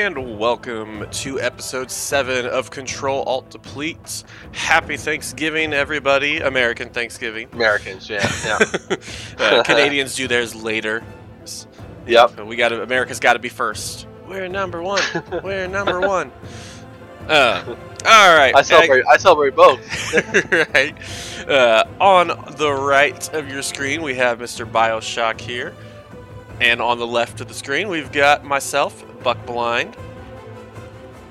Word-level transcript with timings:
and 0.00 0.40
welcome 0.40 1.08
to 1.08 1.40
episode 1.40 1.88
7 1.88 2.46
of 2.46 2.68
Control 2.68 3.22
Alt 3.22 3.50
Deplete. 3.50 4.24
Happy 4.50 4.96
Thanksgiving, 4.96 5.72
everybody. 5.72 6.38
American 6.40 6.88
Thanksgiving. 6.88 7.48
Americans, 7.52 8.10
yeah, 8.10 8.28
yeah. 8.44 8.58
Uh, 9.38 9.62
Canadians 9.62 10.16
do 10.16 10.26
theirs 10.26 10.52
later. 10.52 11.04
yep. 12.08 12.36
Uh, 12.36 12.44
We 12.44 12.56
got 12.56 12.72
America's 12.72 13.20
got 13.20 13.34
to 13.34 13.38
be 13.38 13.48
first. 13.48 14.08
We're 14.26 14.48
number 14.48 14.82
one. 14.82 15.00
We're 15.44 15.68
number 15.68 16.00
one. 16.00 16.32
Uh, 17.28 17.62
all 18.04 18.36
right. 18.36 18.52
I 18.56 18.62
celebrate. 18.62 19.04
I 19.08 19.16
celebrate 19.16 19.54
both. 19.54 19.80
right. 20.74 21.48
Uh, 21.48 21.84
on 22.00 22.28
the 22.56 22.72
right 22.72 23.32
of 23.32 23.48
your 23.48 23.62
screen, 23.62 24.02
we 24.02 24.16
have 24.16 24.40
Mr. 24.40 24.68
Bioshock 24.68 25.40
here. 25.40 25.72
And 26.60 26.80
on 26.80 26.98
the 26.98 27.06
left 27.06 27.40
of 27.40 27.48
the 27.48 27.54
screen, 27.54 27.88
we've 27.88 28.12
got 28.12 28.44
myself, 28.44 29.04
Buckblind. 29.22 29.94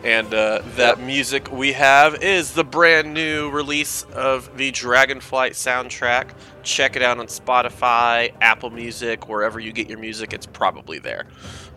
And 0.04 0.34
uh, 0.34 0.62
that 0.76 1.00
music 1.00 1.50
we 1.50 1.72
have 1.74 2.22
is 2.22 2.52
the 2.52 2.66
brand 2.66 3.14
new 3.14 3.50
release 3.50 4.04
of 4.14 4.58
the 4.58 4.70
Dragonflight 4.74 5.52
soundtrack. 5.52 6.32
Check 6.62 6.98
it 6.98 7.02
out 7.02 7.20
on 7.20 7.28
Spotify, 7.28 8.34
Apple 8.42 8.70
Music, 8.70 9.30
wherever 9.30 9.62
you 9.62 9.72
get 9.72 9.88
your 9.90 10.00
music, 10.00 10.34
it's 10.34 10.46
probably 10.46 11.00
there. 11.00 11.26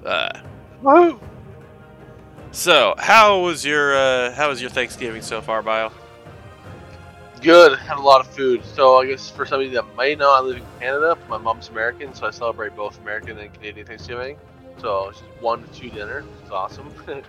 Uh, 0.04 0.40
Woo! 0.82 1.20
so, 2.50 2.96
how 2.98 3.42
was 3.42 3.64
your 3.64 3.94
uh, 3.94 4.32
how 4.32 4.48
was 4.48 4.60
your 4.60 4.70
Thanksgiving 4.70 5.22
so 5.22 5.40
far, 5.40 5.62
Bio? 5.62 5.92
Good. 7.42 7.78
Had 7.78 7.98
a 7.98 8.00
lot 8.00 8.20
of 8.20 8.26
food. 8.28 8.64
So 8.64 8.96
I 9.00 9.06
guess 9.06 9.30
for 9.30 9.46
somebody 9.46 9.70
that 9.70 9.84
might 9.94 10.18
know, 10.18 10.34
I 10.34 10.40
live 10.40 10.56
in 10.56 10.64
Canada. 10.80 11.16
My 11.28 11.38
mom's 11.38 11.68
American, 11.68 12.14
so 12.14 12.26
I 12.26 12.30
celebrate 12.30 12.74
both 12.74 12.98
American 13.00 13.38
and 13.38 13.52
Canadian 13.52 13.86
Thanksgiving. 13.86 14.36
So 14.78 15.08
it's 15.10 15.20
just 15.20 15.30
one 15.40 15.62
to 15.62 15.68
two 15.72 15.90
dinner. 15.90 16.24
It's 16.42 16.50
awesome. 16.50 16.92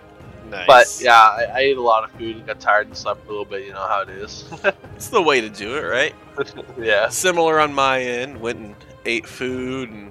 Nice. 0.50 0.66
but 0.66 1.04
yeah, 1.04 1.12
I, 1.12 1.44
I 1.52 1.58
ate 1.58 1.76
a 1.76 1.82
lot 1.82 2.04
of 2.04 2.10
food. 2.12 2.36
and 2.36 2.46
Got 2.46 2.58
tired 2.58 2.86
and 2.86 2.96
slept 2.96 3.26
a 3.26 3.28
little 3.28 3.44
bit. 3.44 3.66
You 3.66 3.72
know 3.72 3.86
how 3.86 4.00
it 4.00 4.08
is. 4.08 4.48
It's 4.96 5.08
the 5.08 5.20
way 5.20 5.40
to 5.42 5.50
do 5.50 5.76
it, 5.76 5.82
right? 5.82 6.14
yeah. 6.78 7.08
Similar 7.10 7.60
on 7.60 7.74
my 7.74 8.00
end. 8.00 8.40
Went 8.40 8.58
and 8.58 8.74
ate 9.04 9.26
food 9.26 9.90
and 9.90 10.10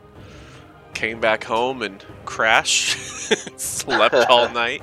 came 0.94 1.20
back 1.20 1.44
home 1.44 1.82
and 1.82 2.06
crashed. 2.26 2.98
Slept 3.60 4.14
all 4.30 4.48
night. 4.50 4.82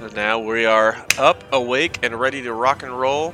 And 0.00 0.14
now 0.14 0.40
we 0.40 0.66
are 0.66 1.06
up, 1.16 1.42
awake, 1.52 2.00
and 2.02 2.18
ready 2.18 2.42
to 2.42 2.52
rock 2.52 2.82
and 2.82 2.98
roll. 2.98 3.32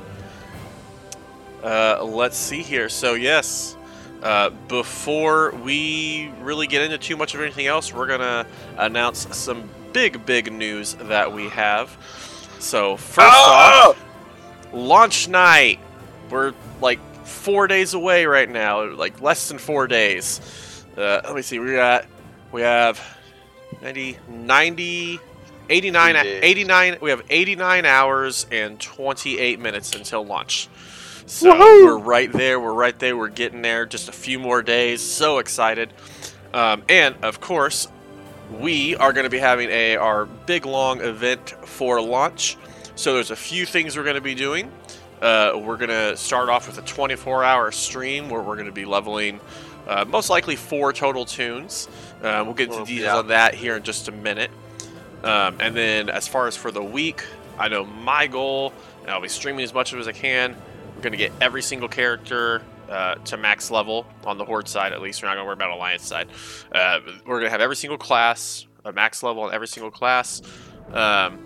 Uh, 1.63 2.03
let's 2.03 2.37
see 2.37 2.61
here. 2.61 2.89
So, 2.89 3.13
yes, 3.13 3.75
uh, 4.23 4.49
before 4.67 5.51
we 5.63 6.31
really 6.41 6.67
get 6.67 6.81
into 6.81 6.97
too 6.97 7.17
much 7.17 7.33
of 7.33 7.41
anything 7.41 7.67
else, 7.67 7.93
we're 7.93 8.07
going 8.07 8.19
to 8.21 8.45
announce 8.77 9.35
some 9.35 9.69
big, 9.93 10.25
big 10.25 10.51
news 10.51 10.95
that 10.95 11.31
we 11.31 11.49
have. 11.49 11.95
So, 12.59 12.97
first 12.97 13.27
Oh! 13.31 13.95
off, 13.95 14.73
launch 14.73 15.27
night. 15.27 15.79
We're 16.29 16.53
like 16.81 16.99
four 17.25 17.67
days 17.67 17.93
away 17.93 18.25
right 18.25 18.49
now, 18.49 18.89
like 18.93 19.21
less 19.21 19.47
than 19.49 19.57
four 19.57 19.87
days. 19.87 20.39
Uh, 20.95 21.21
let 21.23 21.35
me 21.35 21.41
see. 21.41 21.59
We 21.59 21.73
got 21.73 22.05
we 22.51 22.61
have 22.61 23.01
90, 23.81 24.17
90 24.29 25.19
89, 25.69 26.15
89 26.17 26.97
we 27.01 27.09
have 27.11 27.23
89 27.29 27.85
hours 27.85 28.45
and 28.51 28.79
28 28.79 29.59
minutes 29.59 29.95
until 29.95 30.25
launch. 30.25 30.67
So 31.25 31.53
Woohoo! 31.53 31.85
we're 31.85 31.97
right 31.97 32.31
there. 32.31 32.59
We're 32.59 32.73
right 32.73 32.97
there. 32.97 33.15
We're 33.15 33.29
getting 33.29 33.61
there. 33.61 33.85
Just 33.85 34.09
a 34.09 34.11
few 34.11 34.39
more 34.39 34.61
days. 34.61 35.01
So 35.01 35.37
excited. 35.37 35.93
Um, 36.53 36.83
and 36.89 37.15
of 37.23 37.39
course, 37.39 37.87
we 38.59 38.95
are 38.97 39.13
going 39.13 39.23
to 39.23 39.29
be 39.29 39.39
having 39.39 39.69
a 39.69 39.95
our 39.95 40.25
big 40.25 40.65
long 40.65 41.01
event 41.01 41.51
for 41.65 42.01
launch. 42.01 42.57
So 42.95 43.13
there's 43.13 43.31
a 43.31 43.35
few 43.35 43.65
things 43.65 43.95
we're 43.95 44.03
going 44.03 44.15
to 44.15 44.21
be 44.21 44.35
doing. 44.35 44.71
Uh, 45.21 45.53
we're 45.55 45.77
going 45.77 45.89
to 45.89 46.17
start 46.17 46.49
off 46.49 46.67
with 46.67 46.77
a 46.79 46.81
24-hour 46.81 47.71
stream 47.71 48.29
where 48.29 48.41
we're 48.41 48.55
going 48.55 48.65
to 48.65 48.71
be 48.71 48.85
leveling 48.85 49.39
uh, 49.87 50.05
most 50.05 50.29
likely 50.29 50.55
four 50.55 50.93
total 50.93 51.25
tunes. 51.25 51.87
Uh, 52.21 52.41
we'll 52.45 52.53
get 52.53 52.69
into 52.69 52.85
details 52.85 53.05
yeah. 53.05 53.17
on 53.17 53.27
that 53.27 53.53
here 53.53 53.77
in 53.77 53.83
just 53.83 54.07
a 54.07 54.11
minute. 54.11 54.51
Um, 55.23 55.57
and 55.59 55.75
then 55.75 56.09
as 56.09 56.27
far 56.27 56.47
as 56.47 56.55
for 56.55 56.71
the 56.71 56.83
week, 56.83 57.23
I 57.59 57.67
know 57.67 57.85
my 57.85 58.27
goal, 58.27 58.73
and 59.01 59.11
I'll 59.11 59.21
be 59.21 59.27
streaming 59.27 59.63
as 59.63 59.73
much 59.73 59.91
of 59.91 59.99
it 59.99 60.01
as 60.01 60.07
I 60.07 60.13
can. 60.13 60.55
We're 61.01 61.09
going 61.09 61.13
to 61.13 61.29
get 61.29 61.31
every 61.41 61.63
single 61.63 61.89
character 61.89 62.61
uh, 62.87 63.15
to 63.15 63.35
max 63.35 63.71
level 63.71 64.05
on 64.23 64.37
the 64.37 64.45
Horde 64.45 64.67
side, 64.67 64.93
at 64.93 65.01
least. 65.01 65.23
We're 65.23 65.29
not 65.29 65.33
going 65.33 65.45
to 65.45 65.47
worry 65.47 65.53
about 65.55 65.71
Alliance 65.71 66.05
side. 66.05 66.27
Uh, 66.71 66.99
we're 67.25 67.39
going 67.39 67.45
to 67.45 67.49
have 67.49 67.59
every 67.59 67.75
single 67.75 67.97
class 67.97 68.67
a 68.85 68.93
max 68.93 69.23
level 69.23 69.41
on 69.41 69.51
every 69.51 69.67
single 69.67 69.89
class. 69.89 70.43
Um, 70.93 71.39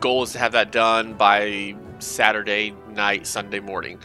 goal 0.00 0.22
is 0.22 0.32
to 0.32 0.38
have 0.38 0.52
that 0.52 0.72
done 0.72 1.12
by 1.12 1.76
Saturday 1.98 2.74
night, 2.88 3.26
Sunday 3.26 3.60
morning. 3.60 3.96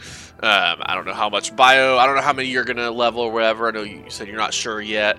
Um, 0.42 0.82
I 0.82 0.94
don't 0.94 1.06
know 1.06 1.14
how 1.14 1.30
much 1.30 1.56
bio, 1.56 1.96
I 1.96 2.04
don't 2.04 2.14
know 2.16 2.20
how 2.20 2.34
many 2.34 2.48
you're 2.48 2.64
going 2.64 2.76
to 2.76 2.90
level 2.90 3.22
or 3.22 3.32
whatever. 3.32 3.68
I 3.68 3.70
know 3.70 3.84
you 3.84 4.04
said 4.08 4.28
you're 4.28 4.36
not 4.36 4.52
sure 4.52 4.82
yet, 4.82 5.18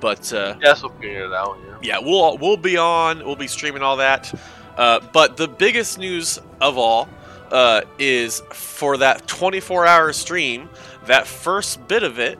but 0.00 0.32
uh, 0.32 0.56
Yes, 0.62 0.82
we'll 0.82 0.92
figure 0.92 1.26
it 1.26 1.32
out. 1.34 1.58
Yeah. 1.66 1.78
yeah, 1.82 1.98
we'll 1.98 2.38
we'll 2.38 2.56
be 2.56 2.78
on. 2.78 3.18
We'll 3.18 3.36
be 3.36 3.48
streaming 3.48 3.82
all 3.82 3.98
that. 3.98 4.32
Uh, 4.78 5.00
but 5.12 5.36
the 5.36 5.46
biggest 5.46 5.98
news 5.98 6.38
of 6.62 6.78
all 6.78 7.06
uh, 7.50 7.82
is 7.98 8.40
for 8.52 8.96
that 8.98 9.26
24-hour 9.26 10.12
stream. 10.12 10.68
That 11.06 11.26
first 11.26 11.86
bit 11.88 12.02
of 12.02 12.18
it, 12.18 12.38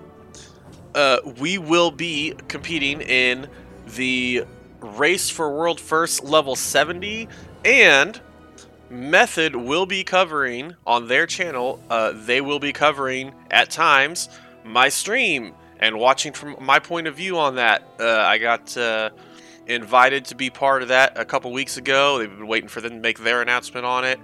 uh, 0.95 1.19
we 1.39 1.59
will 1.59 1.91
be 1.91 2.35
competing 2.49 3.01
in 3.01 3.49
the 3.87 4.45
race 4.81 5.31
for 5.31 5.51
world 5.51 5.81
first 5.81 6.25
level 6.25 6.57
70, 6.57 7.29
and 7.65 8.21
Method 8.91 9.55
will 9.55 9.87
be 9.87 10.03
covering 10.03 10.75
on 10.85 11.07
their 11.07 11.25
channel. 11.25 11.81
Uh, 11.89 12.13
they 12.13 12.41
will 12.41 12.59
be 12.59 12.73
covering 12.73 13.33
at 13.49 13.71
times 13.71 14.29
my 14.65 14.89
stream 14.89 15.55
and 15.79 15.97
watching 15.97 16.33
from 16.33 16.57
my 16.61 16.81
point 16.81 17.07
of 17.07 17.15
view 17.15 17.39
on 17.39 17.55
that. 17.55 17.85
Uh, 18.01 18.05
I 18.05 18.39
got 18.39 18.77
uh, 18.77 19.11
invited 19.67 20.25
to 20.27 20.35
be 20.35 20.51
part 20.51 20.83
of 20.83 20.89
that 20.89 21.17
a 21.17 21.25
couple 21.25 21.53
weeks 21.53 21.77
ago. 21.77 22.19
They've 22.19 22.29
been 22.29 22.49
waiting 22.49 22.69
for 22.69 22.81
them 22.81 22.95
to 22.95 23.01
make 23.01 23.21
their 23.21 23.43
announcement 23.43 23.87
on 23.87 24.05
it. 24.05 24.19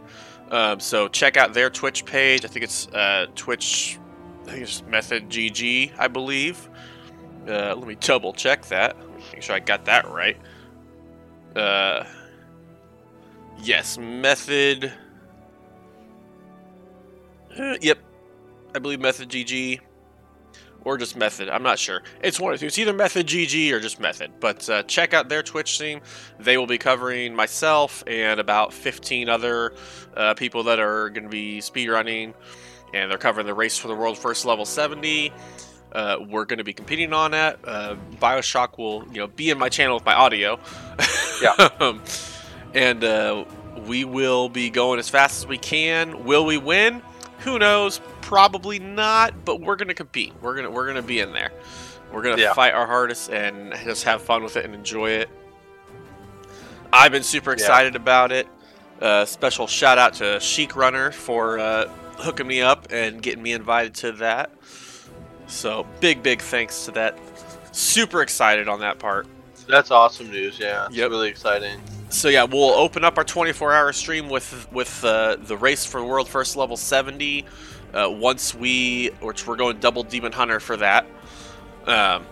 Um, 0.51 0.81
so 0.81 1.09
check 1.09 1.37
out 1.37 1.55
their 1.55 1.71
Twitch 1.71 2.05
page. 2.05 2.45
I 2.45 2.49
think 2.49 2.65
it's 2.65 2.89
uh, 2.89 3.27
Twitch. 3.35 3.99
I 4.47 4.51
think 4.51 4.63
it's 4.63 4.83
Method 4.85 5.29
GG, 5.29 5.93
I 5.99 6.09
believe. 6.09 6.69
Uh, 7.49 7.75
let 7.77 7.87
me 7.87 7.97
double 7.97 8.33
check 8.33 8.65
that. 8.67 8.97
Make 9.33 9.43
sure 9.43 9.57
I 9.57 9.61
got 9.61 9.85
that 9.87 10.09
right. 10.11 10.37
Uh, 11.55 12.05
yes, 13.59 13.99
Method. 13.99 14.93
Uh, 17.59 17.77
yep, 17.81 17.99
I 18.75 18.79
believe 18.79 19.01
Method 19.01 19.31
GG 19.31 19.81
or 20.87 20.97
just 20.97 21.17
Method. 21.17 21.49
I'm 21.49 21.65
not 21.65 21.81
sure. 21.81 22.01
It's 22.23 22.39
one 22.39 22.55
of 22.55 22.61
two. 22.61 22.67
It's 22.67 22.79
either 22.79 22.93
Method 22.93 23.27
GG 23.27 23.73
or 23.73 23.81
just 23.81 23.99
Method. 23.99 24.31
But 24.39 24.71
uh, 24.71 24.85
check 24.85 25.15
out 25.15 25.29
their 25.29 25.43
Twitch 25.43 25.75
stream. 25.75 26.01
They 26.39 26.57
will 26.57 26.69
be 26.69 26.79
covering 26.79 27.35
myself 27.35 28.05
and 28.07 28.39
about 28.39 28.73
15 28.73 29.29
other 29.29 29.75
uh, 30.17 30.35
people 30.35 30.63
that 30.63 30.79
are 30.79 31.11
going 31.11 31.25
to 31.25 31.29
be 31.29 31.59
speedrunning, 31.59 32.35
and 32.95 33.11
they're 33.11 33.19
covering 33.19 33.49
the 33.49 33.55
race 33.55 33.77
for 33.77 33.89
the 33.89 33.97
world 33.97 34.17
first 34.17 34.45
level 34.45 34.65
70. 34.65 35.33
Uh, 35.91 36.19
we're 36.29 36.45
going 36.45 36.59
to 36.59 36.65
be 36.65 36.73
competing 36.73 37.13
on 37.13 37.33
that. 37.33 37.59
Uh, 37.65 37.97
Bioshock 38.21 38.79
will, 38.79 39.05
you 39.09 39.19
know, 39.19 39.27
be 39.27 39.51
in 39.51 39.59
my 39.59 39.69
channel 39.69 39.97
with 39.97 40.05
my 40.05 40.15
audio. 40.15 40.59
Yeah. 41.43 41.69
Um, 41.81 42.01
and 42.75 43.03
uh, 43.05 43.45
we 43.87 44.05
will 44.05 44.49
be 44.49 44.71
going 44.71 44.99
as 44.99 45.09
fast 45.09 45.39
as 45.39 45.47
we 45.47 45.59
can. 45.59 46.25
Will 46.25 46.45
we 46.45 46.59
win? 46.59 47.03
Who 47.41 47.59
knows? 47.59 48.01
Probably 48.31 48.81
not. 48.81 49.45
But 49.45 49.61
we're 49.61 49.77
gonna 49.77 49.95
compete. 49.95 50.33
We're 50.43 50.57
gonna 50.57 50.69
we're 50.71 50.89
gonna 50.89 51.01
be 51.01 51.21
in 51.21 51.33
there. 51.33 51.53
We're 52.13 52.23
gonna 52.23 52.43
Yeah. 52.43 52.55
fight 52.55 52.75
our 52.75 52.85
hardest 52.87 53.31
and 53.31 53.73
just 53.85 54.03
have 54.03 54.21
fun 54.21 54.43
with 54.43 54.57
it 54.57 54.65
and 54.65 54.75
enjoy 54.75 55.11
it. 55.11 55.29
I've 56.93 57.13
been 57.13 57.23
super 57.23 57.51
Yeah. 57.51 57.55
excited 57.55 57.95
about 57.95 58.33
it. 58.33 58.49
Uh, 59.01 59.27
special 59.27 59.69
shout 59.69 59.97
out 59.99 60.15
to 60.15 60.41
Chic 60.41 60.75
Runner 60.75 61.13
for 61.13 61.61
uh, 61.61 61.89
hooking 62.19 62.49
me 62.49 62.63
up 62.63 62.89
and 62.91 63.23
getting 63.23 63.45
me 63.45 63.53
invited 63.53 63.95
to 63.97 64.11
that. 64.13 64.51
So 65.47 65.87
big 66.01 66.21
big 66.25 66.43
thanks 66.43 66.85
to 66.87 66.91
that. 66.93 67.17
Super 67.71 68.23
excited 68.23 68.67
on 68.67 68.81
that 68.81 68.99
part. 68.99 69.29
That's 69.69 69.93
awesome 69.93 70.33
news. 70.33 70.59
Yeah. 70.59 70.87
It's 70.87 70.97
Yep. 70.97 71.11
really 71.11 71.29
exciting. 71.29 71.81
So 72.09 72.29
yeah, 72.29 72.43
we'll 72.43 72.71
open 72.73 73.05
up 73.05 73.19
our 73.19 73.25
24-hour 73.25 73.93
stream 73.93 74.29
with 74.29 74.67
with 74.73 75.05
uh, 75.05 75.37
the 75.39 75.57
race 75.57 75.85
for 75.87 76.03
world 76.03 76.29
first 76.29 76.57
level 76.57 76.77
70. 76.77 77.45
Uh, 77.97 78.11
once 78.11 78.55
we, 78.55 79.07
which 79.21 79.47
we're 79.47 79.57
going 79.57 79.79
double 79.79 80.03
demon 80.03 80.31
hunter 80.31 80.61
for 80.61 80.77
that. 80.77 81.07
Um, 81.87 82.27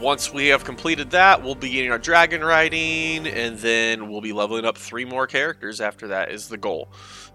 once 0.00 0.32
we 0.32 0.46
have 0.46 0.64
completed 0.64 1.10
that, 1.10 1.42
we'll 1.42 1.54
be 1.54 1.68
getting 1.68 1.90
our 1.90 1.98
dragon 1.98 2.42
riding, 2.42 3.26
and 3.26 3.58
then 3.58 4.08
we'll 4.08 4.22
be 4.22 4.32
leveling 4.32 4.64
up 4.64 4.78
three 4.78 5.04
more 5.04 5.26
characters. 5.26 5.82
After 5.82 6.08
that 6.08 6.30
is 6.30 6.48
the 6.48 6.56
goal. 6.56 6.88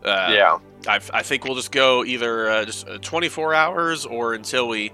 Uh, 0.04 0.32
yeah. 0.32 0.58
I, 0.88 1.00
I 1.14 1.22
think 1.22 1.44
we'll 1.44 1.56
just 1.56 1.72
go 1.72 2.04
either 2.04 2.50
uh, 2.50 2.66
just 2.66 2.88
uh, 2.88 2.98
24 2.98 3.54
hours 3.54 4.06
or 4.06 4.34
until 4.34 4.68
we 4.68 4.92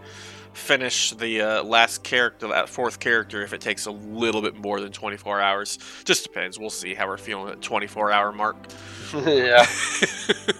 finish 0.56 1.12
the 1.12 1.42
uh, 1.42 1.63
last 1.63 2.04
character, 2.04 2.48
that 2.48 2.69
fourth 2.69 3.00
character, 3.00 3.42
if 3.44 3.54
it 3.54 3.62
takes 3.62 3.86
a 3.86 3.92
little 3.92 4.42
bit 4.42 4.56
more 4.56 4.80
than 4.80 4.92
24 4.92 5.42
hours. 5.42 5.78
Just 6.04 6.24
depends. 6.24 6.57
We'll 6.57 6.69
see 6.69 6.94
how 6.94 7.07
we're 7.07 7.18
feeling 7.18 7.52
at 7.52 7.62
24 7.62 8.12
hour 8.12 8.31
mark. 8.31 8.56
yeah. 9.25 9.66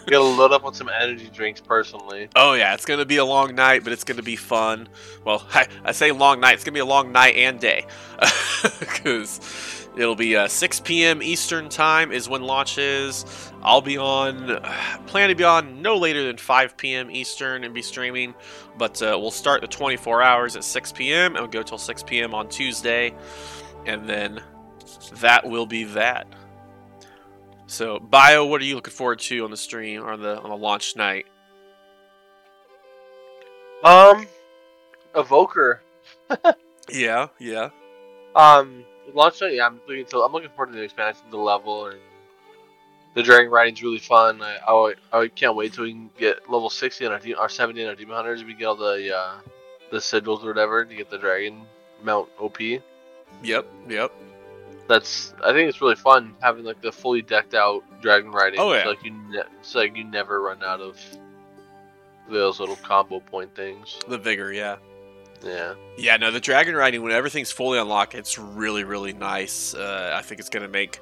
Gotta 0.08 0.24
load 0.24 0.52
up 0.52 0.64
on 0.64 0.74
some 0.74 0.90
energy 0.90 1.30
drinks 1.34 1.60
personally. 1.60 2.30
Oh 2.36 2.54
yeah, 2.54 2.74
it's 2.74 2.86
gonna 2.86 3.06
be 3.06 3.18
a 3.18 3.26
long 3.26 3.56
night, 3.56 3.84
but 3.84 3.92
it's 3.92 4.04
gonna 4.04 4.22
be 4.22 4.36
fun. 4.36 4.88
Well, 5.24 5.46
I, 5.54 5.68
I 5.84 5.92
say 5.92 6.12
long 6.12 6.40
night. 6.40 6.54
It's 6.54 6.64
gonna 6.64 6.74
be 6.74 6.80
a 6.80 6.86
long 6.86 7.12
night 7.12 7.36
and 7.36 7.60
day, 7.60 7.86
because 8.80 9.85
it'll 9.98 10.16
be 10.16 10.36
uh, 10.36 10.48
6 10.48 10.80
p.m. 10.82 11.22
Eastern 11.22 11.70
time 11.70 12.12
is 12.12 12.30
when 12.30 12.42
launch 12.42 12.78
is. 12.78 13.26
I'll 13.62 13.82
be 13.82 13.98
on, 13.98 14.62
plan 15.08 15.30
to 15.30 15.36
be 15.36 15.44
on 15.44 15.82
no 15.82 15.98
later 15.98 16.26
than 16.26 16.38
5 16.38 16.78
p.m. 16.78 17.12
Eastern 17.12 17.64
and 17.64 17.74
be 17.74 17.82
streaming. 17.82 18.34
But 18.78 19.02
uh, 19.02 19.18
we'll 19.20 19.32
start 19.32 19.62
the 19.62 19.68
24 19.68 20.22
hours 20.22 20.56
at 20.56 20.64
6 20.64 20.92
p.m. 20.94 21.36
and 21.36 21.44
we'll 21.44 21.52
go 21.52 21.64
till 21.64 21.78
6 21.78 22.04
p.m. 22.04 22.34
on 22.34 22.50
Tuesday, 22.50 23.14
and 23.86 24.08
then 24.08 24.42
that 25.16 25.48
will 25.48 25.66
be 25.66 25.84
that. 25.86 26.28
So, 27.68 28.00
Bio, 28.00 28.46
what 28.46 28.62
are 28.62 28.66
you 28.66 28.76
looking 28.76 28.94
forward 28.94 29.20
to 29.20 29.44
on 29.44 29.52
the 29.52 29.58
stream 29.58 30.04
or 30.04 30.12
on 30.12 30.22
the 30.22 30.40
on 30.40 30.50
the 30.50 30.58
launch 30.58 30.96
night? 30.96 31.26
Um, 33.84 34.28
Evoker. 35.16 35.82
Yeah, 36.92 37.30
yeah. 37.40 37.70
Um, 38.36 38.86
launch 39.16 39.42
night. 39.42 39.54
Yeah, 39.54 39.66
I'm 39.68 39.80
looking 39.88 40.06
to. 40.06 40.20
I'm 40.20 40.32
looking 40.32 40.50
forward 40.50 40.74
to 40.74 40.78
the 40.78 40.84
expansion, 40.84 41.24
the 41.32 41.38
level, 41.38 41.88
and 41.88 42.00
the 43.16 43.24
dragon 43.24 43.50
riding's 43.52 43.82
really 43.82 44.00
fun. 44.00 44.42
I, 44.42 44.58
I, 44.68 44.94
I 45.14 45.28
can't 45.30 45.56
wait 45.56 45.74
till 45.74 45.86
we 45.86 45.94
can 45.94 46.10
get 46.18 46.50
level 46.50 46.70
60 46.70 47.06
on 47.06 47.14
our, 47.14 47.20
de- 47.20 47.34
our 47.34 47.50
70 47.50 47.82
on 47.84 47.90
our 47.90 47.96
demon 47.96 48.16
hunters. 48.16 48.44
We 48.44 48.54
get 48.54 48.66
all 48.66 48.76
the 48.76 49.16
uh, 49.16 49.36
the 49.92 49.98
sigils 49.98 50.44
or 50.44 50.48
whatever 50.48 50.86
to 50.86 50.96
get 50.96 51.10
the 51.10 51.18
dragon 51.18 51.62
mount 52.04 52.30
OP. 52.40 52.60
Yep, 52.62 53.68
yep. 53.88 54.12
That's 54.88 55.34
I 55.44 55.52
think 55.52 55.70
it's 55.70 55.82
really 55.82 55.96
fun 55.96 56.36
having 56.42 56.64
like 56.64 56.82
the 56.82 56.92
fully 56.92 57.22
decked 57.22 57.56
out 57.56 57.84
dragon 58.02 58.32
riding. 58.32 58.60
Oh, 58.60 58.74
yeah. 58.74 58.84
So, 58.84 58.90
like 58.90 59.04
you, 59.04 59.12
ne- 59.12 59.44
so 59.62 59.80
like 59.80 59.96
you 59.96 60.04
never 60.04 60.42
run 60.42 60.62
out 60.64 60.80
of 60.80 61.00
those 62.30 62.60
little 62.60 62.76
combo 62.78 63.20
point 63.20 63.56
things. 63.56 64.00
The 64.08 64.18
vigor, 64.18 64.52
yeah. 64.52 64.78
Yeah. 65.46 65.76
Yeah, 65.98 66.18
no, 66.18 66.32
the 66.32 66.40
dragon 66.40 66.76
riding 66.76 67.04
when 67.04 67.12
everything's 67.12 67.52
fully 67.52 67.78
unlocked, 67.78 68.16
it's 68.16 68.40
really, 68.40 68.84
really 68.84 69.14
nice. 69.14 69.76
Uh, 69.76 70.14
I 70.16 70.22
think 70.24 70.40
it's 70.40 70.50
gonna 70.50 70.68
make 70.68 71.00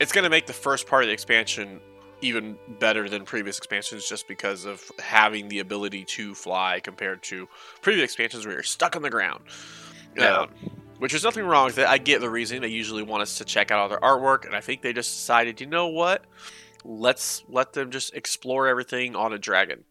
it's 0.00 0.12
gonna 0.12 0.28
make 0.30 0.46
the 0.46 0.52
first 0.52 0.86
part 0.86 1.04
of 1.04 1.08
the 1.08 1.12
expansion 1.12 1.80
even 2.20 2.56
better 2.80 3.08
than 3.08 3.24
previous 3.24 3.58
expansions 3.58 4.08
just 4.08 4.26
because 4.26 4.64
of 4.64 4.82
having 4.98 5.48
the 5.48 5.60
ability 5.60 6.04
to 6.04 6.34
fly 6.34 6.80
compared 6.80 7.22
to 7.22 7.48
previous 7.82 8.04
expansions 8.04 8.44
where 8.44 8.54
you're 8.54 8.62
stuck 8.62 8.96
on 8.96 9.02
the 9.02 9.10
ground. 9.10 9.44
Yeah. 10.16 10.40
Um, 10.40 10.48
which 10.98 11.12
is 11.12 11.22
nothing 11.22 11.44
wrong 11.44 11.66
with 11.66 11.78
it. 11.78 11.86
I 11.86 11.98
get 11.98 12.22
the 12.22 12.30
reason 12.30 12.62
they 12.62 12.68
usually 12.68 13.02
want 13.02 13.22
us 13.22 13.36
to 13.38 13.44
check 13.44 13.70
out 13.70 13.78
all 13.80 13.88
their 13.90 14.00
artwork, 14.00 14.46
and 14.46 14.56
I 14.56 14.62
think 14.62 14.80
they 14.80 14.94
just 14.94 15.14
decided, 15.14 15.60
you 15.60 15.66
know 15.66 15.88
what? 15.88 16.24
Let's 16.84 17.44
let 17.50 17.74
them 17.74 17.90
just 17.90 18.14
explore 18.14 18.66
everything 18.66 19.14
on 19.14 19.34
a 19.34 19.38
dragon. 19.38 19.84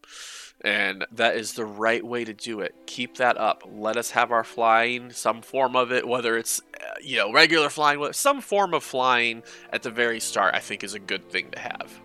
And 0.66 1.06
that 1.12 1.36
is 1.36 1.52
the 1.52 1.64
right 1.64 2.04
way 2.04 2.24
to 2.24 2.34
do 2.34 2.58
it. 2.58 2.74
Keep 2.86 3.18
that 3.18 3.38
up. 3.38 3.62
Let 3.70 3.96
us 3.96 4.10
have 4.10 4.32
our 4.32 4.42
flying, 4.42 5.12
some 5.12 5.40
form 5.40 5.76
of 5.76 5.92
it, 5.92 6.08
whether 6.08 6.36
it's 6.36 6.60
uh, 6.74 6.94
you 7.00 7.18
know 7.18 7.32
regular 7.32 7.70
flying, 7.70 8.12
some 8.12 8.40
form 8.40 8.74
of 8.74 8.82
flying 8.82 9.44
at 9.72 9.84
the 9.84 9.92
very 9.92 10.18
start. 10.18 10.56
I 10.56 10.58
think 10.58 10.82
is 10.82 10.94
a 10.94 10.98
good 10.98 11.30
thing 11.30 11.52
to 11.52 11.60
have. 11.60 12.00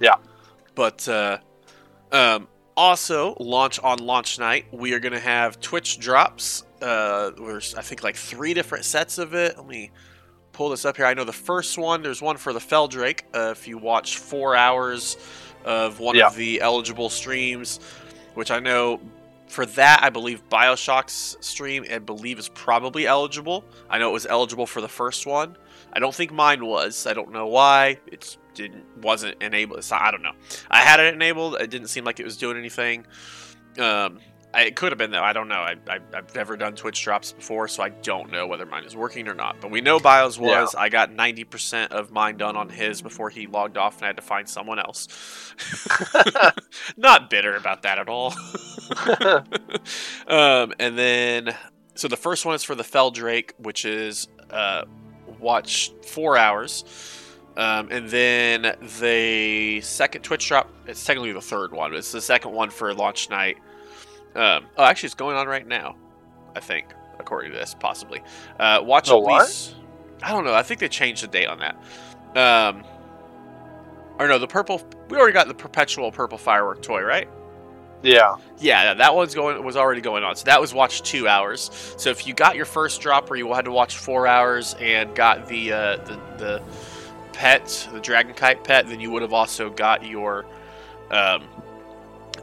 Yeah. 0.00 0.16
But 0.74 1.08
uh, 1.08 1.38
um, 2.10 2.48
also 2.76 3.36
launch 3.38 3.78
on 3.78 4.00
launch 4.00 4.40
night, 4.40 4.66
we 4.72 4.92
are 4.92 4.98
gonna 4.98 5.20
have 5.20 5.60
Twitch 5.60 6.00
drops. 6.00 6.64
Uh, 6.82 7.30
there's 7.38 7.72
I 7.76 7.82
think 7.82 8.02
like 8.02 8.16
three 8.16 8.52
different 8.52 8.84
sets 8.84 9.16
of 9.16 9.34
it. 9.34 9.56
Let 9.56 9.68
me 9.68 9.92
pull 10.50 10.70
this 10.70 10.84
up 10.84 10.96
here. 10.96 11.06
I 11.06 11.14
know 11.14 11.22
the 11.22 11.32
first 11.32 11.78
one. 11.78 12.02
There's 12.02 12.20
one 12.20 12.36
for 12.36 12.52
the 12.52 12.58
Feldrake. 12.58 13.22
Uh, 13.32 13.52
if 13.52 13.68
you 13.68 13.78
watch 13.78 14.18
four 14.18 14.56
hours 14.56 15.16
of 15.64 16.00
one 16.00 16.16
Yeah. 16.16 16.26
of 16.28 16.36
the 16.36 16.60
eligible 16.60 17.10
streams, 17.10 17.80
which 18.34 18.50
I 18.50 18.58
know 18.60 19.00
for 19.46 19.64
that, 19.64 20.00
I 20.02 20.10
believe 20.10 20.46
Bioshock's 20.50 21.36
stream, 21.40 21.84
I 21.90 21.98
believe, 21.98 22.38
is 22.38 22.48
probably 22.50 23.06
eligible. 23.06 23.64
I 23.88 23.98
know 23.98 24.10
it 24.10 24.12
was 24.12 24.26
eligible 24.26 24.66
for 24.66 24.80
the 24.80 24.88
first 24.88 25.26
one. 25.26 25.56
I 25.92 26.00
don't 26.00 26.14
think 26.14 26.32
mine 26.32 26.64
was. 26.66 27.06
I 27.06 27.14
don't 27.14 27.32
know 27.32 27.46
why. 27.46 27.98
It 28.06 28.36
didn't 28.54 28.84
wasn't 29.02 29.40
enabled. 29.42 29.82
So 29.84 29.96
I 29.96 30.10
don't 30.10 30.22
know. 30.22 30.32
I 30.70 30.80
had 30.80 31.00
it 31.00 31.14
enabled. 31.14 31.54
It 31.60 31.70
didn't 31.70 31.88
seem 31.88 32.04
like 32.04 32.20
it 32.20 32.24
was 32.24 32.36
doing 32.36 32.58
anything. 32.58 33.06
Um, 33.78 34.18
it 34.54 34.76
could 34.76 34.92
have 34.92 34.98
been 34.98 35.10
though. 35.10 35.22
I 35.22 35.32
don't 35.32 35.48
know. 35.48 35.60
I, 35.60 35.74
I, 35.88 35.98
I've 36.14 36.34
never 36.34 36.56
done 36.56 36.74
Twitch 36.74 37.02
drops 37.02 37.32
before, 37.32 37.68
so 37.68 37.82
I 37.82 37.90
don't 37.90 38.32
know 38.32 38.46
whether 38.46 38.64
mine 38.64 38.84
is 38.84 38.96
working 38.96 39.28
or 39.28 39.34
not. 39.34 39.60
But 39.60 39.70
we 39.70 39.80
know 39.80 40.00
Bios 40.00 40.38
was. 40.38 40.74
I 40.74 40.88
got 40.88 41.12
ninety 41.12 41.44
percent 41.44 41.92
of 41.92 42.10
mine 42.10 42.36
done 42.36 42.56
on 42.56 42.68
his 42.68 43.02
before 43.02 43.30
he 43.30 43.46
logged 43.46 43.76
off, 43.76 43.96
and 43.96 44.04
I 44.04 44.06
had 44.08 44.16
to 44.16 44.22
find 44.22 44.48
someone 44.48 44.78
else. 44.78 45.54
not 46.96 47.30
bitter 47.30 47.56
about 47.56 47.82
that 47.82 47.98
at 47.98 48.08
all. 48.08 48.34
um, 50.26 50.72
and 50.78 50.98
then, 50.98 51.54
so 51.94 52.08
the 52.08 52.16
first 52.16 52.46
one 52.46 52.54
is 52.54 52.64
for 52.64 52.74
the 52.74 52.84
Feldrake, 52.84 53.52
which 53.58 53.84
is 53.84 54.28
uh, 54.50 54.84
watch 55.40 55.92
four 56.06 56.36
hours. 56.36 56.84
Um, 57.56 57.88
and 57.90 58.08
then 58.08 58.76
the 59.00 59.80
second 59.80 60.22
Twitch 60.22 60.46
drop, 60.46 60.72
it's 60.86 61.04
technically 61.04 61.32
the 61.32 61.40
third 61.40 61.72
one, 61.72 61.90
but 61.90 61.98
it's 61.98 62.12
the 62.12 62.20
second 62.20 62.52
one 62.52 62.70
for 62.70 62.94
launch 62.94 63.30
night. 63.30 63.58
Um, 64.38 64.66
oh, 64.76 64.84
actually, 64.84 65.08
it's 65.08 65.14
going 65.14 65.36
on 65.36 65.48
right 65.48 65.66
now, 65.66 65.96
I 66.54 66.60
think, 66.60 66.94
according 67.18 67.50
to 67.52 67.58
this, 67.58 67.74
possibly. 67.74 68.22
Uh, 68.58 68.80
watch 68.82 69.08
The 69.08 69.16
at 69.16 69.22
what? 69.22 69.42
least. 69.42 69.74
I 70.22 70.30
don't 70.30 70.44
know. 70.44 70.54
I 70.54 70.62
think 70.62 70.80
they 70.80 70.88
changed 70.88 71.22
the 71.22 71.26
date 71.28 71.46
on 71.46 71.58
that. 71.58 71.76
Um, 72.36 72.84
or 74.18 74.28
no, 74.28 74.38
the 74.38 74.46
purple. 74.46 74.82
We 75.10 75.16
already 75.16 75.32
got 75.32 75.48
the 75.48 75.54
perpetual 75.54 76.10
purple 76.12 76.38
firework 76.38 76.82
toy, 76.82 77.02
right? 77.02 77.28
yeah. 78.02 78.36
Yeah, 78.58 78.94
that 78.94 79.14
one's 79.14 79.34
going 79.34 79.64
was 79.64 79.76
already 79.76 80.00
going 80.00 80.22
on. 80.22 80.36
So 80.36 80.44
that 80.44 80.60
was 80.60 80.72
watched 80.72 81.04
two 81.04 81.26
hours. 81.26 81.70
So 81.96 82.10
if 82.10 82.26
you 82.26 82.34
got 82.34 82.54
your 82.56 82.64
first 82.64 83.00
drop 83.00 83.28
where 83.30 83.38
you 83.38 83.52
had 83.52 83.64
to 83.64 83.72
watch 83.72 83.98
four 83.98 84.26
hours 84.26 84.76
and 84.80 85.14
got 85.14 85.46
the 85.48 85.72
uh, 85.72 85.96
the 86.04 86.20
the 86.38 86.62
pet, 87.32 87.88
the 87.92 88.00
dragon 88.00 88.34
kite 88.34 88.62
pet, 88.64 88.86
then 88.88 89.00
you 89.00 89.10
would 89.10 89.22
have 89.22 89.32
also 89.32 89.70
got 89.70 90.04
your 90.04 90.46
um, 91.10 91.44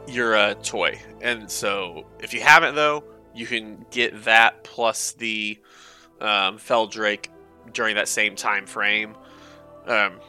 your 0.08 0.36
uh, 0.36 0.54
toy. 0.54 1.00
And 1.20 1.50
so 1.50 2.06
if 2.20 2.32
you 2.34 2.40
haven't 2.40 2.74
though, 2.74 3.04
you 3.34 3.46
can 3.46 3.84
get 3.90 4.24
that 4.24 4.64
plus 4.64 5.12
the 5.12 5.58
um, 6.20 6.58
Feldrake 6.58 7.28
during 7.72 7.96
that 7.96 8.08
same 8.08 8.36
time 8.36 8.66
frame. 8.66 9.14
Um, 9.86 10.20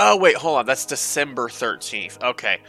oh 0.00 0.16
wait, 0.16 0.36
hold 0.36 0.58
on. 0.58 0.66
That's 0.66 0.86
December 0.86 1.48
thirteenth. 1.48 2.22
Okay. 2.22 2.60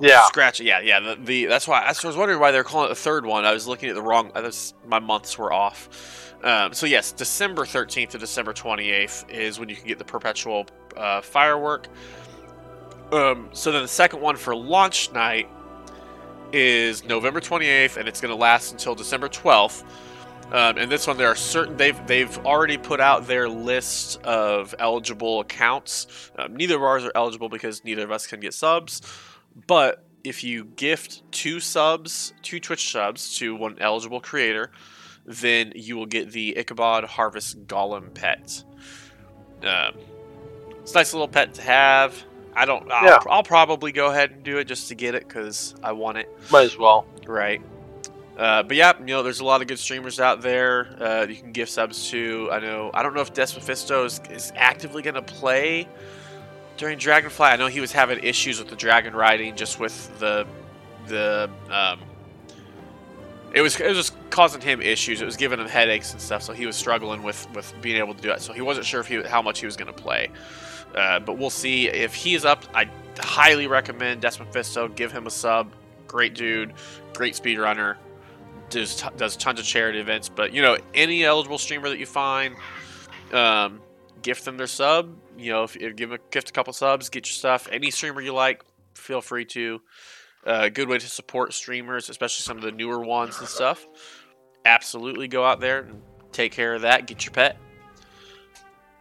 Yeah. 0.00 0.26
Scratch 0.26 0.60
it. 0.60 0.64
Yeah, 0.64 0.80
yeah. 0.80 1.00
The, 1.00 1.16
the 1.16 1.46
that's 1.46 1.66
why 1.66 1.80
I 1.82 1.88
was 1.88 2.16
wondering 2.16 2.38
why 2.38 2.52
they're 2.52 2.64
calling 2.64 2.86
it 2.86 2.90
the 2.90 3.00
third 3.00 3.26
one. 3.26 3.44
I 3.44 3.52
was 3.52 3.66
looking 3.66 3.88
at 3.88 3.96
the 3.96 4.02
wrong. 4.02 4.30
I 4.34 4.42
was, 4.42 4.74
my 4.86 5.00
months 5.00 5.36
were 5.36 5.52
off. 5.52 6.34
Um, 6.44 6.72
so 6.72 6.86
yes, 6.86 7.10
December 7.10 7.66
thirteenth 7.66 8.12
to 8.12 8.18
December 8.18 8.52
twenty 8.52 8.90
eighth 8.90 9.24
is 9.28 9.58
when 9.58 9.68
you 9.68 9.74
can 9.74 9.88
get 9.88 9.98
the 9.98 10.04
perpetual 10.04 10.66
uh, 10.96 11.20
firework. 11.20 11.88
Um, 13.10 13.48
so 13.52 13.72
then 13.72 13.82
the 13.82 13.88
second 13.88 14.20
one 14.20 14.36
for 14.36 14.54
launch 14.54 15.12
night 15.12 15.48
is 16.52 17.04
November 17.04 17.40
twenty 17.40 17.66
eighth, 17.66 17.96
and 17.96 18.08
it's 18.08 18.20
going 18.20 18.30
to 18.30 18.40
last 18.40 18.72
until 18.72 18.94
December 18.94 19.28
twelfth. 19.28 19.84
Um, 20.50 20.78
and 20.78 20.90
this 20.90 21.06
one, 21.06 21.18
there 21.18 21.28
are 21.28 21.34
certain 21.34 21.76
they've 21.76 22.06
they've 22.06 22.38
already 22.38 22.78
put 22.78 23.00
out 23.00 23.26
their 23.26 23.48
list 23.48 24.22
of 24.22 24.74
eligible 24.78 25.40
accounts. 25.40 26.30
Um, 26.38 26.56
neither 26.56 26.76
of 26.76 26.82
ours 26.82 27.04
are 27.04 27.12
eligible 27.14 27.48
because 27.48 27.84
neither 27.84 28.04
of 28.04 28.10
us 28.10 28.26
can 28.26 28.40
get 28.40 28.54
subs. 28.54 29.02
But 29.66 30.04
if 30.24 30.42
you 30.42 30.64
gift 30.64 31.22
two 31.32 31.60
subs, 31.60 32.32
two 32.42 32.60
Twitch 32.60 32.90
subs 32.90 33.36
to 33.36 33.54
one 33.54 33.76
eligible 33.78 34.20
creator, 34.20 34.70
then 35.26 35.72
you 35.74 35.96
will 35.96 36.06
get 36.06 36.32
the 36.32 36.56
Ichabod 36.56 37.04
Harvest 37.04 37.66
Golem 37.66 38.14
pet. 38.14 38.64
Um, 39.62 39.94
it's 40.80 40.92
a 40.92 40.94
nice 40.94 41.12
little 41.12 41.28
pet 41.28 41.54
to 41.54 41.62
have. 41.62 42.24
I 42.54 42.64
don't. 42.64 42.90
I'll, 42.90 43.04
Yeah. 43.04 43.18
I'll 43.28 43.42
probably 43.42 43.92
go 43.92 44.10
ahead 44.10 44.30
and 44.30 44.42
do 44.42 44.58
it 44.58 44.64
just 44.64 44.88
to 44.88 44.94
get 44.94 45.14
it 45.14 45.26
because 45.26 45.74
I 45.82 45.92
want 45.92 46.18
it. 46.18 46.28
Might 46.50 46.64
as 46.64 46.76
well. 46.76 47.06
Right. 47.26 47.62
Uh, 48.36 48.62
but 48.62 48.76
yeah, 48.76 48.96
you 49.00 49.06
know, 49.06 49.22
there's 49.22 49.40
a 49.40 49.44
lot 49.44 49.60
of 49.62 49.66
good 49.66 49.80
streamers 49.80 50.20
out 50.20 50.40
there. 50.42 50.96
Uh, 51.00 51.26
you 51.28 51.36
can 51.36 51.50
give 51.50 51.68
subs 51.68 52.08
to. 52.10 52.48
I 52.52 52.60
know. 52.60 52.90
I 52.94 53.02
don't 53.02 53.14
know 53.14 53.20
if 53.20 53.32
Des 53.32 53.54
Mephisto 53.54 54.04
is, 54.04 54.20
is 54.30 54.52
actively 54.54 55.02
going 55.02 55.14
to 55.14 55.22
play 55.22 55.88
during 56.76 56.98
Dragonflight. 56.98 57.52
I 57.52 57.56
know 57.56 57.66
he 57.66 57.80
was 57.80 57.90
having 57.90 58.22
issues 58.22 58.60
with 58.60 58.68
the 58.68 58.76
dragon 58.76 59.14
riding, 59.14 59.56
just 59.56 59.80
with 59.80 60.16
the 60.20 60.46
the. 61.08 61.50
Um, 61.70 62.00
it 63.52 63.60
was 63.60 63.78
it 63.80 63.88
was 63.88 63.96
just 63.96 64.30
causing 64.30 64.60
him 64.60 64.80
issues. 64.80 65.20
It 65.20 65.24
was 65.24 65.36
giving 65.36 65.58
him 65.58 65.66
headaches 65.66 66.12
and 66.12 66.20
stuff, 66.20 66.42
so 66.42 66.52
he 66.52 66.64
was 66.66 66.76
struggling 66.76 67.24
with 67.24 67.48
with 67.54 67.74
being 67.80 67.96
able 67.96 68.14
to 68.14 68.22
do 68.22 68.30
it. 68.30 68.40
So 68.40 68.52
he 68.52 68.60
wasn't 68.60 68.86
sure 68.86 69.00
if 69.00 69.08
he 69.08 69.22
how 69.22 69.42
much 69.42 69.58
he 69.58 69.66
was 69.66 69.76
going 69.76 69.92
to 69.92 70.00
play. 70.00 70.30
Uh, 70.94 71.20
but 71.20 71.38
we'll 71.38 71.50
see 71.50 71.88
if 71.88 72.14
he's 72.14 72.44
up. 72.44 72.64
I 72.74 72.88
highly 73.18 73.66
recommend 73.66 74.20
Des 74.22 74.38
Mephisto. 74.38 74.88
Give 74.88 75.12
him 75.12 75.26
a 75.26 75.30
sub. 75.30 75.72
great 76.06 76.34
dude, 76.34 76.72
great 77.14 77.34
speedrunner, 77.34 77.96
does 78.70 78.96
t- 78.96 79.08
does 79.16 79.36
tons 79.36 79.60
of 79.60 79.66
charity 79.66 79.98
events. 79.98 80.28
But 80.28 80.52
you 80.52 80.62
know, 80.62 80.78
any 80.94 81.24
eligible 81.24 81.58
streamer 81.58 81.88
that 81.88 81.98
you 81.98 82.06
find, 82.06 82.56
um, 83.32 83.80
gift 84.22 84.44
them 84.44 84.56
their 84.56 84.66
sub. 84.66 85.14
You 85.36 85.52
know, 85.52 85.64
if, 85.64 85.76
if 85.76 85.94
give 85.96 86.12
a 86.12 86.18
gift 86.30 86.50
a 86.50 86.52
couple 86.52 86.72
subs, 86.72 87.08
get 87.08 87.26
your 87.26 87.34
stuff. 87.34 87.68
Any 87.70 87.90
streamer 87.90 88.20
you 88.20 88.32
like, 88.34 88.64
feel 88.94 89.20
free 89.20 89.44
to. 89.46 89.80
Uh, 90.46 90.68
good 90.68 90.88
way 90.88 90.98
to 90.98 91.06
support 91.06 91.52
streamers, 91.52 92.08
especially 92.08 92.42
some 92.42 92.56
of 92.56 92.62
the 92.62 92.72
newer 92.72 93.00
ones 93.00 93.38
and 93.38 93.48
stuff. 93.48 93.86
Absolutely 94.64 95.28
go 95.28 95.44
out 95.44 95.60
there 95.60 95.80
and 95.80 96.00
take 96.32 96.52
care 96.52 96.74
of 96.74 96.82
that. 96.82 97.06
Get 97.06 97.24
your 97.24 97.32
pet. 97.32 97.58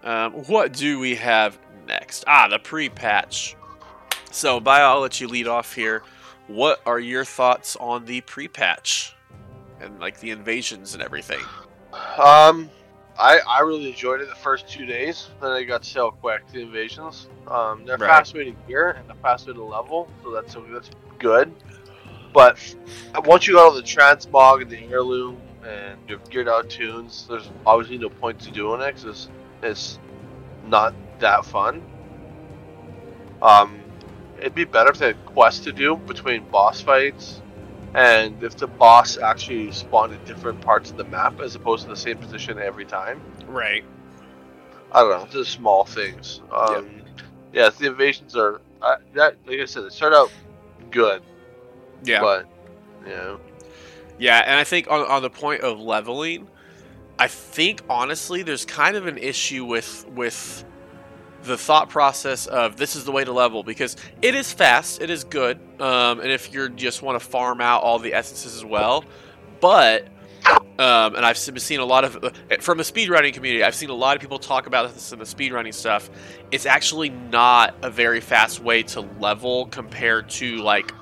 Um, 0.04 0.34
what 0.34 0.74
do 0.74 1.00
we 1.00 1.16
have 1.16 1.58
next? 1.88 2.24
Ah, 2.28 2.48
the 2.48 2.60
pre-patch. 2.60 3.56
So, 4.32 4.60
Bio, 4.60 4.84
I'll 4.84 5.00
let 5.00 5.20
you 5.20 5.28
lead 5.28 5.48
off 5.48 5.74
here. 5.74 6.04
What 6.48 6.82
are 6.86 7.00
your 7.00 7.26
thoughts 7.26 7.76
on 7.78 8.06
the 8.06 8.22
pre-patch 8.22 9.16
and 9.82 10.00
like 10.00 10.20
the 10.20 10.32
invasions 10.32 10.94
and 10.94 11.02
everything? 11.04 11.44
Um, 12.18 12.70
I 13.20 13.40
I 13.48 13.62
really 13.62 13.90
enjoyed 13.90 14.22
it 14.22 14.30
the 14.30 14.36
first 14.36 14.70
two 14.70 14.86
days. 14.86 15.28
Then 15.42 15.52
I 15.52 15.64
got 15.64 15.84
so 15.84 16.12
quick 16.12 16.44
the 16.52 16.62
invasions. 16.62 17.28
Um, 17.48 17.84
they're 17.86 17.98
Right. 17.98 18.08
fast 18.10 18.34
way 18.36 18.46
to 18.46 18.52
gear 18.68 18.92
and 18.92 19.10
a 19.10 19.16
fast 19.16 19.48
way 19.48 19.54
to 19.54 19.64
level, 19.64 20.10
so 20.24 20.32
that's 20.32 20.56
that's 20.72 20.90
good. 21.20 21.54
But 22.34 22.60
once 23.26 23.48
you 23.48 23.56
got 23.56 23.66
all 23.66 23.72
the 23.74 23.82
transmog 23.82 24.62
and 24.62 24.70
the 24.70 24.84
heirloom 24.92 25.38
and 25.66 25.98
you've 26.08 26.30
geared 26.30 26.48
out 26.48 26.70
tunes, 26.70 27.26
there's 27.28 27.50
obviously 27.66 27.98
no 27.98 28.10
point 28.10 28.40
to 28.42 28.52
doing 28.52 28.82
it 28.82 28.92
'cause 28.94 29.06
it's, 29.06 29.30
it's 29.64 30.00
not 30.68 30.94
that 31.20 31.46
fun. 31.46 31.82
Um, 33.42 33.80
it'd 34.40 34.56
be 34.56 34.66
better 34.66 34.90
if 34.90 34.98
they 34.98 35.08
had 35.08 35.26
quests 35.26 35.64
to 35.66 35.72
do 35.72 35.96
between 35.96 36.44
boss 36.50 36.82
fights 36.82 37.42
and 37.94 38.42
if 38.44 38.58
the 38.58 38.68
boss 38.68 39.18
actually 39.18 39.72
spawned 39.72 40.14
in 40.14 40.24
different 40.26 40.62
parts 40.62 40.92
of 40.92 40.98
the 40.98 41.04
map 41.06 41.40
as 41.40 41.56
opposed 41.56 41.84
to 41.84 41.90
the 41.90 41.96
same 41.96 42.18
position 42.18 42.60
every 42.60 42.86
time. 42.86 43.22
Right. 43.48 43.84
I 44.92 45.02
don't 45.02 45.10
know, 45.12 45.28
just 45.32 45.52
small 45.52 45.84
things. 45.86 46.42
Um, 46.52 47.02
yeah, 47.54 47.70
the 47.70 47.88
invasions 47.88 48.36
are 48.36 48.62
uh, 48.82 48.98
that. 49.14 49.36
Like 49.46 49.60
I 49.60 49.66
said, 49.66 49.84
they 49.84 49.90
start 49.90 50.14
out 50.14 50.32
good, 50.92 51.22
Yeah. 52.04 52.22
but 52.22 52.48
you 53.06 53.10
know, 53.12 53.40
Yeah, 54.18 54.44
and 54.46 54.58
I 54.60 54.64
think 54.64 54.90
on, 54.90 55.02
on 55.08 55.22
the 55.22 55.30
point 55.30 55.62
of 55.62 55.80
leveling, 55.80 56.48
I 57.20 57.28
think 57.28 57.82
honestly 57.90 58.44
there's 58.44 58.66
kind 58.66 58.96
of 58.96 59.08
an 59.08 59.18
issue 59.18 59.66
with 59.66 60.06
with 60.10 60.64
the 61.48 61.58
thought 61.58 61.90
process 61.90 62.46
of 62.48 62.78
this 62.78 62.96
is 62.96 63.06
the 63.06 63.12
way 63.12 63.24
to 63.24 63.32
level 63.32 63.64
because 63.64 63.96
it 64.22 64.36
is 64.36 64.52
fast, 64.52 65.02
it 65.02 65.10
is 65.10 65.24
good, 65.24 65.60
um, 65.80 66.20
and 66.20 66.30
if 66.30 66.54
you 66.54 66.70
just 66.70 67.02
want 67.02 67.20
to 67.20 67.26
farm 67.26 67.62
out 67.62 67.84
all 67.84 68.00
the 68.00 68.14
essences 68.14 68.56
as 68.56 68.66
well, 68.66 69.04
but 69.60 70.08
um, 70.80 71.16
and 71.16 71.26
I've 71.26 71.38
seen 71.38 71.80
a 71.80 71.86
lot 71.86 72.04
of 72.04 72.24
uh, 72.24 72.30
from 72.60 72.78
the 72.78 72.84
speedrunning 72.84 73.34
community. 73.34 73.64
I've 73.64 73.74
seen 73.74 73.90
a 73.90 73.96
lot 73.96 74.16
of 74.16 74.22
people 74.22 74.38
talk 74.38 74.68
about 74.68 74.94
this 74.94 75.12
in 75.12 75.18
the 75.18 75.26
speedrunning 75.26 75.74
stuff. 75.74 76.10
It's 76.52 76.68
actually 76.68 77.10
not 77.10 77.76
a 77.82 77.90
very 77.90 78.22
fast 78.22 78.60
way 78.60 78.84
to 78.84 79.02
level 79.02 79.66
compared 79.66 80.30
to 80.32 80.58
like 80.58 80.94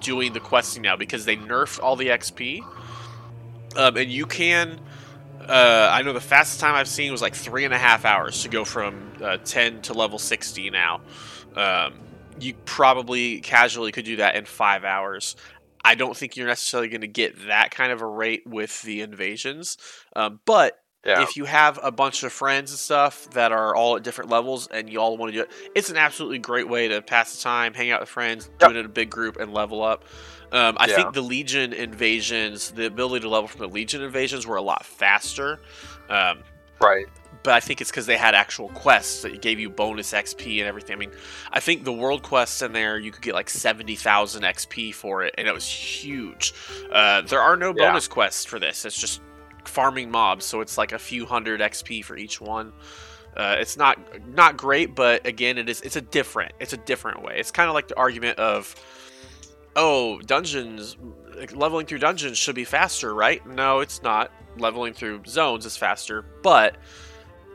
doing 0.00 0.34
the 0.34 0.40
questing 0.40 0.82
now 0.82 0.96
because 0.96 1.24
they 1.24 1.36
nerfed 1.36 1.82
all 1.82 1.96
the 1.96 2.08
XP. 2.08 2.60
Um, 3.76 3.96
and 3.96 4.10
you 4.10 4.26
can, 4.26 4.78
uh, 5.48 5.90
I 5.92 6.02
know 6.02 6.12
the 6.12 6.20
fastest 6.20 6.60
time 6.60 6.74
I've 6.74 6.88
seen 6.88 7.10
was 7.10 7.22
like 7.22 7.34
three 7.34 7.64
and 7.64 7.72
a 7.72 7.78
half 7.78 8.04
hours 8.04 8.42
to 8.42 8.48
go 8.48 8.64
from 8.64 9.12
uh, 9.22 9.38
10 9.38 9.82
to 9.82 9.94
level 9.94 10.18
60 10.18 10.70
now. 10.70 11.00
Um, 11.56 11.94
you 12.40 12.54
probably 12.64 13.40
casually 13.40 13.90
could 13.92 14.04
do 14.04 14.16
that 14.16 14.36
in 14.36 14.44
five 14.44 14.84
hours. 14.84 15.36
I 15.84 15.94
don't 15.94 16.16
think 16.16 16.36
you're 16.36 16.46
necessarily 16.46 16.88
going 16.88 17.00
to 17.00 17.08
get 17.08 17.46
that 17.46 17.70
kind 17.70 17.92
of 17.92 18.02
a 18.02 18.06
rate 18.06 18.46
with 18.46 18.82
the 18.82 19.00
invasions. 19.00 19.78
Um, 20.14 20.40
but 20.44 20.78
yeah, 21.06 21.22
if 21.22 21.36
you 21.36 21.44
have 21.46 21.78
a 21.82 21.90
bunch 21.90 22.22
of 22.24 22.32
friends 22.32 22.70
and 22.72 22.78
stuff 22.78 23.30
that 23.30 23.52
are 23.52 23.74
all 23.74 23.96
at 23.96 24.02
different 24.02 24.30
levels 24.30 24.66
and 24.66 24.90
you 24.90 25.00
all 25.00 25.16
want 25.16 25.32
to 25.32 25.38
do 25.38 25.42
it, 25.44 25.50
it's 25.74 25.90
an 25.90 25.96
absolutely 25.96 26.38
great 26.38 26.68
way 26.68 26.88
to 26.88 27.00
pass 27.00 27.36
the 27.36 27.42
time, 27.42 27.72
hang 27.72 27.90
out 27.90 28.00
with 28.00 28.08
friends, 28.08 28.50
do 28.58 28.66
it 28.66 28.76
in 28.76 28.84
a 28.84 28.88
big 28.88 29.08
group, 29.08 29.36
and 29.38 29.54
level 29.54 29.82
up. 29.82 30.04
Um, 30.52 30.76
I 30.78 30.86
Yeah. 30.88 30.96
think 30.96 31.14
the 31.14 31.22
Legion 31.22 31.72
invasions, 31.72 32.70
the 32.70 32.86
ability 32.86 33.22
to 33.22 33.28
level 33.28 33.48
from 33.48 33.60
the 33.60 33.68
Legion 33.68 34.02
invasions, 34.02 34.46
were 34.46 34.56
a 34.56 34.62
lot 34.62 34.84
faster. 34.84 35.60
Um, 36.08 36.42
right. 36.80 37.06
but 37.42 37.54
I 37.54 37.60
think 37.60 37.80
it's 37.80 37.90
because 37.90 38.06
they 38.06 38.16
had 38.16 38.34
actual 38.34 38.68
quests 38.70 39.22
that 39.22 39.40
gave 39.42 39.60
you 39.60 39.70
bonus 39.70 40.12
XP 40.12 40.58
and 40.58 40.66
everything. 40.66 40.94
I 40.94 40.98
mean, 40.98 41.12
I 41.52 41.60
think 41.60 41.84
the 41.84 41.92
world 41.92 42.22
quests 42.22 42.62
in 42.62 42.72
there 42.72 42.98
you 42.98 43.12
could 43.12 43.22
get 43.22 43.34
like 43.34 43.48
seventy 43.50 43.94
thousand 43.94 44.42
XP 44.42 44.92
for 44.94 45.22
it, 45.24 45.34
and 45.38 45.46
it 45.46 45.54
was 45.54 45.68
huge. 45.68 46.52
Uh, 46.92 47.20
there 47.22 47.40
are 47.40 47.56
no 47.56 47.68
Yeah. 47.76 47.88
bonus 47.88 48.08
quests 48.08 48.44
for 48.44 48.58
this. 48.58 48.84
It's 48.84 48.98
just 48.98 49.20
farming 49.64 50.10
mobs, 50.10 50.44
so 50.46 50.60
it's 50.62 50.78
like 50.78 50.92
a 50.92 50.98
few 50.98 51.26
hundred 51.26 51.60
XP 51.60 52.02
for 52.02 52.16
each 52.16 52.40
one. 52.40 52.72
Uh, 53.36 53.56
it's 53.58 53.76
not 53.76 53.98
not 54.34 54.56
great, 54.56 54.94
but 54.94 55.24
again, 55.26 55.58
it 55.58 55.68
is. 55.68 55.80
It's 55.82 55.96
a 55.96 56.00
different. 56.00 56.52
It's 56.58 56.72
a 56.72 56.78
different 56.78 57.22
way. 57.22 57.38
It's 57.38 57.50
kind 57.50 57.68
of 57.68 57.74
like 57.74 57.86
the 57.88 57.96
argument 57.96 58.38
of, 58.38 58.74
oh, 59.78 60.20
dungeons, 60.20 60.96
leveling 61.54 61.86
through 61.86 61.98
dungeons 61.98 62.36
should 62.36 62.56
be 62.56 62.64
faster, 62.64 63.14
right? 63.14 63.46
No, 63.46 63.80
it's 63.80 64.02
not. 64.02 64.32
Leveling 64.58 64.92
through 64.92 65.22
zones 65.26 65.64
is 65.64 65.76
faster, 65.76 66.22
but 66.42 66.76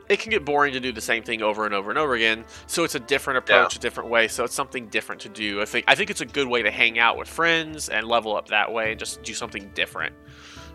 it 0.09 0.19
can 0.19 0.31
get 0.31 0.45
boring 0.45 0.73
to 0.73 0.79
do 0.79 0.91
the 0.93 1.01
same 1.01 1.21
thing 1.21 1.41
over 1.41 1.65
and 1.65 1.73
over 1.73 1.89
and 1.89 1.99
over 1.99 2.15
again. 2.15 2.45
So 2.67 2.85
it's 2.85 2.95
a 2.95 2.99
different 2.99 3.39
approach, 3.39 3.75
a 3.75 3.79
different 3.79 4.09
way. 4.09 4.29
So 4.29 4.45
it's 4.45 4.53
something 4.53 4.87
different 4.87 5.21
to 5.21 5.29
do. 5.29 5.61
I 5.61 5.65
think 5.65 5.85
I 5.87 5.95
think 5.95 6.09
it's 6.09 6.21
a 6.21 6.25
good 6.25 6.47
way 6.47 6.61
to 6.61 6.71
hang 6.71 6.97
out 6.97 7.17
with 7.17 7.27
friends 7.27 7.89
and 7.89 8.07
level 8.07 8.35
up 8.35 8.47
that 8.47 8.71
way 8.71 8.91
and 8.91 8.99
just 8.99 9.21
do 9.23 9.33
something 9.33 9.69
different. 9.75 10.15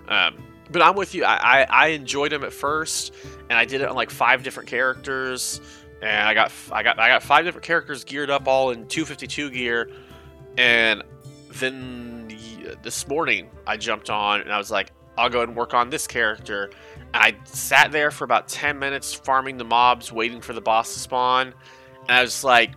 Um, 0.09 0.43
but 0.71 0.83
I'm 0.83 0.97
with 0.97 1.15
you. 1.15 1.25
I, 1.25 1.63
I, 1.63 1.67
I 1.71 1.87
enjoyed 1.89 2.33
them 2.33 2.45
at 2.45 2.53
first, 2.53 3.15
and 3.49 3.59
I 3.59 3.65
did 3.65 3.81
it 3.81 3.89
on 3.89 3.97
like 3.97 4.11
five 4.11 4.43
different 4.43 4.69
characters, 4.69 5.63
and 6.03 6.29
I 6.29 6.35
got 6.35 6.53
I 6.71 6.83
got 6.83 6.99
I 6.99 7.09
got 7.09 7.23
five 7.23 7.45
different 7.45 7.65
characters 7.65 8.05
geared 8.05 8.29
up 8.29 8.47
all 8.47 8.71
in 8.71 8.87
252 8.87 9.51
gear, 9.51 9.91
and 10.59 11.03
then 11.55 12.29
this 12.83 13.09
morning 13.09 13.49
I 13.67 13.77
jumped 13.77 14.11
on 14.11 14.41
and 14.41 14.53
I 14.53 14.59
was 14.59 14.71
like, 14.71 14.93
I'll 15.17 15.31
go 15.31 15.43
and 15.43 15.57
work 15.57 15.75
on 15.75 15.91
this 15.91 16.07
character. 16.07 16.71
And 17.13 17.23
I 17.23 17.35
sat 17.45 17.91
there 17.91 18.11
for 18.11 18.25
about 18.25 18.49
10 18.49 18.79
minutes 18.79 19.13
farming 19.13 19.59
the 19.59 19.65
mobs, 19.65 20.13
waiting 20.13 20.41
for 20.41 20.53
the 20.53 20.61
boss 20.61 20.95
to 20.95 21.01
spawn, 21.01 21.49
and 22.09 22.11
I 22.11 22.23
was 22.23 22.45
like, 22.45 22.73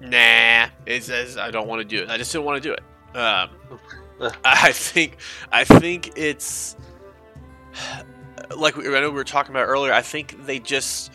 Nah, 0.00 0.68
it's, 0.84 1.08
it's, 1.08 1.36
I 1.36 1.50
don't 1.50 1.66
want 1.66 1.80
to 1.80 1.84
do 1.84 2.02
it. 2.02 2.10
I 2.10 2.18
just 2.18 2.32
didn't 2.32 2.44
want 2.44 2.62
to 2.62 2.68
do 2.68 2.74
it. 2.74 3.16
Um, 3.16 3.50
I 4.44 4.72
think 4.72 5.18
I 5.52 5.64
think 5.64 6.16
it's 6.16 6.76
like 8.56 8.76
we, 8.76 8.86
I 8.88 9.00
know 9.00 9.10
we 9.10 9.16
were 9.16 9.24
talking 9.24 9.52
about 9.52 9.66
earlier. 9.66 9.92
I 9.92 10.02
think 10.02 10.46
they 10.46 10.58
just 10.58 11.12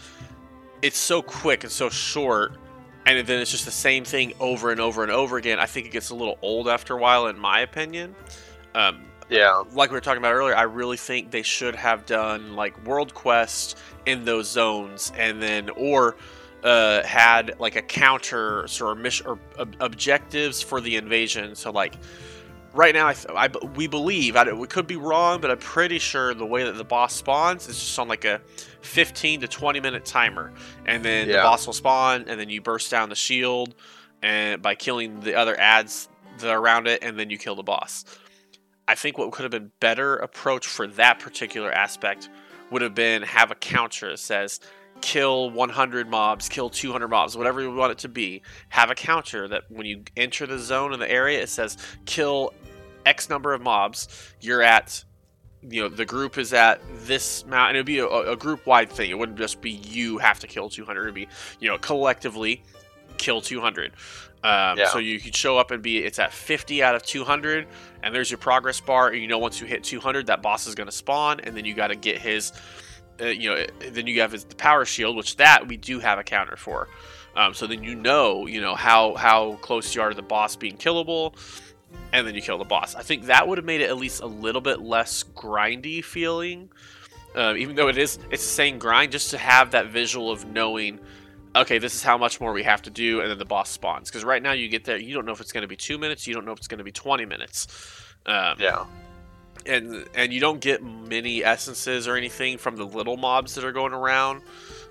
it's 0.81 0.98
so 0.98 1.22
quick 1.22 1.63
and 1.63 1.72
so 1.72 1.89
short, 1.89 2.58
and 3.05 3.27
then 3.27 3.41
it's 3.41 3.51
just 3.51 3.65
the 3.65 3.72
same 3.72 4.03
thing 4.03 4.34
over 4.39 4.72
and 4.72 4.79
over 4.79 5.03
and 5.03 5.12
over 5.12 5.38
again. 5.38 5.60
I 5.60 5.65
think 5.65 5.88
it 5.88 5.91
gets 5.91 6.10
a 6.10 6.15
little 6.15 6.38
old 6.41 6.67
after 6.67 6.93
a 6.96 6.98
while, 6.98 7.27
in 7.27 7.38
my 7.39 7.62
opinion. 7.62 8.15
Um, 8.75 9.01
Yeah, 9.29 9.63
like 9.74 9.89
we 9.91 9.96
were 9.96 10.01
talking 10.01 10.17
about 10.17 10.34
earlier, 10.34 10.55
I 10.55 10.63
really 10.63 10.98
think 10.98 11.31
they 11.31 11.41
should 11.41 11.75
have 11.75 12.05
done 12.05 12.55
like 12.55 12.86
world 12.86 13.13
quest 13.13 13.77
in 14.05 14.25
those 14.25 14.50
zones, 14.50 15.12
and 15.17 15.41
then 15.41 15.70
or 15.70 16.17
uh, 16.63 17.01
had 17.03 17.58
like 17.60 17.75
a 17.77 17.81
counter 17.81 18.67
sort 18.67 18.98
of 18.98 19.03
mission 19.03 19.27
or 19.27 19.39
ob- 19.58 19.75
objectives 19.79 20.62
for 20.62 20.81
the 20.81 20.98
invasion. 20.98 21.55
So 21.55 21.72
like 21.72 21.96
right 22.74 22.94
now, 22.94 23.08
I, 23.08 23.16
I 23.36 23.50
we 23.75 23.88
believe 23.88 24.36
I, 24.36 24.51
we 24.51 24.68
could 24.68 24.88
be 24.88 24.96
wrong, 24.96 25.42
but 25.42 25.51
I'm 25.51 25.58
pretty 25.58 26.00
sure 26.00 26.34
the 26.34 26.46
way 26.46 26.63
that 26.63 26.78
the 26.78 26.84
boss 26.84 27.13
spawns 27.13 27.68
is 27.68 27.80
just 27.80 27.98
on 28.00 28.08
like 28.08 28.25
a 28.25 28.42
15 28.82 29.42
to 29.42 29.48
20 29.48 29.80
minute 29.80 30.06
timer, 30.06 30.51
and 30.86 31.04
then 31.04 31.28
the 31.28 31.44
boss 31.44 31.66
will 31.66 31.74
spawn, 31.74 32.25
and 32.28 32.40
then 32.40 32.50
you 32.50 32.62
burst 32.62 32.92
down 32.92 33.10
the 33.10 33.16
shield, 33.16 33.75
and 34.22 34.62
by 34.62 34.75
killing 34.75 35.20
the 35.22 35.36
other 35.36 35.60
ads 35.60 36.10
that 36.40 36.50
are 36.50 36.60
around 36.60 36.88
it, 36.88 37.04
and 37.04 37.18
then 37.18 37.30
you 37.30 37.38
kill 37.38 37.56
the 37.56 37.63
boss. 37.63 38.06
I 38.88 38.96
think 38.96 39.18
what 39.18 39.32
could 39.32 39.44
have 39.44 39.51
been 39.51 39.72
better 39.80 40.18
approach 40.18 40.68
for 40.68 40.88
that 40.88 41.20
particular 41.20 41.72
aspect 41.72 42.30
would 42.72 42.82
have 42.82 42.96
been 42.96 43.22
have 43.22 43.51
a 43.51 43.56
counter 43.56 44.10
that 44.12 44.20
says 44.20 44.60
kill 45.01 45.50
100 45.50 46.10
mobs, 46.10 46.48
kill 46.48 46.70
200 46.70 47.08
mobs, 47.08 47.36
whatever 47.36 47.62
you 47.62 47.74
want 47.74 47.92
it 47.92 47.98
to 48.00 48.10
be. 48.10 48.42
Have 48.70 48.90
a 48.90 48.96
counter 48.96 49.48
that 49.48 49.63
when 49.70 49.86
you 49.86 50.04
enter 50.16 50.46
the 50.46 50.60
zone 50.60 50.94
in 50.94 51.00
the 51.00 51.10
area, 51.10 51.42
it 51.42 51.50
says 51.50 51.78
kill 52.06 52.54
X 53.05 53.29
number 53.29 53.53
of 53.53 53.62
mobs. 53.62 54.08
You're 54.39 54.62
at, 54.62 55.03
you 55.62 55.81
know, 55.81 55.89
the 55.89 56.05
group 56.05 56.38
is 56.38 56.53
at 56.53 56.81
this 57.05 57.43
amount, 57.43 57.70
and 57.70 57.77
it 57.77 57.79
would 57.81 57.86
be 57.86 58.00
a, 58.00 58.08
a 58.08 58.36
group 58.36 58.65
wide 58.65 58.89
thing. 58.89 59.10
It 59.10 59.17
wouldn't 59.17 59.38
just 59.38 59.62
be 59.62 59.72
you 59.72 60.17
have 60.20 60.39
to 60.39 60.48
kill 60.48 60.70
200. 60.70 61.01
It'd 61.03 61.15
be, 61.15 61.27
you 61.60 61.70
know, 61.70 61.77
collectively 61.77 62.63
kill 63.17 63.41
200. 63.41 63.93
Um, 64.43 64.77
Yeah. 64.77 64.88
So 64.89 64.98
you 64.98 65.20
could 65.20 65.36
show 65.36 65.58
up 65.58 65.72
and 65.72 65.84
be 65.84 66.00
it's 66.00 66.17
at 66.20 66.34
50 66.34 66.81
out 66.81 66.96
of 66.96 67.03
200, 67.03 67.67
and 68.03 68.13
there's 68.13 68.31
your 68.31 68.39
progress 68.39 68.79
bar. 68.81 69.10
And 69.10 69.22
you 69.22 69.27
know, 69.27 69.38
once 69.38 69.62
you 69.62 69.67
hit 69.67 69.84
200, 69.84 70.27
that 70.27 70.41
boss 70.41 70.67
is 70.67 70.75
going 70.75 70.88
to 70.88 70.91
spawn, 70.96 71.39
and 71.41 71.55
then 71.55 71.65
you 71.65 71.75
got 71.75 71.88
to 71.88 71.96
get 71.96 72.17
his, 72.17 72.51
uh, 73.22 73.25
you 73.25 73.50
know, 73.50 73.65
then 73.91 74.08
you 74.08 74.22
have 74.22 74.31
his 74.31 74.46
the 74.46 74.55
power 74.55 74.84
shield, 74.86 75.15
which 75.15 75.38
that 75.38 75.67
we 75.67 75.77
do 75.77 76.00
have 76.00 76.17
a 76.17 76.24
counter 76.24 76.55
for. 76.55 76.88
Um, 77.36 77.53
so 77.53 77.67
then 77.67 77.84
you 77.84 77.96
know, 77.96 78.48
you 78.48 78.60
know 78.62 78.75
how 78.75 79.13
how 79.15 79.53
close 79.62 79.93
you 79.96 80.01
are 80.01 80.10
to 80.10 80.15
the 80.15 80.22
boss 80.24 80.55
being 80.55 80.75
killable, 80.75 81.36
and 82.13 82.25
then 82.27 82.36
you 82.36 82.41
kill 82.41 82.57
the 82.57 82.65
boss. 82.65 82.95
I 82.95 83.03
think 83.03 83.25
that 83.25 83.48
would 83.48 83.57
have 83.57 83.65
made 83.65 83.81
it 83.81 83.89
at 83.89 83.98
least 83.98 84.21
a 84.21 84.27
little 84.27 84.62
bit 84.62 84.81
less 84.81 85.24
grindy 85.24 86.03
feeling. 86.03 86.69
Um, 87.36 87.55
even 87.57 87.75
though 87.75 87.88
it 87.88 87.98
is, 87.98 88.19
it's 88.29 88.43
the 88.43 88.50
same 88.50 88.77
grind, 88.77 89.12
just 89.12 89.31
to 89.31 89.38
have 89.38 89.71
that 89.71 89.88
visual 89.88 90.29
of 90.31 90.45
knowing, 90.45 91.00
okay, 91.55 91.77
this 91.77 91.95
is 91.95 92.03
how 92.03 92.17
much 92.17 92.41
more 92.41 92.51
we 92.51 92.63
have 92.63 92.81
to 92.81 92.89
do, 92.89 93.21
and 93.21 93.29
then 93.31 93.38
the 93.38 93.45
boss 93.45 93.69
spawns. 93.69 94.10
Because 94.10 94.25
right 94.25 94.43
now 94.43 94.51
you 94.51 94.67
get 94.67 94.83
there, 94.83 94.98
you 94.98 95.13
don't 95.13 95.25
know 95.25 95.31
if 95.31 95.39
it's 95.39 95.53
going 95.53 95.62
to 95.62 95.67
be 95.67 95.77
two 95.77 95.98
minutes, 95.98 96.27
you 96.27 96.33
don't 96.33 96.45
know 96.45 96.51
if 96.51 96.57
it's 96.57 96.67
going 96.67 96.79
to 96.79 96.83
be 96.83 96.91
twenty 96.91 97.25
minutes. 97.25 97.67
Um, 98.25 98.57
Yeah. 98.60 98.86
and 99.65 100.05
and 100.13 100.33
you 100.33 100.41
don't 100.41 100.60
get 100.60 100.83
many 100.83 101.43
essences 101.43 102.07
or 102.07 102.17
anything 102.17 102.57
from 102.57 102.75
the 102.75 102.86
little 102.86 103.15
mobs 103.17 103.55
that 103.55 103.63
are 103.63 103.71
going 103.71 103.93
around. 103.93 104.41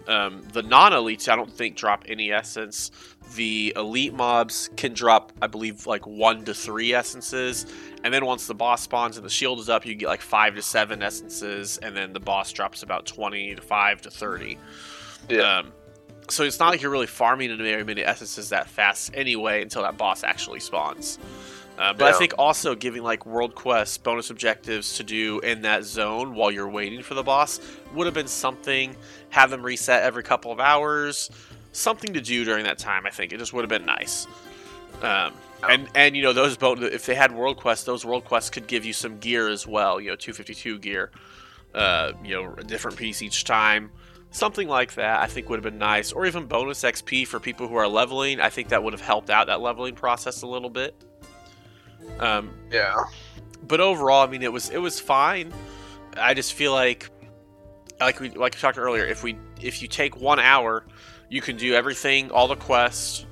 Um, 0.08 0.42
the 0.52 0.62
non-elites, 0.62 1.28
I 1.28 1.36
don't 1.36 1.52
think 1.52 1.76
drop 1.76 2.04
any 2.08 2.32
essence. 2.32 2.90
The 3.36 3.72
elite 3.76 4.12
mobs 4.12 4.70
can 4.76 4.92
drop, 4.92 5.32
I 5.40 5.46
believe, 5.46 5.86
like 5.86 6.06
one 6.06 6.44
to 6.46 6.54
three 6.54 6.92
essences, 6.92 7.66
and 8.02 8.12
then 8.12 8.26
once 8.26 8.46
the 8.46 8.54
boss 8.54 8.82
spawns 8.82 9.16
and 9.16 9.24
the 9.24 9.30
shield 9.30 9.60
is 9.60 9.68
up, 9.68 9.86
you 9.86 9.94
get 9.94 10.08
like 10.08 10.20
five 10.20 10.56
to 10.56 10.62
seven 10.62 11.02
essences, 11.02 11.78
and 11.78 11.96
then 11.96 12.12
the 12.12 12.20
boss 12.20 12.52
drops 12.52 12.82
about 12.82 13.06
twenty 13.06 13.54
to 13.54 13.62
five 13.62 14.00
to 14.02 14.10
thirty. 14.10 14.58
Yeah. 15.28 15.58
Um, 15.58 15.72
so 16.28 16.44
it's 16.44 16.58
not 16.58 16.70
like 16.70 16.82
you're 16.82 16.90
really 16.90 17.06
farming 17.06 17.56
very 17.56 17.84
many 17.84 18.02
essences 18.04 18.48
that 18.50 18.68
fast 18.68 19.12
anyway 19.14 19.62
until 19.62 19.82
that 19.82 19.96
boss 19.96 20.24
actually 20.24 20.60
spawns. 20.60 21.18
Uh, 21.78 21.94
but 21.94 22.14
I 22.14 22.18
think 22.18 22.34
also 22.36 22.74
giving 22.74 23.02
like 23.02 23.24
world 23.24 23.54
quests, 23.54 23.96
bonus 23.96 24.28
objectives 24.28 24.96
to 24.98 25.02
do 25.02 25.40
in 25.40 25.62
that 25.62 25.84
zone 25.84 26.34
while 26.34 26.50
you're 26.50 26.68
waiting 26.68 27.02
for 27.02 27.14
the 27.14 27.22
boss 27.22 27.58
would 27.94 28.06
have 28.06 28.12
been 28.12 28.28
something. 28.28 28.94
Have 29.30 29.50
them 29.50 29.62
reset 29.62 30.02
every 30.02 30.22
couple 30.22 30.52
of 30.52 30.60
hours, 30.60 31.30
something 31.72 32.12
to 32.14 32.20
do 32.20 32.44
during 32.44 32.64
that 32.64 32.78
time. 32.78 33.06
I 33.06 33.10
think 33.10 33.32
it 33.32 33.38
just 33.38 33.52
would 33.52 33.62
have 33.62 33.68
been 33.68 33.86
nice. 33.86 34.26
Um, 35.02 35.32
and 35.68 35.88
and 35.94 36.16
you 36.16 36.22
know 36.22 36.32
those 36.32 36.56
bon- 36.56 36.82
if 36.82 37.06
they 37.06 37.14
had 37.14 37.32
world 37.32 37.56
quests, 37.58 37.84
those 37.84 38.04
world 38.04 38.24
quests 38.24 38.50
could 38.50 38.66
give 38.66 38.84
you 38.84 38.92
some 38.92 39.18
gear 39.18 39.48
as 39.48 39.66
well. 39.66 40.00
You 40.00 40.10
know, 40.10 40.16
252 40.16 40.78
gear. 40.78 41.10
Uh, 41.74 42.12
you 42.24 42.34
know, 42.34 42.54
a 42.58 42.64
different 42.64 42.96
piece 42.96 43.22
each 43.22 43.44
time. 43.44 43.90
Something 44.32 44.68
like 44.68 44.94
that, 44.94 45.20
I 45.20 45.26
think 45.26 45.48
would 45.48 45.56
have 45.56 45.64
been 45.72 45.78
nice, 45.78 46.12
or 46.12 46.24
even 46.26 46.46
bonus 46.46 46.82
XP 46.82 47.26
for 47.26 47.38
people 47.40 47.66
who 47.68 47.74
are 47.76 47.86
leveling. 47.88 48.40
I 48.40 48.48
think 48.48 48.68
that 48.68 48.82
would 48.82 48.92
have 48.92 49.00
helped 49.02 49.28
out 49.30 49.46
that 49.48 49.60
leveling 49.60 49.94
process 49.94 50.42
a 50.42 50.46
little 50.46 50.70
bit. 50.70 50.94
Um, 52.18 52.50
Yeah. 52.70 52.94
but 53.66 53.80
overall, 53.80 54.26
I 54.26 54.30
mean, 54.30 54.42
it 54.42 54.52
was 54.52 54.70
it 54.70 54.78
was 54.78 54.98
fine. 55.00 55.52
I 56.16 56.34
just 56.34 56.54
feel 56.54 56.72
like, 56.72 57.08
like 58.00 58.18
we 58.20 58.30
like 58.30 58.54
we 58.54 58.60
talked 58.60 58.78
earlier, 58.78 59.04
if 59.04 59.22
we 59.22 59.36
if 59.60 59.82
you 59.82 59.88
take 59.88 60.16
one 60.16 60.38
hour, 60.40 60.84
you 61.30 61.40
can 61.40 61.56
do 61.56 61.74
everything, 61.74 62.30
all 62.30 62.48
the 62.48 62.56
quests, 62.56 63.24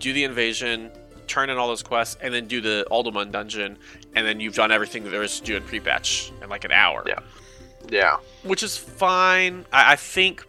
do 0.00 0.12
the 0.12 0.24
invasion, 0.24 0.90
turn 1.28 1.50
in 1.50 1.58
all 1.58 1.68
those 1.68 1.82
quests, 1.82 2.16
and 2.20 2.34
then 2.34 2.48
do 2.48 2.60
the 2.60 2.84
Uldaman 2.90 3.30
dungeon, 3.30 3.78
and 4.16 4.26
then 4.26 4.40
you've 4.40 4.54
done 4.54 4.72
everything 4.72 5.04
that 5.04 5.10
there 5.10 5.22
is 5.22 5.38
to 5.38 5.46
do 5.46 5.56
in 5.56 5.62
pre-patch 5.62 6.32
in 6.42 6.48
like 6.48 6.64
an 6.64 6.72
hour. 6.72 7.04
Yeah. 7.06 7.20
Yeah. 7.88 8.16
which 8.42 8.62
is 8.62 8.76
fine. 8.76 9.66
I, 9.72 9.92
I 9.92 9.96
think, 9.96 10.46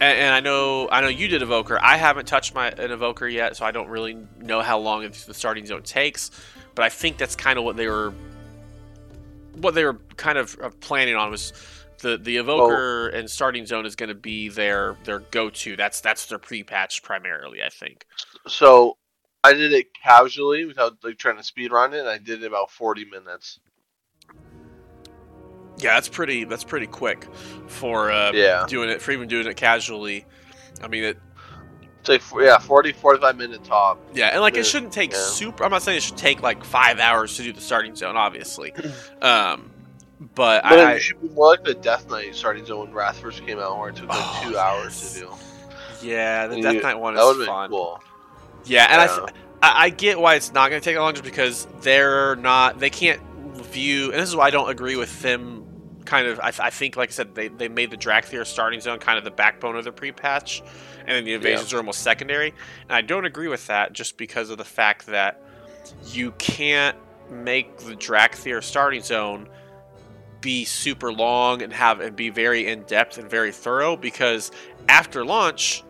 and, 0.00 0.18
and 0.18 0.34
I 0.34 0.40
know 0.40 0.88
I 0.90 1.00
know 1.00 1.08
you 1.08 1.28
did 1.28 1.42
Evoker. 1.42 1.78
I 1.80 1.96
haven't 1.96 2.26
touched 2.26 2.54
my 2.54 2.68
an 2.70 2.90
Evoker 2.90 3.30
yet, 3.30 3.56
so 3.56 3.66
I 3.66 3.70
don't 3.70 3.88
really 3.88 4.16
know 4.40 4.62
how 4.62 4.78
long 4.78 5.02
the 5.02 5.34
starting 5.34 5.66
zone 5.66 5.82
takes. 5.82 6.30
But 6.74 6.84
I 6.84 6.88
think 6.88 7.18
that's 7.18 7.36
kind 7.36 7.58
of 7.58 7.64
what 7.64 7.76
they 7.76 7.86
were, 7.86 8.12
what 9.56 9.74
they 9.74 9.84
were 9.84 9.98
kind 10.16 10.38
of 10.38 10.80
planning 10.80 11.14
on 11.14 11.30
was 11.30 11.52
the 12.04 12.18
the 12.18 12.36
Evoker 12.36 13.08
and 13.08 13.28
starting 13.28 13.66
zone 13.66 13.86
is 13.86 13.96
going 13.96 14.10
to 14.10 14.14
be 14.14 14.48
their 14.48 14.96
their 15.04 15.20
go 15.20 15.50
to. 15.50 15.74
That's 15.74 16.00
that's 16.00 16.26
their 16.26 16.38
pre 16.38 16.62
patch 16.62 17.02
primarily. 17.02 17.62
I 17.62 17.70
think. 17.70 18.06
So 18.46 18.98
I 19.42 19.54
did 19.54 19.72
it 19.72 19.88
casually 20.00 20.64
without 20.66 20.98
like 21.02 21.18
trying 21.18 21.38
to 21.38 21.42
speed 21.42 21.72
run 21.72 21.94
it. 21.94 22.00
And 22.00 22.08
I 22.08 22.18
did 22.18 22.42
it 22.42 22.46
about 22.46 22.70
forty 22.70 23.04
minutes. 23.04 23.58
Yeah, 25.78 25.94
that's 25.94 26.08
pretty. 26.08 26.44
That's 26.44 26.62
pretty 26.62 26.86
quick 26.86 27.26
for 27.66 28.12
uh, 28.12 28.32
Yeah. 28.32 28.66
doing 28.68 28.90
it 28.90 29.02
for 29.02 29.10
even 29.10 29.26
doing 29.26 29.46
it 29.46 29.56
casually. 29.56 30.24
I 30.82 30.88
mean, 30.88 31.04
it, 31.04 31.18
It's 32.00 32.08
like 32.08 32.22
yeah, 32.40 32.58
40, 32.58 32.92
45 32.92 33.36
minute 33.36 33.64
top. 33.64 33.98
Yeah, 34.12 34.28
and 34.28 34.40
like 34.40 34.56
it 34.56 34.66
shouldn't 34.66 34.92
take 34.92 35.12
yeah. 35.12 35.18
super. 35.18 35.64
I'm 35.64 35.70
not 35.70 35.82
saying 35.82 35.96
it 35.96 36.02
should 36.02 36.16
take 36.18 36.42
like 36.42 36.62
five 36.62 37.00
hours 37.00 37.36
to 37.38 37.42
do 37.42 37.52
the 37.52 37.60
starting 37.60 37.96
zone, 37.96 38.16
obviously. 38.16 38.72
um, 39.22 39.70
but 40.34 40.62
But 40.62 40.78
I, 40.78 40.94
it 40.94 41.00
should 41.00 41.20
be 41.20 41.28
more 41.28 41.48
like 41.48 41.64
the 41.64 41.74
Death 41.74 42.08
Knight 42.08 42.34
starting 42.34 42.64
zone 42.64 42.86
when 42.86 42.92
Wrath 42.94 43.18
first 43.20 43.44
came 43.46 43.58
out, 43.58 43.78
where 43.78 43.88
it 43.90 43.96
took 43.96 44.08
like 44.08 44.18
Oh, 44.20 44.40
two 44.50 44.56
hours 44.58 45.12
to 45.14 45.20
do. 45.20 45.30
yeah, 46.02 46.46
the 46.46 46.54
And 46.54 46.62
Death 46.62 46.74
you- 46.74 46.82
Knight 46.82 46.98
one 46.98 47.16
is 47.16 47.46
fun. 47.46 47.70
cool. 47.70 48.02
Yeah, 48.64 48.86
and 48.90 49.00
I, 49.00 49.06
th- 49.06 49.28
I 49.62 49.90
get 49.90 50.18
why 50.18 50.36
it's 50.36 50.52
not 50.52 50.70
going 50.70 50.80
to 50.80 50.84
take 50.84 50.96
long, 50.96 51.12
just 51.12 51.24
because 51.24 51.66
they're 51.82 52.36
not. 52.36 52.78
They 52.78 52.90
can't 52.90 53.20
view, 53.56 54.10
and 54.10 54.20
this 54.20 54.28
is 54.28 54.36
why 54.36 54.46
I 54.46 54.50
don't 54.50 54.70
agree 54.70 54.96
with 54.96 55.20
them. 55.22 55.60
Kind 56.06 56.26
of, 56.28 56.38
I, 56.40 56.50
th- 56.50 56.60
I 56.60 56.68
think, 56.70 56.96
like 56.96 57.08
I 57.08 57.12
said, 57.12 57.34
they, 57.34 57.48
they 57.48 57.68
made 57.68 57.90
the 57.90 57.96
Dracthyr 57.96 58.46
starting 58.46 58.80
zone 58.80 58.98
kind 58.98 59.16
of 59.16 59.24
the 59.24 59.30
backbone 59.30 59.76
of 59.76 59.84
the 59.84 59.92
pre-patch, 59.92 60.62
and 61.00 61.08
then 61.08 61.24
the 61.24 61.32
invasions 61.32 61.72
are 61.72 61.78
almost 61.78 62.00
secondary. 62.00 62.48
And 62.88 62.92
I 62.92 63.00
don't 63.00 63.24
agree 63.24 63.48
with 63.48 63.66
that, 63.68 63.92
just 63.94 64.16
because 64.18 64.50
of 64.50 64.58
the 64.58 64.64
fact 64.64 65.06
that 65.06 65.42
you 66.06 66.32
can't 66.32 66.96
make 67.30 67.78
the 67.78 67.94
Dracthyr 67.94 68.62
starting 68.62 69.00
zone 69.02 69.48
be 70.44 70.64
super 70.66 71.10
long 71.10 71.62
and 71.62 71.72
have 71.72 72.00
and 72.00 72.14
be 72.14 72.28
very 72.28 72.68
in 72.68 72.82
depth 72.82 73.16
and 73.16 73.30
very 73.30 73.50
thorough 73.50 73.96
because 73.96 74.52
after 74.90 75.24
launch, 75.24 75.82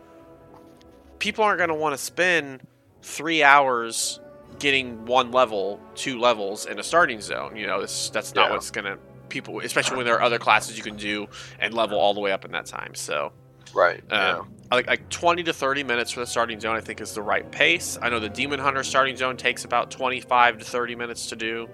people 1.19 1.43
aren't 1.43 1.57
going 1.57 1.67
to 1.67 1.75
want 1.75 1.93
to 1.93 1.97
spend 2.01 2.61
three 3.01 3.43
hours 3.43 4.21
getting 4.57 5.05
one 5.05 5.31
level, 5.31 5.77
two 5.93 6.17
levels 6.17 6.65
in 6.67 6.79
a 6.79 6.83
starting 6.83 7.19
zone. 7.19 7.57
You 7.57 7.67
know, 7.67 7.81
this 7.81 8.09
that's 8.11 8.33
not 8.33 8.47
Yeah. 8.47 8.53
what's 8.53 8.71
going 8.71 8.85
to 8.85 8.97
people, 9.27 9.59
especially 9.59 9.97
when 9.97 10.05
there 10.05 10.15
are 10.15 10.21
other 10.21 10.39
classes 10.39 10.77
you 10.77 10.83
can 10.83 10.95
do 10.95 11.27
and 11.59 11.73
level 11.73 11.99
all 11.99 12.13
the 12.13 12.21
way 12.21 12.31
up 12.31 12.45
in 12.45 12.51
that 12.51 12.65
time. 12.65 12.95
So, 12.95 13.33
Right. 13.73 14.01
yeah. 14.09 14.37
um, 14.37 14.53
like 14.71 14.87
like 14.87 15.09
20 15.09 15.43
to 15.43 15.51
30 15.53 15.83
minutes 15.83 16.11
for 16.11 16.21
the 16.21 16.25
starting 16.27 16.61
zone, 16.61 16.77
I 16.77 16.79
think 16.79 17.01
is 17.01 17.13
the 17.13 17.21
right 17.21 17.49
pace. 17.51 17.97
I 18.01 18.07
know 18.07 18.21
the 18.21 18.29
Demon 18.29 18.61
Hunter 18.61 18.83
starting 18.83 19.17
zone 19.17 19.35
takes 19.35 19.65
about 19.65 19.91
25 19.91 20.59
to 20.59 20.63
30 20.65 20.95
minutes 20.95 21.27
to 21.27 21.35
do. 21.35 21.67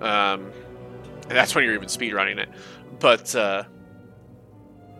Um, 0.00 0.52
and 1.22 1.32
that's 1.32 1.54
when 1.54 1.64
you're 1.64 1.74
even 1.74 1.88
speed 1.88 2.12
running 2.12 2.38
it. 2.38 2.48
But 2.98 3.34
uh, 3.34 3.64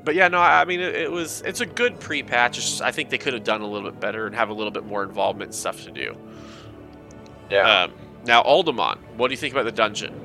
but 0.05 0.15
yeah, 0.15 0.29
no, 0.29 0.39
I 0.39 0.63
I 0.63 0.65
mean 0.65 0.81
it, 0.81 0.95
it 0.95 1.11
was 1.11 1.43
it's 1.43 1.61
a 1.61 1.67
good 1.67 2.01
pre-patch. 2.01 2.59
It's 2.59 2.71
just, 2.71 2.83
I 2.83 2.91
think 2.93 3.11
they 3.11 3.19
could 3.19 3.35
have 3.35 3.45
done 3.45 3.61
a 3.61 3.67
little 3.67 3.91
bit 3.91 4.01
better 4.01 4.27
and 4.27 4.35
have 4.35 4.49
a 4.49 4.55
little 4.55 4.71
bit 4.71 4.85
more 4.85 5.03
involvement 5.03 5.51
and 5.51 5.55
stuff 5.55 5.85
to 5.85 5.91
do. 5.91 6.17
Yeah. 7.51 7.85
Um, 7.85 7.93
now 8.25 8.43
Uldaman, 8.43 8.99
what 9.17 9.29
do 9.29 9.33
you 9.33 9.39
think 9.39 9.53
about 9.55 9.65
the 9.65 9.73
dungeon? 9.73 10.19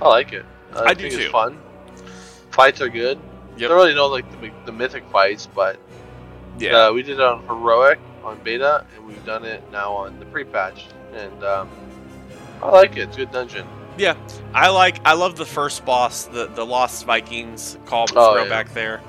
I 0.00 0.08
like 0.08 0.32
it. 0.32 0.44
I, 0.74 0.80
I 0.84 0.94
do 0.94 1.02
think 1.02 1.14
too. 1.14 1.20
It's 1.20 1.32
fun. 1.32 1.60
Fights 2.50 2.80
are 2.80 2.88
good. 2.88 3.18
Yep. 3.56 3.68
Don't 3.68 3.76
really 3.78 3.94
know 3.94 4.06
like 4.06 4.30
the, 4.40 4.52
the 4.66 4.72
mythic 4.72 5.04
fights, 5.10 5.46
but 5.46 5.80
Yeah, 6.58 6.86
uh, 6.86 6.92
we 6.92 7.02
did 7.02 7.14
it 7.14 7.20
on 7.20 7.42
heroic 7.46 7.98
on 8.24 8.38
beta, 8.44 8.84
and 8.94 9.06
we've 9.06 9.24
done 9.24 9.44
it 9.44 9.62
now 9.72 9.92
on 9.92 10.18
the 10.18 10.26
pre-patch, 10.26 10.86
and 11.14 11.44
um, 11.44 11.68
I 12.62 12.68
like 12.70 12.96
it. 12.96 13.08
It's 13.08 13.16
a 13.16 13.20
good 13.20 13.32
dungeon. 13.32 13.66
Yeah. 13.98 14.16
I 14.54 14.68
like 14.70 15.00
I 15.06 15.14
love 15.14 15.36
the 15.36 15.44
first 15.46 15.84
boss, 15.84 16.24
the 16.24 16.46
the 16.46 16.64
Lost 16.64 17.04
Vikings 17.04 17.78
call 17.86 18.06
Oh, 18.14 18.36
yeah. 18.42 18.48
back 18.48 18.72
there. 18.72 19.00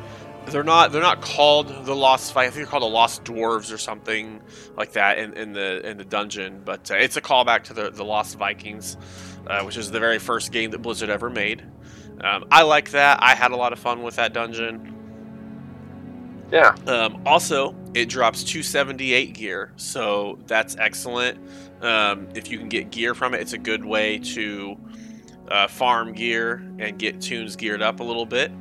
They're 0.47 0.63
not 0.63 0.91
they're 0.91 1.01
not 1.01 1.21
called 1.21 1.67
the 1.85 1.95
Lost. 1.95 2.35
I 2.35 2.45
think 2.45 2.55
they're 2.55 2.65
called 2.65 2.83
the 2.83 2.87
Lost 2.87 3.23
Dwarves 3.23 3.71
or 3.73 3.77
something 3.77 4.41
like 4.75 4.93
that 4.93 5.19
in, 5.19 5.33
in 5.33 5.53
the 5.53 5.87
in 5.87 5.97
the 5.97 6.05
dungeon. 6.05 6.61
But 6.65 6.89
uh, 6.91 6.95
it's 6.95 7.17
a 7.17 7.21
callback 7.21 7.63
to 7.65 7.73
the 7.73 7.91
the 7.91 8.03
Lost 8.03 8.37
Vikings, 8.37 8.97
uh, 9.47 9.61
which 9.63 9.77
is 9.77 9.91
the 9.91 9.99
very 9.99 10.17
first 10.19 10.51
game 10.51 10.71
that 10.71 10.79
Blizzard 10.81 11.09
ever 11.09 11.29
made. 11.29 11.63
Um, 12.21 12.45
I 12.51 12.63
like 12.63 12.91
that. 12.91 13.21
I 13.21 13.35
had 13.35 13.51
a 13.51 13.55
lot 13.55 13.73
of 13.73 13.79
fun 13.79 14.01
with 14.01 14.15
that 14.17 14.33
dungeon. 14.33 14.95
Yeah. 16.51 16.75
Um, 16.87 17.21
also, 17.27 17.75
it 17.93 18.09
drops 18.09 18.43
278 18.43 19.33
gear, 19.33 19.71
so 19.75 20.39
that's 20.47 20.75
excellent. 20.77 21.37
Um, 21.81 22.27
if 22.35 22.49
you 22.49 22.57
can 22.57 22.69
get 22.69 22.91
gear 22.91 23.15
from 23.15 23.33
it, 23.33 23.41
it's 23.41 23.53
a 23.53 23.57
good 23.57 23.85
way 23.85 24.19
to 24.19 24.77
uh, 25.47 25.67
farm 25.67 26.13
gear 26.13 26.55
and 26.79 26.97
get 26.97 27.21
tunes 27.21 27.55
geared 27.55 27.81
up 27.81 27.99
a 27.99 28.03
little 28.03 28.25
bit. 28.25 28.51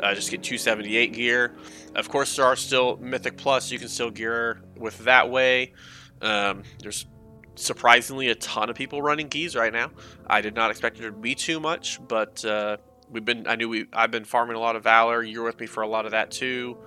Uh, 0.00 0.14
just 0.14 0.30
get 0.30 0.42
278 0.42 1.12
gear. 1.12 1.54
Of 1.94 2.08
course, 2.08 2.36
there 2.36 2.44
are 2.46 2.56
still 2.56 2.96
Mythic 2.96 3.36
Plus. 3.36 3.70
You 3.70 3.78
can 3.78 3.88
still 3.88 4.10
gear 4.10 4.62
with 4.76 4.98
that 5.00 5.30
way. 5.30 5.74
Um, 6.22 6.62
there's 6.82 7.06
surprisingly 7.54 8.28
a 8.28 8.34
ton 8.34 8.70
of 8.70 8.76
people 8.76 9.02
running 9.02 9.28
keys 9.28 9.54
right 9.54 9.72
now. 9.72 9.90
I 10.26 10.40
did 10.40 10.54
not 10.54 10.70
expect 10.70 10.98
there 10.98 11.10
to 11.10 11.16
be 11.16 11.34
too 11.34 11.60
much, 11.60 12.00
but 12.06 12.44
uh, 12.44 12.78
we've 13.10 13.24
been. 13.24 13.46
I 13.46 13.56
knew 13.56 13.68
we. 13.68 13.86
I've 13.92 14.10
been 14.10 14.24
farming 14.24 14.56
a 14.56 14.60
lot 14.60 14.76
of 14.76 14.84
Valor. 14.84 15.22
You're 15.22 15.44
with 15.44 15.60
me 15.60 15.66
for 15.66 15.82
a 15.82 15.88
lot 15.88 16.06
of 16.06 16.12
that 16.12 16.30
too. 16.30 16.78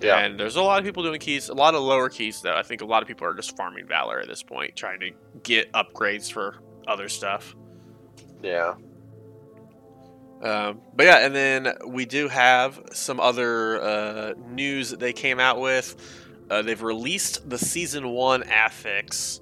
Yeah. 0.00 0.18
And 0.18 0.38
there's 0.38 0.56
a 0.56 0.62
lot 0.62 0.78
of 0.78 0.84
people 0.84 1.02
doing 1.02 1.20
keys, 1.20 1.48
a 1.48 1.54
lot 1.54 1.74
of 1.74 1.82
lower 1.82 2.08
keys 2.08 2.42
though. 2.42 2.54
I 2.54 2.62
think 2.62 2.82
a 2.82 2.84
lot 2.84 3.02
of 3.02 3.08
people 3.08 3.26
are 3.26 3.34
just 3.34 3.56
farming 3.56 3.86
Valor 3.86 4.20
at 4.20 4.28
this 4.28 4.42
point, 4.42 4.76
trying 4.76 5.00
to 5.00 5.10
get 5.42 5.72
upgrades 5.72 6.30
for 6.30 6.56
other 6.86 7.08
stuff. 7.08 7.54
Yeah. 8.42 8.74
Um, 10.42 10.82
but 10.94 11.06
yeah, 11.06 11.24
and 11.24 11.34
then 11.34 11.72
we 11.86 12.04
do 12.04 12.28
have 12.28 12.82
some 12.92 13.18
other 13.18 13.80
uh, 13.80 14.34
news 14.48 14.90
that 14.90 15.00
they 15.00 15.12
came 15.12 15.40
out 15.40 15.60
with. 15.60 15.96
Uh, 16.50 16.60
they've 16.60 16.82
released 16.82 17.48
the 17.48 17.56
season 17.56 18.10
one 18.10 18.42
affix 18.42 19.40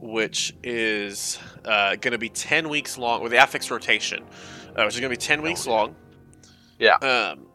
which 0.00 0.54
is 0.62 1.38
uh, 1.64 1.94
going 1.96 2.12
to 2.12 2.18
be 2.18 2.28
10 2.28 2.68
weeks 2.68 2.96
long, 2.96 3.22
with 3.22 3.32
the 3.32 3.38
affix 3.38 3.70
rotation, 3.70 4.24
uh, 4.74 4.84
which 4.84 4.94
is 4.94 5.00
going 5.00 5.10
to 5.10 5.16
be 5.16 5.16
10 5.16 5.42
weeks 5.42 5.66
long. 5.66 5.94
Yeah. 6.78 6.94
Um, 6.96 7.46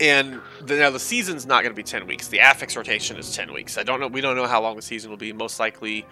and 0.00 0.40
the, 0.60 0.76
now 0.76 0.90
the 0.90 1.00
season's 1.00 1.46
not 1.46 1.62
going 1.62 1.72
to 1.72 1.76
be 1.76 1.82
10 1.82 2.06
weeks. 2.06 2.28
The 2.28 2.40
affix 2.40 2.76
rotation 2.76 3.16
is 3.16 3.34
10 3.34 3.52
weeks. 3.52 3.78
I 3.78 3.82
don't 3.82 4.00
know. 4.00 4.08
We 4.08 4.20
don't 4.20 4.36
know 4.36 4.46
how 4.46 4.62
long 4.62 4.76
the 4.76 4.82
season 4.82 5.10
will 5.10 5.16
be. 5.16 5.32
Most 5.32 5.60
likely, 5.60 6.06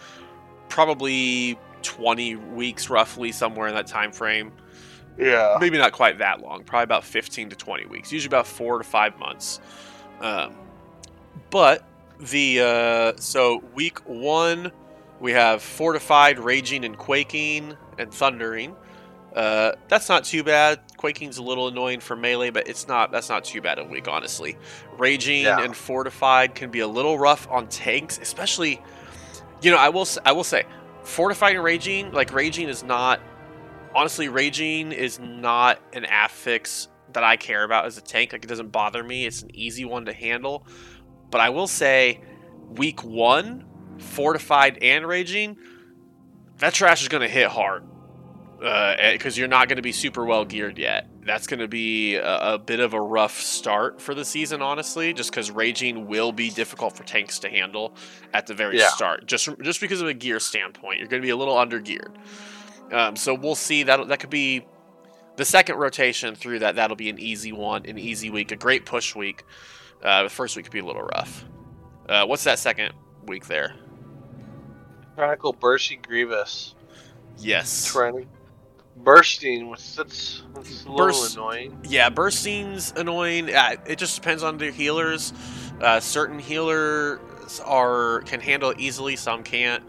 probably 0.69 1.59
20 1.83 2.37
weeks, 2.37 2.90
roughly, 2.90 3.33
somewhere 3.33 3.69
in 3.69 3.75
that 3.75 3.87
time 3.87 4.12
frame. 4.12 4.53
Yeah. 5.19 5.57
Maybe 5.61 5.79
not 5.79 5.93
quite 5.93 6.19
that 6.19 6.40
long. 6.40 6.64
Probably 6.64 6.85
about 6.85 7.05
15 7.05 7.51
to 7.51 7.57
20 7.57 7.87
weeks. 7.87 8.12
Usually 8.12 8.29
about 8.29 8.47
four 8.47 8.79
to 8.79 8.85
five 8.85 9.19
months. 9.19 9.61
Um, 10.21 10.55
but 11.51 11.85
the 12.19 12.61
uh, 12.61 13.12
so 13.16 13.62
week 13.75 13.99
one 14.01 14.71
we 15.21 15.33
have 15.33 15.62
fortified, 15.62 16.38
raging, 16.38 16.85
and 16.85 16.97
quaking, 16.97 17.77
and 17.99 18.12
thundering. 18.12 18.75
Uh, 19.35 19.73
that's 19.88 20.09
not 20.09 20.25
too 20.25 20.43
bad. 20.43 20.81
Quaking's 21.01 21.39
a 21.39 21.43
little 21.43 21.69
annoying 21.69 22.01
for 22.01 22.15
melee, 22.15 22.51
but 22.51 22.69
it's 22.69 22.87
not. 22.87 23.11
That's 23.11 23.31
not 23.31 23.45
too 23.45 23.63
bad 23.63 23.79
a 23.79 23.85
week, 23.85 24.07
honestly. 24.07 24.59
Raging 24.99 25.45
Yeah. 25.45 25.61
and 25.63 25.75
fortified 25.75 26.55
can 26.55 26.71
be 26.71 26.81
a 26.81 26.87
little 26.87 27.19
rough 27.19 27.49
on 27.51 27.69
tanks, 27.69 28.19
especially. 28.21 28.83
You 29.63 29.71
know, 29.71 29.79
I 29.79 29.89
will. 29.89 30.07
I 30.27 30.33
will 30.33 30.45
say, 30.45 30.65
fortified 31.03 31.55
and 31.55 31.65
raging, 31.65 32.13
like 32.13 32.33
raging, 32.35 32.69
is 32.69 32.83
not. 32.83 33.21
Honestly, 33.95 34.29
raging 34.29 34.93
is 34.93 35.19
not 35.19 35.81
an 35.95 36.05
affix 36.05 36.89
that 37.15 37.25
I 37.25 37.37
care 37.37 37.65
about 37.65 37.87
as 37.87 37.97
a 37.99 38.03
tank. 38.03 38.33
Like 38.33 38.45
it 38.45 38.49
doesn't 38.49 38.71
bother 38.71 39.03
me. 39.03 39.27
It's 39.27 39.43
an 39.43 39.55
easy 39.55 39.85
one 39.85 40.05
to 40.05 40.13
handle. 40.13 40.67
But 41.31 41.41
I 41.41 41.49
will 41.49 41.67
say, 41.67 42.21
week 42.77 43.03
one, 43.03 43.65
fortified 43.99 44.79
and 44.83 45.07
raging, 45.07 45.57
that 46.59 46.75
trash 46.75 47.03
is 47.03 47.09
going 47.09 47.23
to 47.23 47.29
hit 47.29 47.49
hard 47.49 47.85
because 48.61 49.38
you're 49.38 49.49
not 49.49 49.68
going 49.68 49.77
to 49.77 49.83
be 49.83 49.92
super 49.92 50.25
well 50.25 50.44
geared 50.44 50.79
yet. 50.79 51.09
That's 51.25 51.46
going 51.46 51.61
to 51.61 51.68
be 51.68 52.16
a, 52.16 52.55
a 52.55 52.59
bit 52.59 52.81
of 52.81 52.92
a 52.94 53.01
rough 53.01 53.40
start 53.40 54.01
for 54.01 54.14
the 54.14 54.25
season, 54.25 54.61
honestly, 54.62 55.12
just 55.14 55.31
because 55.31 55.51
raging 55.51 56.07
will 56.07 56.31
be 56.33 56.51
difficult 56.51 56.96
for 56.96 57.05
tanks 57.05 57.38
to 57.40 57.49
handle 57.49 57.94
at 58.35 58.46
the 58.46 58.55
very 58.55 58.79
Yeah. 58.79 58.88
start. 58.88 59.27
Just 59.27 59.49
just 59.62 59.81
because 59.81 60.01
of 60.01 60.09
a 60.09 60.14
gear 60.14 60.40
standpoint, 60.40 60.99
you're 60.99 61.09
going 61.09 61.23
to 61.23 61.27
be 61.27 61.31
a 61.31 61.37
little 61.37 61.57
under 61.57 61.81
geared. 61.81 62.18
Um, 62.92 63.16
so 63.16 63.35
we'll 63.35 63.55
see 63.55 63.83
that 63.85 64.09
that 64.09 64.20
could 64.20 64.31
be 64.31 64.66
the 65.37 65.44
second 65.44 65.77
rotation 65.77 66.35
through 66.35 66.59
that. 66.59 66.75
That'll 66.77 66.96
be 66.96 67.09
an 67.09 67.18
easy 67.18 67.53
one, 67.53 67.87
an 67.87 67.99
easy 67.99 68.29
week, 68.31 68.53
a 68.53 68.57
great 68.57 68.85
push 68.85 69.14
week. 69.14 69.44
Uh, 70.03 70.25
the 70.25 70.29
first 70.31 70.57
week 70.57 70.66
could 70.66 70.73
be 70.73 70.81
a 70.81 70.85
little 70.85 71.03
rough. 71.03 71.44
Uh, 72.09 72.27
what's 72.27 72.44
that 72.44 72.59
second 72.59 72.92
week 73.27 73.46
there? 73.46 73.75
Tyrannical 75.16 75.53
Bursting 75.53 76.01
Grievous. 76.03 76.75
Yes. 77.38 77.92
Tyrannic 77.92 78.27
Bursting, 79.03 79.69
was 79.69 79.95
that's, 79.97 80.43
that's 80.55 80.85
a 80.85 80.91
little 80.93 81.25
annoying. 81.25 81.79
Yeah, 81.85 82.11
bursting's 82.11 82.93
annoying. 82.97 83.55
Uh, 83.55 83.77
it 83.87 83.99
just 83.99 84.15
depends 84.17 84.43
on 84.43 84.59
their 84.59 84.71
healers. 84.71 85.33
Uh, 85.81 86.01
certain 86.01 86.39
healers 86.39 87.19
are 87.65 88.21
can 88.23 88.41
handle 88.41 88.71
it 88.71 88.81
easily, 88.81 89.17
some 89.17 89.43
can't. 89.43 89.83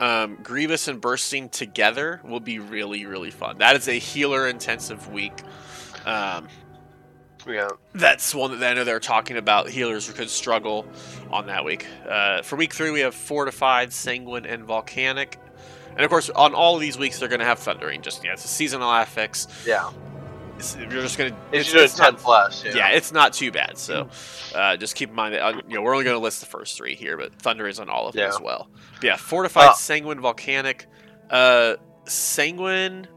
Um, 0.00 0.36
Grievous 0.42 0.88
and 0.88 1.00
bursting 1.00 1.48
together 1.48 2.20
will 2.24 2.40
be 2.40 2.58
really, 2.58 3.06
really 3.06 3.30
fun. 3.30 3.58
That 3.58 3.76
is 3.76 3.88
a 3.88 3.98
healer 3.98 4.48
intensive 4.48 5.10
week. 5.12 5.42
Um, 6.04 6.48
Yeah. 7.46 7.68
that's 7.94 8.34
one 8.34 8.58
that 8.58 8.70
I 8.70 8.74
know 8.74 8.84
they're 8.84 9.00
talking 9.00 9.36
about. 9.36 9.68
Healers 9.68 10.10
could 10.12 10.28
struggle 10.30 10.86
on 11.30 11.46
that 11.46 11.64
week. 11.64 11.86
Uh, 12.08 12.42
for 12.42 12.56
week 12.56 12.72
three, 12.74 12.90
we 12.90 13.00
have 13.00 13.14
Fortified, 13.14 13.92
Sanguine, 13.92 14.44
and 14.46 14.64
Volcanic. 14.64 15.38
And 15.94 16.00
of 16.00 16.10
course, 16.10 16.30
on 16.30 16.54
all 16.54 16.74
of 16.74 16.80
these 16.80 16.96
weeks, 16.98 17.18
they're 17.18 17.28
going 17.28 17.40
to 17.40 17.46
have 17.46 17.58
Thundering. 17.58 18.02
Just 18.02 18.24
yeah, 18.24 18.32
it's 18.32 18.44
a 18.44 18.48
seasonal 18.48 18.90
affix. 18.90 19.46
Yeah. 19.66 19.90
It's- 20.58 20.76
you're 20.78 21.02
just 21.02 21.18
going 21.18 21.32
to. 21.32 21.38
It's, 21.52 21.72
doing 21.72 21.88
10 21.88 22.16
plus. 22.16 22.64
Yeah. 22.64 22.72
Yeah. 22.76 22.88
it's 22.90 23.10
not 23.12 23.32
too 23.32 23.50
bad. 23.50 23.76
So 23.78 24.08
uh, 24.54 24.76
just 24.76 24.94
keep 24.94 25.08
in 25.08 25.14
mind 25.14 25.34
that 25.34 25.42
uh, 25.42 25.60
you 25.68 25.74
know 25.74 25.82
we're 25.82 25.92
only 25.92 26.04
going 26.04 26.14
to 26.16 26.22
list 26.22 26.40
the 26.40 26.46
first 26.46 26.76
three 26.76 26.94
here, 26.94 27.16
but 27.16 27.34
Thunder 27.34 27.66
is 27.66 27.80
on 27.80 27.88
all 27.88 28.06
of 28.08 28.14
them 28.14 28.28
as 28.28 28.40
well. 28.40 28.68
But 28.96 29.04
yeah, 29.04 29.16
Fortified, 29.16 29.70
Uh, 29.70 29.74
Sanguine, 29.74 30.20
Volcanic. 30.20 30.86
Uh, 31.30 31.76
Sanguine, 32.04 33.08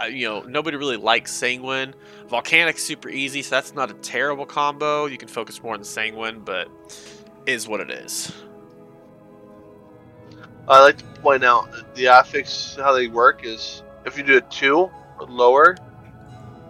uh, 0.00 0.06
you 0.06 0.26
know, 0.28 0.40
nobody 0.42 0.76
really 0.76 0.96
likes 0.96 1.32
Sanguine. 1.32 1.94
Volcanic 2.28 2.78
super 2.78 3.08
easy, 3.10 3.42
so 3.42 3.50
that's 3.56 3.74
not 3.74 3.90
a 3.90 3.94
terrible 3.94 4.46
combo. 4.46 5.06
You 5.06 5.18
can 5.18 5.28
focus 5.28 5.62
more 5.62 5.74
on 5.74 5.80
the 5.80 5.86
Sanguine, 5.86 6.40
but 6.40 6.68
is 7.46 7.68
what 7.68 7.80
it 7.80 7.90
is. 7.90 8.32
I 10.68 10.82
like 10.82 10.98
to 10.98 11.04
point 11.20 11.44
out 11.44 11.68
the 11.94 12.06
affix, 12.06 12.76
how 12.76 12.92
they 12.92 13.08
work 13.08 13.44
is 13.44 13.82
if 14.04 14.16
you 14.16 14.22
do 14.22 14.38
a 14.38 14.40
2 14.40 14.76
or 14.76 14.92
lower, 15.28 15.76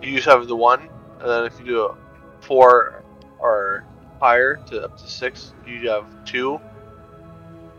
you 0.03 0.15
just 0.15 0.29
have 0.29 0.47
the 0.47 0.57
1. 0.57 0.81
And 1.21 1.31
then 1.31 1.45
if 1.45 1.59
you 1.61 1.67
do 1.67 1.81
a 1.83 1.97
4 2.41 3.03
or 3.39 3.85
higher 4.21 4.57
to 4.69 4.85
up 4.85 4.99
to 4.99 5.09
6, 5.09 5.55
you 5.67 5.89
have 5.91 6.07
2. 6.25 6.61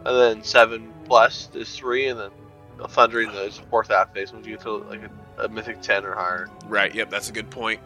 And 0.05 0.17
then 0.17 0.43
7 0.43 0.93
plus 1.05 1.49
is 1.53 1.75
3. 1.75 2.07
And 2.07 2.19
then 2.19 2.31
the 2.77 2.87
Thundering 2.87 3.29
is 3.31 3.57
the 3.57 3.65
fourth 3.65 3.89
affix 3.89 4.31
when 4.31 4.43
you 4.43 4.51
get 4.51 4.61
to 4.61 4.77
like 4.77 5.01
a, 5.37 5.45
a 5.45 5.49
Mythic 5.49 5.81
10 5.81 6.05
or 6.05 6.15
higher. 6.15 6.49
Right. 6.67 6.93
Yep. 6.93 7.09
That's 7.09 7.29
a 7.29 7.33
good 7.33 7.49
point. 7.49 7.79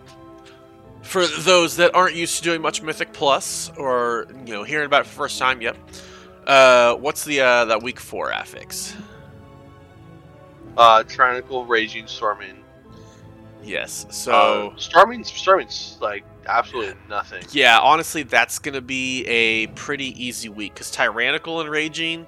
For 1.02 1.26
those 1.26 1.78
that 1.78 1.94
aren't 1.96 2.16
used 2.16 2.38
to 2.38 2.44
doing 2.44 2.62
much 2.62 2.82
Mythic 2.82 3.14
Plus 3.14 3.72
or 3.78 4.28
you 4.46 4.54
know 4.54 4.64
hearing 4.64 4.88
about 4.88 5.02
it 5.02 5.04
for 5.06 5.12
the 5.12 5.18
first 5.18 5.40
time, 5.40 5.62
yep. 5.62 5.78
Uh, 6.48 6.96
what's 6.96 7.26
the 7.26 7.42
uh, 7.42 7.66
that 7.66 7.84
week 7.84 8.00
four 8.00 8.32
affix? 8.32 8.96
Uh, 10.78 11.04
Tyrannical 11.04 11.66
Raging 11.66 12.08
Storming. 12.08 12.64
Yes. 13.64 14.06
So 14.10 14.72
uh, 14.74 14.80
Storming, 14.80 15.24
Storming's 15.26 15.98
like 16.00 16.24
absolutely 16.48 16.96
nothing. 17.10 17.44
yeah, 17.52 17.80
honestly, 17.80 18.24
that's 18.24 18.60
gonna 18.60 18.82
be 18.82 19.26
a 19.26 19.68
pretty 19.68 20.24
easy 20.24 20.48
week 20.48 20.74
because 20.74 20.90
Tyrannical 20.90 21.60
and 21.60 21.70
Raging 21.70 22.26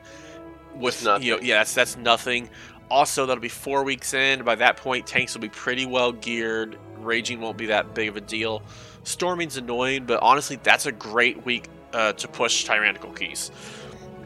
with 0.75 1.03
Nothing. 1.03 1.23
you 1.27 1.35
know 1.35 1.41
yeah 1.41 1.59
that's 1.59 1.73
that's 1.73 1.95
nothing. 1.97 2.49
Also, 2.91 3.25
that'll 3.25 3.39
be 3.41 3.47
four 3.47 3.83
weeks 3.83 4.13
in. 4.13 4.43
By 4.43 4.55
that 4.55 4.75
point, 4.75 5.05
tanks 5.07 5.33
will 5.35 5.41
be 5.41 5.49
pretty 5.49 5.85
well 5.85 6.11
geared. 6.11 6.77
Raging 6.97 7.39
won't 7.39 7.57
be 7.57 7.67
that 7.67 7.93
big 7.93 8.09
of 8.09 8.17
a 8.17 8.21
deal. 8.21 8.63
Storming's 9.03 9.55
annoying, 9.57 10.05
but 10.05 10.21
honestly, 10.21 10.59
that's 10.63 10.87
a 10.87 10.91
great 10.91 11.45
week 11.45 11.69
uh, 11.93 12.13
to 12.13 12.27
push 12.27 12.65
Tyrannical 12.65 13.11
keys. 13.13 13.51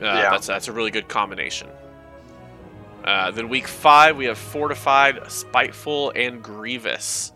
Uh, 0.02 0.06
Yeah. 0.06 0.30
That's 0.32 0.48
that's 0.48 0.68
a 0.68 0.72
really 0.72 0.92
good 0.92 1.08
combination. 1.08 1.70
Uh, 3.04 3.32
then 3.32 3.50
week 3.50 3.68
five, 3.68 4.16
we 4.16 4.26
have 4.26 4.38
Fortified, 4.38 5.30
Spiteful, 5.30 6.12
and 6.16 6.42
Grievous. 6.42 7.34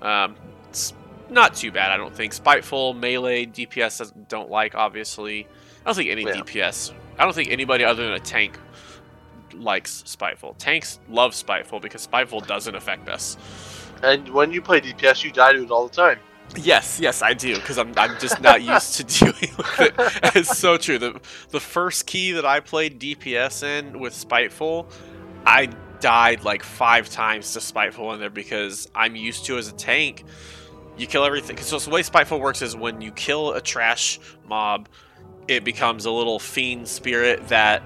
Um, 0.00 0.34
it's 0.70 0.94
not 1.28 1.54
too 1.54 1.70
bad, 1.70 1.90
I 1.90 1.98
don't 1.98 2.14
think. 2.14 2.32
Spiteful, 2.32 2.94
melee, 2.94 3.44
DPS 3.44 4.12
don't 4.28 4.50
like, 4.50 4.74
obviously. 4.74 5.46
I 5.82 5.84
don't 5.84 5.94
think 5.94 6.10
any 6.10 6.22
Yeah. 6.22 6.36
DPS. 6.36 6.92
I 7.18 7.24
don't 7.24 7.34
think 7.34 7.50
anybody 7.50 7.84
other 7.84 8.02
than 8.02 8.14
a 8.14 8.18
tank 8.18 8.58
likes 9.52 10.02
Spiteful. 10.06 10.54
Tanks 10.54 11.00
love 11.08 11.34
Spiteful 11.34 11.80
because 11.80 12.00
Spiteful 12.00 12.40
doesn't 12.40 12.74
affect 12.74 13.10
us. 13.10 13.36
And 14.02 14.26
when 14.30 14.52
you 14.52 14.62
play 14.62 14.80
DPS, 14.80 15.22
you 15.22 15.30
die 15.32 15.52
to 15.52 15.62
it 15.62 15.70
all 15.70 15.86
the 15.86 15.94
time. 15.94 16.18
Yes, 16.56 16.98
yes, 17.00 17.22
I 17.22 17.34
do 17.34 17.54
because 17.54 17.78
I'm, 17.78 17.92
I'm 17.96 18.18
just 18.18 18.40
not 18.40 18.62
used 18.62 18.96
to 18.96 19.04
dealing 19.18 19.54
with 19.56 19.80
it. 19.80 19.94
It's 20.36 20.58
so 20.58 20.76
true. 20.76 20.98
The 20.98 21.20
the 21.50 21.60
first 21.60 22.06
key 22.06 22.32
that 22.32 22.44
I 22.44 22.60
played 22.60 23.00
DPS 23.00 23.62
in 23.62 23.98
with 24.00 24.14
Spiteful, 24.14 24.88
I 25.46 25.66
died 26.00 26.44
like 26.44 26.62
five 26.62 27.08
times 27.08 27.52
to 27.52 27.60
Spiteful 27.60 28.12
in 28.14 28.20
there 28.20 28.30
because 28.30 28.88
I'm 28.94 29.16
used 29.16 29.44
to 29.46 29.58
as 29.58 29.68
a 29.68 29.72
tank. 29.72 30.24
You 30.96 31.06
kill 31.06 31.24
everything. 31.24 31.56
So 31.58 31.78
the 31.78 31.90
way 31.90 32.02
Spiteful 32.02 32.40
works 32.40 32.62
is 32.62 32.76
when 32.76 33.00
you 33.00 33.12
kill 33.12 33.52
a 33.52 33.60
trash 33.60 34.18
mob, 34.46 34.88
it 35.48 35.64
becomes 35.64 36.04
a 36.04 36.10
little 36.10 36.38
fiend 36.38 36.88
spirit 36.88 37.48
that 37.48 37.82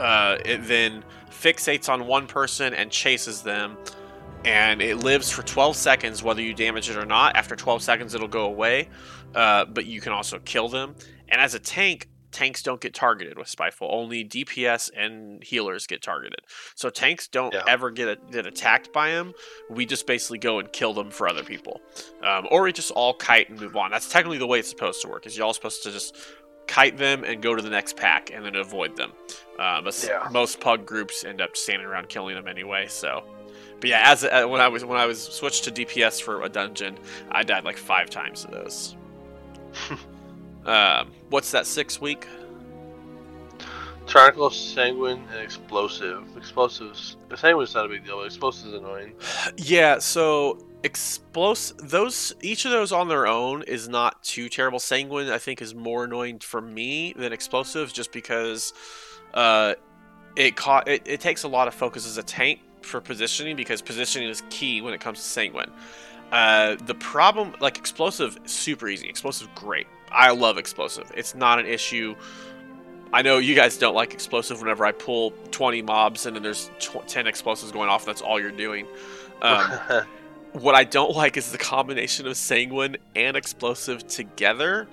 uh, 0.00 0.38
it 0.44 0.66
then 0.66 1.04
fixates 1.30 1.88
on 1.88 2.06
one 2.06 2.26
person 2.26 2.74
and 2.74 2.90
chases 2.90 3.42
them 3.42 3.76
and 4.44 4.80
it 4.80 4.96
lives 4.96 5.30
for 5.30 5.42
12 5.42 5.76
seconds 5.76 6.22
whether 6.22 6.40
you 6.40 6.54
damage 6.54 6.88
it 6.90 6.96
or 6.96 7.06
not. 7.06 7.36
After 7.36 7.56
12 7.56 7.82
seconds 7.82 8.14
it'll 8.14 8.28
go 8.28 8.44
away 8.46 8.88
uh, 9.34 9.64
but 9.66 9.86
you 9.86 10.00
can 10.00 10.12
also 10.12 10.38
kill 10.40 10.68
them. 10.68 10.94
And 11.28 11.40
as 11.40 11.54
a 11.54 11.58
tank 11.58 12.08
tanks 12.30 12.62
don't 12.62 12.80
get 12.80 12.92
targeted 12.94 13.38
with 13.38 13.48
spiteful. 13.48 13.88
Only 13.90 14.22
dps 14.24 14.90
and 14.96 15.42
healers 15.42 15.86
get 15.86 16.02
targeted. 16.02 16.40
So 16.74 16.90
tanks 16.90 17.26
don't 17.26 17.54
Yeah. 17.54 17.62
ever 17.66 17.90
get, 17.90 18.08
a, 18.08 18.16
get 18.30 18.46
attacked 18.46 18.92
by 18.92 19.10
them 19.10 19.32
we 19.70 19.86
just 19.86 20.06
basically 20.06 20.38
go 20.38 20.58
and 20.58 20.70
kill 20.72 20.92
them 20.92 21.10
for 21.10 21.26
other 21.28 21.42
people. 21.42 21.80
Um, 22.22 22.46
or 22.50 22.62
we 22.62 22.72
just 22.72 22.90
all 22.92 23.14
kite 23.14 23.48
and 23.48 23.58
move 23.60 23.76
on. 23.76 23.90
That's 23.90 24.08
technically 24.10 24.38
the 24.38 24.46
way 24.46 24.58
it's 24.60 24.68
supposed 24.68 25.00
to 25.02 25.08
work 25.08 25.26
is 25.26 25.36
you're 25.36 25.46
all 25.46 25.54
supposed 25.54 25.82
to 25.84 25.90
just 25.90 26.16
kite 26.66 26.98
them 26.98 27.24
and 27.24 27.40
go 27.42 27.54
to 27.54 27.62
the 27.62 27.70
next 27.70 27.96
pack 27.96 28.30
and 28.30 28.44
then 28.44 28.54
avoid 28.54 28.94
them. 28.94 29.12
Uh, 29.58 29.80
but 29.80 30.04
Yeah. 30.06 30.28
most 30.30 30.60
pug 30.60 30.84
groups 30.84 31.24
end 31.24 31.40
up 31.40 31.56
standing 31.56 31.86
around 31.88 32.10
killing 32.10 32.34
them 32.34 32.46
anyway 32.46 32.86
so 32.88 33.24
but 33.80 33.90
yeah, 33.90 34.02
as 34.04 34.24
uh, 34.24 34.46
when 34.46 34.60
I 34.60 34.68
was 34.68 34.84
when 34.84 34.98
I 34.98 35.06
was 35.06 35.22
switched 35.22 35.64
to 35.64 35.70
DPS 35.70 36.20
for 36.20 36.42
a 36.42 36.48
dungeon, 36.48 36.98
I 37.30 37.42
died 37.42 37.64
like 37.64 37.76
five 37.76 38.10
times 38.10 38.44
to 38.44 38.50
those. 38.50 38.96
um, 40.66 41.12
what's 41.30 41.50
that 41.52 41.66
six 41.66 42.00
week? 42.00 42.26
Tyrannical, 44.06 44.48
Sanguine, 44.50 45.22
and 45.30 45.40
Explosive. 45.40 46.24
Explosives. 46.36 47.18
The 47.28 47.36
Sanguine's 47.36 47.74
not 47.74 47.84
a 47.84 47.88
big 47.88 48.06
deal, 48.06 48.16
but 48.16 48.26
Explosive's 48.26 48.74
annoying. 48.74 49.12
Yeah, 49.56 49.98
so 49.98 50.64
explosive 50.84 51.76
those 51.90 52.32
each 52.40 52.64
of 52.64 52.70
those 52.70 52.92
on 52.92 53.08
their 53.08 53.26
own 53.26 53.62
is 53.64 53.88
not 53.88 54.22
too 54.22 54.48
terrible. 54.48 54.78
Sanguine 54.78 55.28
I 55.28 55.38
think 55.38 55.60
is 55.60 55.74
more 55.74 56.04
annoying 56.04 56.38
for 56.38 56.60
me 56.60 57.12
than 57.16 57.32
explosives, 57.32 57.92
just 57.92 58.12
because 58.12 58.72
uh 59.34 59.74
it 60.36 60.56
caught 60.56 60.88
it, 60.88 61.02
it 61.04 61.20
takes 61.20 61.42
a 61.42 61.48
lot 61.48 61.68
of 61.68 61.74
focus 61.74 62.06
as 62.06 62.16
a 62.16 62.22
tank 62.22 62.60
for 62.88 63.00
positioning 63.00 63.56
because 63.56 63.82
positioning 63.82 64.28
is 64.28 64.42
key 64.50 64.80
when 64.80 64.94
it 64.94 65.00
comes 65.00 65.18
to 65.18 65.24
sanguine. 65.24 65.70
Uh, 66.32 66.76
the 66.86 66.94
problem, 66.94 67.54
like 67.60 67.78
explosive, 67.78 68.38
super 68.44 68.88
easy. 68.88 69.08
Explosive, 69.08 69.48
great. 69.54 69.86
I 70.10 70.30
love 70.32 70.58
explosive. 70.58 71.10
It's 71.16 71.34
not 71.34 71.58
an 71.58 71.66
issue. 71.66 72.14
I 73.12 73.22
know 73.22 73.38
you 73.38 73.54
guys 73.54 73.78
don't 73.78 73.94
like 73.94 74.12
explosive. 74.12 74.60
Whenever 74.60 74.84
I 74.84 74.92
pull 74.92 75.30
20 75.50 75.80
mobs 75.82 76.26
and 76.26 76.36
then 76.36 76.42
there's 76.42 76.70
tw- 76.78 77.06
10 77.06 77.26
explosives 77.26 77.72
going 77.72 77.88
off, 77.88 78.04
that's 78.04 78.20
all 78.20 78.38
you're 78.38 78.50
doing. 78.50 78.86
Um, 79.40 79.64
what 80.52 80.74
I 80.74 80.84
don't 80.84 81.14
like 81.16 81.36
is 81.38 81.50
the 81.52 81.58
combination 81.58 82.26
of 82.26 82.36
sanguine 82.36 82.96
and 83.16 83.34
explosive 83.36 84.06
together, 84.06 84.86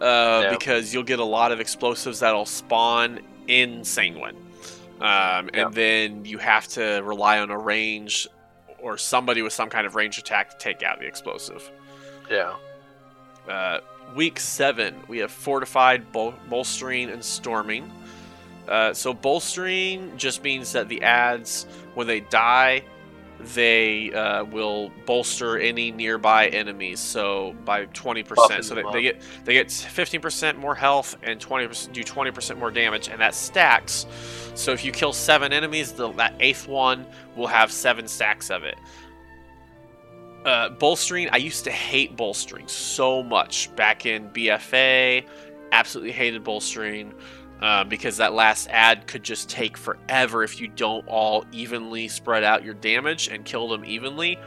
uh, 0.00 0.42
Yeah. 0.44 0.50
because 0.50 0.92
you'll 0.92 1.02
get 1.04 1.18
a 1.20 1.24
lot 1.24 1.52
of 1.52 1.60
explosives 1.60 2.20
that'll 2.20 2.44
spawn 2.46 3.20
in 3.46 3.84
sanguine, 3.84 4.36
um, 5.00 5.48
and 5.52 5.54
Yeah. 5.54 5.68
then 5.72 6.24
you 6.24 6.38
have 6.38 6.68
to 6.68 7.00
rely 7.04 7.40
on 7.40 7.50
a 7.50 7.58
range 7.58 8.28
or 8.78 8.96
somebody 8.98 9.42
with 9.42 9.52
some 9.52 9.70
kind 9.70 9.86
of 9.86 9.94
range 9.94 10.18
attack 10.18 10.50
to 10.50 10.56
take 10.58 10.82
out 10.82 10.98
the 11.00 11.06
explosive. 11.06 11.70
yeah. 12.30 12.54
Uh, 13.48 13.80
week 14.16 14.40
seven, 14.40 14.94
we 15.08 15.18
have 15.18 15.30
fortified, 15.30 16.10
bol- 16.12 16.34
bolstering, 16.48 17.10
and 17.10 17.22
storming. 17.22 17.90
Uh, 18.66 18.94
so 18.94 19.12
bolstering 19.12 20.16
just 20.16 20.42
means 20.42 20.72
that 20.72 20.88
the 20.88 21.02
ads, 21.02 21.66
when 21.94 22.06
they 22.06 22.20
die, 22.20 22.82
they 23.40 24.10
uh, 24.14 24.44
will 24.44 24.90
bolster 25.04 25.58
any 25.58 25.90
nearby 25.90 26.46
enemies. 26.48 27.00
So 27.00 27.54
by 27.66 27.84
twenty 27.86 28.22
percent, 28.22 28.64
so 28.64 28.74
they, 28.74 28.82
they 28.92 29.02
get 29.02 29.20
they 29.44 29.52
get 29.52 29.70
fifteen 29.70 30.22
percent 30.22 30.58
more 30.58 30.74
health 30.74 31.16
and 31.22 31.38
twenty 31.38 31.68
do 31.92 32.02
twenty 32.02 32.30
percent 32.30 32.58
more 32.58 32.70
damage, 32.70 33.08
and 33.08 33.20
that 33.20 33.34
stacks. 33.34 34.06
So 34.54 34.72
if 34.72 34.84
you 34.84 34.92
kill 34.92 35.12
seven 35.12 35.52
enemies, 35.52 35.92
the, 35.92 36.12
that 36.12 36.34
eighth 36.40 36.68
one 36.68 37.06
will 37.36 37.46
have 37.46 37.72
seven 37.72 38.06
stacks 38.06 38.50
of 38.50 38.64
it. 38.64 38.76
Uh, 40.44 40.68
bolstering, 40.68 41.28
I 41.30 41.38
used 41.38 41.64
to 41.64 41.70
hate 41.70 42.16
bolstering 42.16 42.68
so 42.68 43.22
much 43.22 43.74
back 43.76 44.06
in 44.06 44.28
BFA. 44.30 45.26
Absolutely 45.72 46.12
hated 46.12 46.44
bolstering 46.44 47.14
uh, 47.62 47.82
because 47.84 48.18
that 48.18 48.34
last 48.34 48.68
ad 48.70 49.06
could 49.06 49.22
just 49.22 49.48
take 49.48 49.76
forever 49.76 50.44
if 50.44 50.60
you 50.60 50.68
don't 50.68 51.06
all 51.08 51.44
evenly 51.50 52.08
spread 52.08 52.44
out 52.44 52.62
your 52.62 52.74
damage 52.74 53.28
and 53.28 53.44
kill 53.44 53.68
them 53.68 53.84
evenly. 53.84 54.38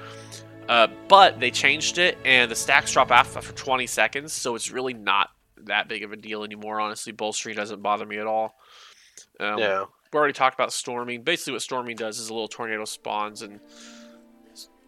Uh, 0.69 0.87
but 1.07 1.39
they 1.39 1.49
changed 1.49 1.97
it, 1.97 2.17
and 2.25 2.51
the 2.51 2.55
stacks 2.55 2.91
drop 2.91 3.09
off 3.09 3.37
after 3.37 3.53
20 3.53 3.87
seconds, 3.87 4.33
so 4.33 4.53
it's 4.53 4.69
really 4.69 4.93
not 4.93 5.29
that 5.63 5.87
big 5.87 6.03
of 6.03 6.11
a 6.11 6.15
deal 6.17 6.43
anymore. 6.43 6.79
Honestly, 6.79 7.11
bolstering 7.13 7.55
doesn't 7.55 7.81
bother 7.81 8.05
me 8.05 8.17
at 8.17 8.27
all. 8.27 8.55
Um, 9.39 9.59
yeah. 9.59 9.85
We 10.11 10.17
already 10.17 10.33
talked 10.33 10.53
about 10.55 10.71
storming. 10.73 11.21
Basically, 11.23 11.53
what 11.53 11.61
storming 11.61 11.95
does 11.95 12.19
is 12.19 12.29
a 12.29 12.33
little 12.33 12.47
tornado 12.47 12.85
spawns 12.85 13.41
and 13.41 13.59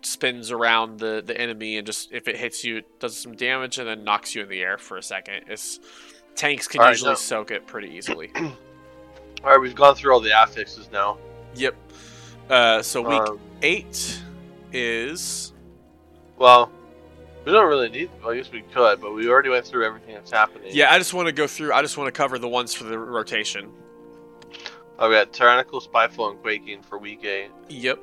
spins 0.01 0.51
around 0.51 0.99
the 0.99 1.21
the 1.25 1.39
enemy, 1.39 1.77
and 1.77 1.85
just 1.85 2.11
if 2.11 2.27
it 2.27 2.37
hits 2.37 2.63
you, 2.63 2.77
it 2.77 2.99
does 2.99 3.17
some 3.17 3.35
damage 3.35 3.77
and 3.79 3.87
then 3.87 4.03
knocks 4.03 4.33
you 4.35 4.43
in 4.43 4.49
the 4.49 4.61
air 4.61 4.77
for 4.77 4.97
a 4.97 5.03
second. 5.03 5.45
It's 5.47 5.79
tanks 6.35 6.67
can 6.67 6.81
right, 6.81 6.91
usually 6.91 7.11
now- 7.11 7.15
soak 7.15 7.51
it 7.51 7.67
pretty 7.67 7.89
easily. 7.89 8.31
All 8.35 9.51
right, 9.51 9.59
we've 9.59 9.75
gone 9.75 9.95
through 9.95 10.13
all 10.13 10.19
the 10.19 10.31
affixes 10.31 10.91
now. 10.91 11.17
yep. 11.55 11.73
Uh, 12.49 12.81
so 12.81 13.01
week 13.01 13.21
Um, 13.21 13.39
eight 13.61 14.21
is 14.73 15.53
well, 16.37 16.69
we 17.45 17.51
don't 17.53 17.67
really 17.69 17.89
need. 17.89 18.09
Well, 18.21 18.31
I 18.31 18.37
guess 18.37 18.51
we 18.51 18.61
could, 18.63 18.99
but 18.99 19.13
we 19.13 19.29
already 19.29 19.47
went 19.49 19.65
through 19.65 19.85
everything 19.85 20.15
that's 20.15 20.31
happening. 20.31 20.69
yeah. 20.73 20.91
I 20.91 20.97
just 20.97 21.13
want 21.13 21.27
to 21.27 21.31
go 21.31 21.47
through. 21.47 21.71
I 21.73 21.81
just 21.81 21.97
want 21.97 22.07
to 22.07 22.11
cover 22.17 22.37
the 22.37 22.47
ones 22.49 22.73
for 22.73 22.83
the 22.85 22.97
rotation. 22.99 23.71
Oh, 24.99 25.09
we 25.09 25.15
got 25.15 25.31
Tyrannical, 25.31 25.79
Spiteful, 25.79 26.29
and 26.29 26.41
Quaking 26.41 26.81
for 26.81 26.97
week 26.97 27.23
eight. 27.23 27.51
Yep. 27.69 27.99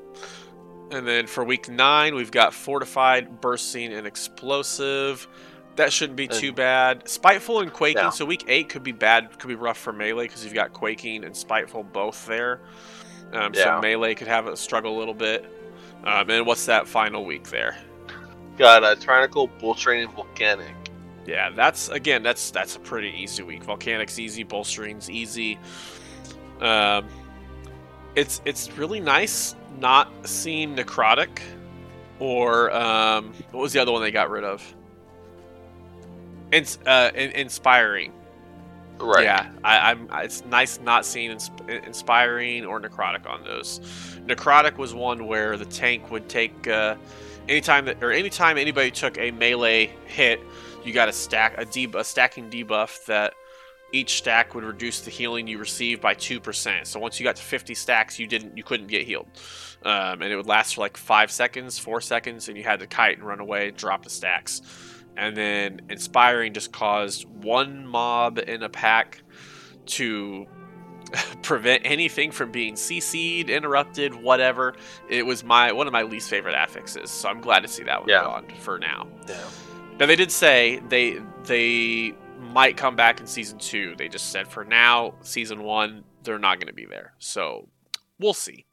And 0.90 1.06
then 1.06 1.26
for 1.26 1.44
week 1.44 1.68
nine, 1.68 2.14
we've 2.14 2.30
got 2.30 2.54
fortified, 2.54 3.40
bursting, 3.40 3.92
and 3.92 4.06
explosive. 4.06 5.28
That 5.76 5.92
shouldn't 5.92 6.16
be 6.16 6.26
too 6.26 6.54
bad. 6.54 7.06
Spiteful 7.06 7.60
and 7.60 7.70
quaking. 7.70 8.02
Yeah. 8.02 8.10
So 8.10 8.24
week 8.24 8.44
eight 8.48 8.70
could 8.70 8.82
be 8.82 8.92
bad, 8.92 9.38
could 9.38 9.48
be 9.48 9.56
rough 9.56 9.76
for 9.76 9.92
melee 9.92 10.24
because 10.24 10.42
you've 10.42 10.54
got 10.54 10.72
quaking 10.72 11.22
and 11.22 11.36
spiteful 11.36 11.82
both 11.82 12.24
there. 12.26 12.60
Um, 13.32 13.52
So 13.52 13.80
melee 13.82 14.14
could 14.14 14.28
have 14.28 14.46
a 14.46 14.56
struggle 14.56 14.96
a 14.96 14.98
little 14.98 15.12
bit. 15.12 15.44
Um, 16.04 16.30
and 16.30 16.46
what's 16.46 16.64
that 16.66 16.88
final 16.88 17.26
week 17.26 17.50
there? 17.50 17.76
Got 18.56 18.84
uh, 18.84 18.94
Tyrannical, 18.94 19.48
Bolstering, 19.48 20.04
and 20.04 20.12
Volcanic. 20.14 20.74
Yeah, 21.26 21.50
that's 21.50 21.88
again, 21.88 22.22
that's 22.22 22.50
that's 22.52 22.76
a 22.76 22.78
pretty 22.78 23.10
easy 23.10 23.42
week. 23.42 23.64
Volcanic's 23.64 24.18
easy, 24.18 24.44
bolstering's 24.44 25.10
easy. 25.10 25.58
Um, 26.60 27.06
it's 28.14 28.40
it's 28.44 28.70
really 28.78 29.00
nice 29.00 29.54
not 29.78 30.10
seeing 30.26 30.74
necrotic 30.74 31.40
or 32.18 32.74
um, 32.74 33.32
what 33.50 33.60
was 33.60 33.72
the 33.72 33.80
other 33.80 33.92
one 33.92 34.02
they 34.02 34.10
got 34.10 34.30
rid 34.30 34.44
of? 34.44 34.74
Ins- 36.52 36.78
uh, 36.86 37.10
in- 37.14 37.32
inspiring. 37.32 38.12
Right. 38.98 39.24
Yeah, 39.24 39.50
I, 39.62 39.90
I'm. 39.90 40.08
It's 40.14 40.44
nice 40.46 40.80
not 40.80 41.04
seeing 41.04 41.30
insp- 41.30 41.86
inspiring 41.86 42.64
or 42.64 42.80
necrotic 42.80 43.28
on 43.28 43.44
those. 43.44 43.80
Necrotic 44.26 44.78
was 44.78 44.94
one 44.94 45.26
where 45.26 45.58
the 45.58 45.66
tank 45.66 46.10
would 46.10 46.30
take 46.30 46.66
uh, 46.66 46.96
anytime 47.46 47.84
that 47.84 48.02
or 48.02 48.10
anytime 48.10 48.56
anybody 48.56 48.90
took 48.90 49.18
a 49.18 49.32
melee 49.32 49.90
hit, 50.06 50.40
you 50.82 50.94
got 50.94 51.10
a 51.10 51.12
stack 51.12 51.54
a, 51.58 51.66
deb- 51.66 51.94
a 51.96 52.04
stacking 52.04 52.48
debuff 52.48 53.04
that 53.04 53.34
each 53.96 54.18
stack 54.18 54.54
would 54.54 54.64
reduce 54.64 55.00
the 55.00 55.10
healing 55.10 55.46
you 55.46 55.58
receive 55.58 56.00
by 56.00 56.14
two 56.14 56.40
percent. 56.40 56.86
So 56.86 57.00
once 57.00 57.18
you 57.18 57.24
got 57.24 57.36
to 57.36 57.42
50 57.42 57.74
stacks, 57.74 58.18
you 58.18 58.26
didn't 58.26 58.56
you 58.56 58.62
couldn't 58.62 58.88
get 58.88 59.06
healed, 59.06 59.26
um, 59.84 60.22
and 60.22 60.24
it 60.32 60.36
would 60.36 60.46
last 60.46 60.74
for 60.74 60.82
like 60.82 60.96
five 60.96 61.30
seconds, 61.30 61.78
four 61.78 62.00
seconds, 62.00 62.48
and 62.48 62.56
you 62.56 62.64
had 62.64 62.80
to 62.80 62.86
kite 62.86 63.18
and 63.18 63.26
run 63.26 63.40
away 63.40 63.68
and 63.68 63.76
drop 63.76 64.02
the 64.04 64.10
stacks. 64.10 64.62
And 65.16 65.34
then 65.36 65.80
inspiring 65.88 66.52
just 66.52 66.72
caused 66.72 67.24
one 67.42 67.86
mob 67.86 68.38
in 68.38 68.62
a 68.62 68.68
pack 68.68 69.22
to 69.86 70.46
prevent 71.42 71.82
anything 71.84 72.30
from 72.30 72.50
being 72.52 72.74
CC'd, 72.74 73.48
interrupted, 73.48 74.14
whatever. 74.14 74.74
It 75.08 75.24
was 75.24 75.42
my 75.42 75.72
one 75.72 75.86
of 75.86 75.92
my 75.92 76.02
least 76.02 76.28
favorite 76.28 76.54
affixes, 76.54 77.08
so 77.10 77.28
I'm 77.28 77.40
glad 77.40 77.60
to 77.60 77.68
see 77.68 77.84
that 77.84 78.00
one 78.00 78.08
Yeah. 78.10 78.22
gone 78.24 78.46
for 78.60 78.78
now. 78.78 79.06
Yeah. 79.28 79.36
Now 79.98 80.04
they 80.06 80.16
did 80.16 80.30
say 80.30 80.82
they 80.88 81.18
they 81.44 82.14
might 82.38 82.76
come 82.76 82.96
back 82.96 83.20
in 83.20 83.26
season 83.26 83.58
two. 83.58 83.94
They 83.96 84.08
just 84.08 84.30
said 84.30 84.48
for 84.48 84.64
now, 84.64 85.14
season 85.20 85.62
one, 85.62 86.04
they're 86.22 86.38
not 86.38 86.58
going 86.58 86.68
to 86.68 86.74
be 86.74 86.86
there. 86.86 87.14
So 87.18 87.68
we'll 88.18 88.34
see. 88.34 88.66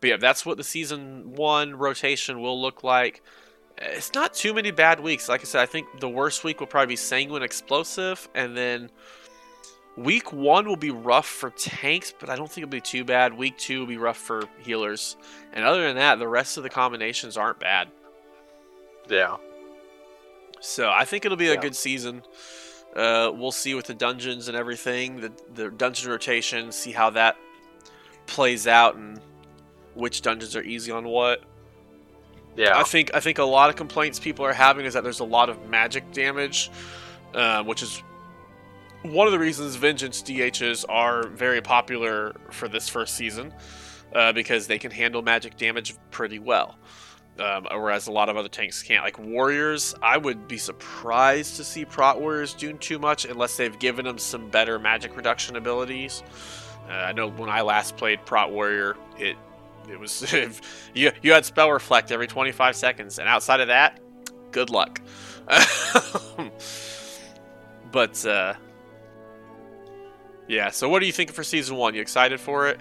But 0.00 0.10
yeah, 0.10 0.16
that's 0.16 0.44
what 0.44 0.56
the 0.56 0.64
season 0.64 1.34
one 1.34 1.74
rotation 1.74 2.40
will 2.40 2.60
look 2.60 2.84
like. 2.84 3.22
It's 3.78 4.14
not 4.14 4.34
too 4.34 4.54
many 4.54 4.70
bad 4.70 5.00
weeks. 5.00 5.28
Like 5.28 5.42
I 5.42 5.44
said, 5.44 5.62
I 5.62 5.66
think 5.66 6.00
the 6.00 6.08
worst 6.08 6.44
week 6.44 6.60
will 6.60 6.66
probably 6.66 6.92
be 6.92 6.96
Sanguine 6.96 7.42
Explosive, 7.42 8.28
and 8.34 8.56
then 8.56 8.90
week 9.96 10.32
one 10.32 10.66
will 10.66 10.76
be 10.76 10.90
rough 10.90 11.26
for 11.26 11.50
tanks, 11.50 12.12
but 12.18 12.30
I 12.30 12.36
don't 12.36 12.46
think 12.46 12.64
it'll 12.64 12.70
be 12.70 12.80
too 12.80 13.04
bad. 13.04 13.34
Week 13.34 13.56
two 13.58 13.80
will 13.80 13.86
be 13.86 13.98
rough 13.98 14.16
for 14.16 14.44
healers, 14.62 15.16
and 15.52 15.64
other 15.64 15.82
than 15.82 15.96
that, 15.96 16.18
the 16.18 16.28
rest 16.28 16.56
of 16.56 16.62
the 16.62 16.70
combinations 16.70 17.36
aren't 17.36 17.60
bad. 17.60 17.88
Yeah. 19.08 19.36
So 20.66 20.90
I 20.90 21.04
think 21.04 21.24
it'll 21.24 21.36
be 21.36 21.48
a 21.48 21.54
Yeah. 21.54 21.60
good 21.60 21.76
season. 21.76 22.22
Uh, 22.94 23.30
we'll 23.34 23.52
see 23.52 23.74
with 23.74 23.86
the 23.86 23.94
dungeons 23.94 24.48
and 24.48 24.56
everything, 24.56 25.20
the 25.20 25.32
the 25.54 25.70
dungeon 25.70 26.10
rotation, 26.10 26.72
see 26.72 26.92
how 26.92 27.10
that 27.10 27.36
plays 28.26 28.66
out 28.66 28.96
and 28.96 29.20
which 29.94 30.22
dungeons 30.22 30.56
are 30.56 30.62
easy 30.62 30.90
on 30.90 31.04
what. 31.04 31.42
Yeah. 32.56 32.78
I 32.78 32.82
think 32.84 33.10
I 33.14 33.20
think 33.20 33.38
a 33.38 33.44
lot 33.44 33.70
of 33.70 33.76
complaints 33.76 34.18
people 34.18 34.44
are 34.44 34.52
having 34.52 34.86
is 34.86 34.94
that 34.94 35.04
there's 35.04 35.20
a 35.20 35.24
lot 35.24 35.48
of 35.50 35.68
magic 35.68 36.10
damage, 36.12 36.70
uh, 37.34 37.62
which 37.62 37.82
is 37.82 38.02
one 39.02 39.26
of 39.26 39.32
the 39.32 39.38
reasons 39.38 39.76
Vengeance 39.76 40.22
DHs 40.22 40.84
are 40.88 41.28
very 41.28 41.60
popular 41.60 42.34
for 42.50 42.66
this 42.66 42.88
first 42.88 43.14
season, 43.14 43.52
uh, 44.14 44.32
because 44.32 44.66
they 44.66 44.78
can 44.78 44.90
handle 44.90 45.22
magic 45.22 45.56
damage 45.58 45.94
pretty 46.10 46.38
well. 46.38 46.76
Um, 47.38 47.66
whereas 47.70 48.06
a 48.08 48.12
lot 48.12 48.28
of 48.30 48.36
other 48.36 48.48
tanks 48.48 48.82
can't. 48.82 49.04
Like 49.04 49.18
Warriors, 49.18 49.94
I 50.02 50.16
would 50.18 50.48
be 50.48 50.58
surprised 50.58 51.56
to 51.56 51.64
see 51.64 51.84
Prot 51.84 52.20
Warriors 52.20 52.54
doing 52.54 52.78
too 52.78 52.98
much 52.98 53.24
unless 53.26 53.56
they've 53.56 53.78
given 53.78 54.04
them 54.06 54.18
some 54.18 54.48
better 54.50 54.78
magic 54.78 55.16
reduction 55.16 55.56
abilities. 55.56 56.22
Uh, 56.88 56.92
I 56.94 57.12
know 57.12 57.28
when 57.30 57.50
I 57.50 57.62
last 57.62 57.96
played 57.96 58.24
Prot 58.26 58.50
Warrior, 58.52 58.96
it 59.18 59.36
it 59.90 59.98
was 60.00 60.32
you 60.94 61.12
you 61.22 61.32
had 61.32 61.44
spell 61.44 61.70
reflect 61.70 62.10
every 62.12 62.26
25 62.26 62.74
seconds, 62.76 63.18
and 63.18 63.28
outside 63.28 63.60
of 63.60 63.68
that, 63.68 64.00
good 64.52 64.70
luck. 64.70 65.00
but 67.92 68.26
uh, 68.26 68.54
Yeah. 70.48 70.70
So 70.70 70.88
what 70.88 71.02
are 71.02 71.06
you 71.06 71.12
thinking 71.12 71.34
for 71.34 71.44
season 71.44 71.76
one? 71.76 71.94
You 71.94 72.00
excited 72.00 72.40
for 72.40 72.68
it? 72.68 72.80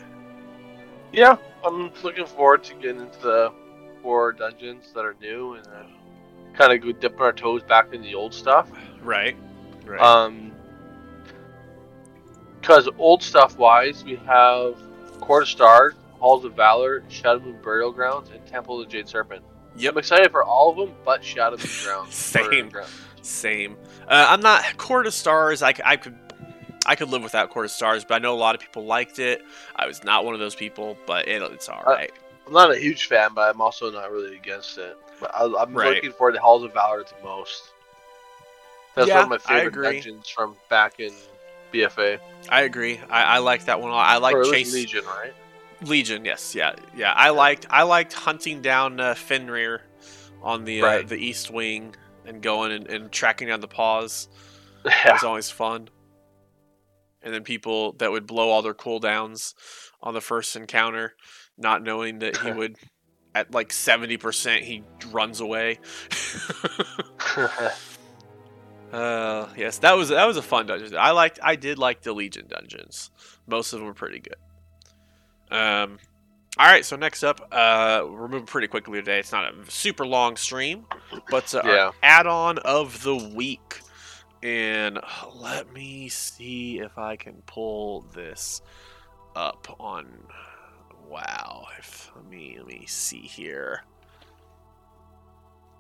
Yeah, 1.14 1.38
I'm 1.66 1.92
looking 2.04 2.26
forward 2.26 2.64
to 2.66 2.74
getting 2.76 3.02
into 3.02 3.20
the 3.22 3.54
four 4.06 4.34
dungeons 4.34 4.92
that 4.94 5.04
are 5.04 5.16
new 5.20 5.56
and 5.56 5.66
then 5.66 5.86
kind 6.54 6.72
of 6.72 6.80
go 6.80 6.92
dipping 6.92 7.22
our 7.22 7.34
toes 7.34 7.64
back 7.64 7.92
in 7.92 8.04
the 8.04 8.14
old 8.14 8.36
stuff. 8.36 8.70
Right. 9.02 9.36
Right. 9.84 10.00
Um, 10.00 10.52
because 12.62 12.88
old 13.00 13.24
stuff 13.24 13.58
wise, 13.58 14.04
we 14.04 14.16
have 14.28 14.76
Court 15.22 15.42
of 15.42 15.50
Stars, 15.50 15.96
Halls 16.20 16.46
of 16.46 16.54
Valor, 16.54 17.02
Shadowmoon 17.10 17.64
Burial 17.64 17.92
Grounds, 17.92 18.30
and 18.30 18.46
Temple 18.46 18.80
of 18.80 18.86
the 18.88 18.92
Jade 18.92 19.08
Serpent. 19.08 19.44
yep. 19.76 19.94
I'm 19.94 19.98
excited 19.98 20.30
for 20.32 20.44
all 20.44 20.70
of 20.70 20.78
them, 20.78 20.96
but 21.04 21.22
Shadowmoon 21.24 21.84
Grounds. 21.84 22.14
Same. 22.16 22.70
Grounds. 22.70 22.92
Same. 23.24 23.76
Uh, 24.08 24.28
I'm 24.30 24.42
not 24.42 24.78
Court 24.78 25.08
of 25.08 25.16
Stars. 25.16 25.64
I, 25.64 25.74
I 25.84 25.98
could 25.98 26.16
I 26.86 26.94
could 26.96 27.10
live 27.10 27.24
without 27.24 27.50
Court 27.50 27.66
of 27.66 27.72
Stars, 27.72 28.06
but 28.06 28.14
I 28.14 28.20
know 28.20 28.36
a 28.36 28.38
lot 28.38 28.54
of 28.54 28.62
people 28.62 28.86
liked 28.86 29.18
it. 29.18 29.44
I 29.76 29.88
was 29.88 30.04
not 30.04 30.26
one 30.26 30.36
of 30.36 30.40
those 30.40 30.54
people, 30.54 30.96
but 31.08 31.28
it, 31.28 31.42
it's 31.42 31.68
all 31.70 31.82
Uh, 31.88 31.92
right. 31.92 32.12
I'm 32.48 32.54
not 32.54 32.72
a 32.72 32.78
huge 32.78 33.08
fan, 33.08 33.32
but 33.34 33.54
I'm 33.54 33.62
also 33.62 33.90
not 33.92 34.12
really 34.12 34.36
against 34.36 34.78
it. 34.78 34.98
But 35.20 35.32
I, 35.34 35.46
I'm 35.46 35.74
Right. 35.74 35.96
looking 35.96 36.12
forward 36.12 36.34
to 36.34 36.40
Halls 36.40 36.64
of 36.64 36.74
Valor 36.74 37.04
the 37.04 37.24
most. 37.24 37.72
That's 38.96 39.08
Yeah, 39.08 39.16
one 39.16 39.24
of 39.24 39.30
my 39.30 39.38
favorite 39.38 39.68
agree. 39.68 39.94
dungeons 39.94 40.30
from 40.30 40.56
back 40.70 41.00
in 41.00 41.12
BFA. 41.74 42.20
I 42.50 42.62
agree. 42.62 43.00
I, 43.10 43.24
I 43.24 43.38
like 43.40 43.66
that 43.66 43.82
one. 43.82 43.90
a 43.90 43.94
lot. 43.94 44.08
I 44.08 44.18
like 44.18 44.36
or 44.36 44.46
Chase 44.46 44.74
Legion, 44.74 45.04
right? 45.06 45.34
Legion. 45.82 46.24
Yes, 46.24 46.56
yeah, 46.56 46.76
yeah. 46.96 47.12
I 47.14 47.32
liked 47.32 47.66
I 47.70 47.84
liked 47.84 48.14
hunting 48.14 48.62
down 48.62 49.00
uh, 49.00 49.14
Fenryr 49.16 49.80
on 50.42 50.64
the 50.64 50.82
uh, 50.82 51.02
the 51.02 51.18
East 51.18 51.50
Wing 51.52 51.96
and 52.26 52.42
going 52.42 52.72
and, 52.72 52.88
and 52.88 53.12
tracking 53.12 53.48
down 53.50 53.60
the 53.62 53.68
paws. 53.68 54.30
It 54.86 55.12
was 55.14 55.24
always 55.24 55.50
fun. 55.50 55.90
And 57.24 57.34
then 57.34 57.44
people 57.44 57.94
that 57.94 58.12
would 58.12 58.28
blow 58.28 58.50
all 58.50 58.62
their 58.62 58.76
cooldowns 58.76 59.56
on 60.02 60.14
the 60.14 60.22
first 60.22 60.56
encounter, 60.56 61.16
not 61.58 61.84
knowing 61.84 62.20
that 62.20 62.38
he 62.38 62.52
would, 62.60 62.76
at 63.34 63.52
like 63.52 63.72
seventy 63.74 64.18
percent, 64.18 64.64
he 64.64 64.84
runs 65.12 65.40
away. 65.40 65.80
uh, 68.92 69.48
yes, 69.58 69.80
that 69.80 69.94
was 69.94 70.10
that 70.10 70.26
was 70.26 70.38
a 70.38 70.42
fun 70.42 70.68
dungeon. 70.68 70.96
I 70.98 71.12
liked, 71.12 71.40
I 71.44 71.56
did 71.56 71.78
like 71.78 72.02
the 72.02 72.14
Legion 72.14 72.48
dungeons. 72.48 73.12
Most 73.48 73.74
of 73.74 73.80
them 73.80 73.88
were 73.88 73.94
pretty 73.94 74.20
good. 74.20 74.36
Um, 75.56 76.00
all 76.58 76.66
right, 76.68 76.86
so 76.86 76.96
next 76.96 77.24
up, 77.24 77.48
uh, 77.52 78.04
we're 78.10 78.28
moving 78.30 78.46
pretty 78.46 78.68
quickly 78.68 79.00
today. 79.00 79.20
It's 79.20 79.32
not 79.32 79.54
a 79.54 79.70
super 79.70 80.06
long 80.08 80.38
stream, 80.38 80.86
but 81.30 81.54
uh, 81.54 81.62
Yeah. 81.66 81.92
add-on 82.02 82.60
of 82.60 83.04
the 83.04 83.16
week. 83.16 83.82
And 84.42 85.00
let 85.36 85.74
me 85.74 86.08
see 86.08 86.80
if 86.80 86.98
I 86.98 87.16
can 87.18 87.42
pull 87.46 88.02
this 88.14 88.62
up 89.36 89.68
on. 89.80 90.08
Wow. 91.10 91.68
If 91.78 92.12
let 92.16 92.26
me 92.30 92.56
let 92.58 92.68
me 92.68 92.86
see 92.88 93.22
here. 93.22 93.84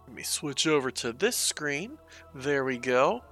Let 0.07 0.15
me 0.15 0.23
switch 0.23 0.67
over 0.67 0.91
to 0.91 1.11
this 1.11 1.35
screen. 1.35 1.97
There 2.33 2.63
we 2.63 2.77
go. 2.77 3.23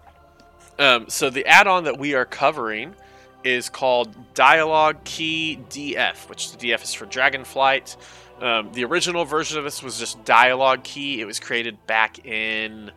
Um, 0.80 1.08
so 1.08 1.30
the 1.30 1.46
add-on 1.46 1.84
that 1.84 2.00
we 2.00 2.16
are 2.16 2.26
covering 2.26 2.96
is 3.44 3.70
called 3.70 4.34
Dialogue 4.34 5.04
Key 5.04 5.60
DF, 5.70 6.30
which 6.30 6.52
the 6.52 6.58
DF 6.58 6.84
is 6.84 6.94
for 6.94 7.06
Dragonflight. 7.06 7.96
Um, 8.42 8.72
the 8.74 8.84
original 8.86 9.26
version 9.26 9.58
of 9.58 9.64
this 9.64 9.84
was 9.84 10.00
just 10.00 10.24
Dialogue 10.26 10.84
Key. 10.84 11.22
It 11.22 11.26
was 11.26 11.40
created 11.40 11.86
back 11.86 12.26
in 12.26 12.92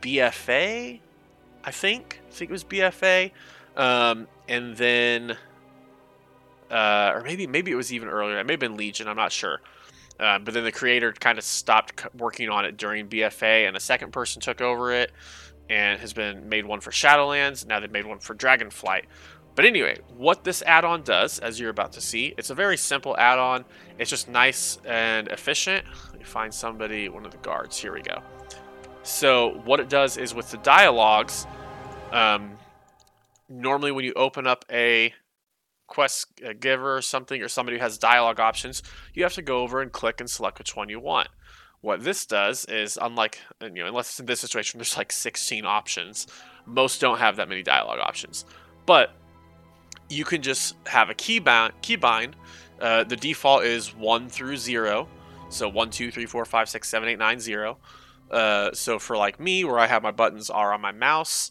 BFA, 0.00 1.00
I 1.64 1.70
think. 1.70 2.20
I 2.26 2.32
think 2.32 2.50
it 2.50 2.52
was 2.52 2.64
BFA, 2.64 3.30
um, 3.76 4.26
and 4.48 4.76
then, 4.76 5.36
uh, 6.72 7.12
or 7.14 7.22
maybe 7.22 7.46
maybe 7.46 7.70
it 7.70 7.76
was 7.76 7.92
even 7.92 8.08
earlier. 8.08 8.38
It 8.38 8.46
may 8.46 8.54
have 8.54 8.60
been 8.60 8.76
Legion. 8.76 9.06
I'm 9.06 9.16
not 9.16 9.30
sure. 9.30 9.60
Uh, 10.18 10.38
but 10.38 10.54
then 10.54 10.64
the 10.64 10.72
creator 10.72 11.12
kind 11.12 11.38
of 11.38 11.44
stopped 11.44 12.06
working 12.14 12.48
on 12.48 12.64
it 12.64 12.76
during 12.76 13.08
BFA, 13.08 13.66
and 13.66 13.76
a 13.76 13.80
second 13.80 14.12
person 14.12 14.40
took 14.40 14.60
over 14.60 14.92
it, 14.92 15.10
and 15.68 16.00
has 16.00 16.12
been 16.12 16.48
made 16.48 16.64
one 16.64 16.80
for 16.80 16.90
Shadowlands. 16.90 17.66
Now 17.66 17.80
they've 17.80 17.90
made 17.90 18.06
one 18.06 18.18
for 18.18 18.34
Dragonflight. 18.34 19.04
But 19.54 19.66
anyway, 19.66 19.98
what 20.16 20.44
this 20.44 20.62
add-on 20.62 21.02
does, 21.02 21.38
as 21.38 21.60
you're 21.60 21.70
about 21.70 21.92
to 21.92 22.00
see, 22.00 22.34
it's 22.38 22.48
a 22.48 22.54
very 22.54 22.78
simple 22.78 23.16
add-on. 23.18 23.66
It's 23.98 24.08
just 24.08 24.28
nice 24.28 24.78
and 24.86 25.28
efficient. 25.28 25.84
Let 26.10 26.18
me 26.18 26.24
find 26.24 26.52
somebody, 26.54 27.10
one 27.10 27.26
of 27.26 27.32
the 27.32 27.38
guards. 27.38 27.76
Here 27.76 27.92
we 27.92 28.00
go. 28.00 28.22
So 29.02 29.60
what 29.64 29.78
it 29.78 29.90
does 29.90 30.16
is 30.16 30.34
with 30.34 30.50
the 30.50 30.56
dialogues, 30.58 31.46
um, 32.12 32.56
normally 33.48 33.92
when 33.92 34.04
you 34.06 34.14
open 34.14 34.46
up 34.46 34.64
a 34.70 35.12
quest 35.92 36.28
uh, 36.42 36.54
giver 36.58 36.96
or 36.96 37.02
something, 37.02 37.42
or 37.42 37.48
somebody 37.48 37.76
who 37.76 37.82
has 37.82 37.98
dialogue 37.98 38.40
options, 38.40 38.82
you 39.12 39.22
have 39.24 39.34
to 39.34 39.42
go 39.42 39.60
over 39.60 39.82
and 39.82 39.92
click 39.92 40.20
and 40.20 40.30
select 40.30 40.58
which 40.58 40.74
one 40.74 40.88
you 40.88 40.98
want. 40.98 41.28
What 41.82 42.02
this 42.02 42.24
does 42.24 42.64
is, 42.64 42.98
unlike 43.00 43.40
you 43.60 43.68
know, 43.68 43.88
unless 43.88 44.08
it's 44.08 44.20
in 44.20 44.24
this 44.24 44.40
situation, 44.40 44.78
there's 44.78 44.96
like 44.96 45.12
16 45.12 45.66
options. 45.66 46.28
Most 46.64 46.98
don't 47.02 47.18
have 47.18 47.36
that 47.36 47.46
many 47.46 47.62
dialogue 47.62 47.98
options, 47.98 48.46
but 48.86 49.12
you 50.08 50.24
can 50.24 50.40
just 50.40 50.76
have 50.86 51.10
a 51.10 51.14
keybind. 51.14 51.72
Keybind. 51.82 52.32
Uh, 52.80 53.04
the 53.04 53.16
default 53.16 53.64
is 53.64 53.94
one 53.94 54.30
through 54.30 54.56
zero, 54.56 55.06
so 55.50 55.68
one, 55.68 55.90
two, 55.90 56.10
three, 56.10 56.24
four, 56.24 56.46
five, 56.46 56.70
six, 56.70 56.88
seven, 56.88 57.06
eight, 57.06 57.18
nine, 57.18 57.38
zero. 57.38 57.76
Uh, 58.30 58.72
so 58.72 58.98
for 58.98 59.14
like 59.18 59.38
me, 59.38 59.62
where 59.62 59.78
I 59.78 59.86
have 59.86 60.02
my 60.02 60.10
buttons 60.10 60.48
are 60.48 60.72
on 60.72 60.80
my 60.80 60.92
mouse, 60.92 61.50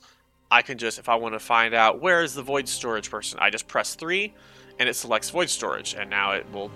I 0.51 0.61
can 0.61 0.77
just, 0.77 0.99
if 0.99 1.07
I 1.07 1.15
want 1.15 1.33
to 1.33 1.39
find 1.39 1.73
out 1.73 2.01
where 2.01 2.21
is 2.21 2.35
the 2.35 2.43
void 2.43 2.67
storage 2.67 3.09
person, 3.09 3.39
I 3.41 3.49
just 3.49 3.67
press 3.69 3.95
three, 3.95 4.33
and 4.79 4.89
it 4.89 4.95
selects 4.95 5.29
void 5.29 5.49
storage, 5.49 5.95
and 5.95 6.09
now 6.09 6.33
it 6.33 6.45
will, 6.51 6.69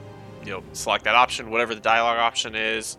you 0.46 0.52
know, 0.52 0.64
select 0.72 1.04
that 1.04 1.16
option, 1.16 1.52
whatever 1.52 1.76
the 1.76 1.82
dialogue 1.82 2.18
option 2.18 2.56
is. 2.56 2.98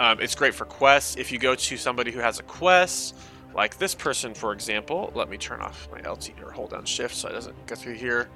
Um, 0.00 0.20
it's 0.20 0.34
great 0.34 0.54
for 0.54 0.64
quests. 0.64 1.16
If 1.16 1.30
you 1.30 1.38
go 1.38 1.54
to 1.54 1.76
somebody 1.76 2.10
who 2.10 2.20
has 2.20 2.40
a 2.40 2.42
quest, 2.42 3.14
like 3.54 3.76
this 3.76 3.94
person, 3.94 4.32
for 4.32 4.52
example, 4.52 5.12
let 5.14 5.28
me 5.28 5.36
turn 5.36 5.60
off 5.60 5.88
my 5.92 6.00
LT 6.00 6.30
or 6.42 6.50
hold 6.50 6.70
down 6.70 6.84
shift 6.86 7.14
so 7.14 7.28
it 7.28 7.32
doesn't 7.32 7.66
go 7.66 7.74
through 7.74 7.94
here. 7.94 8.28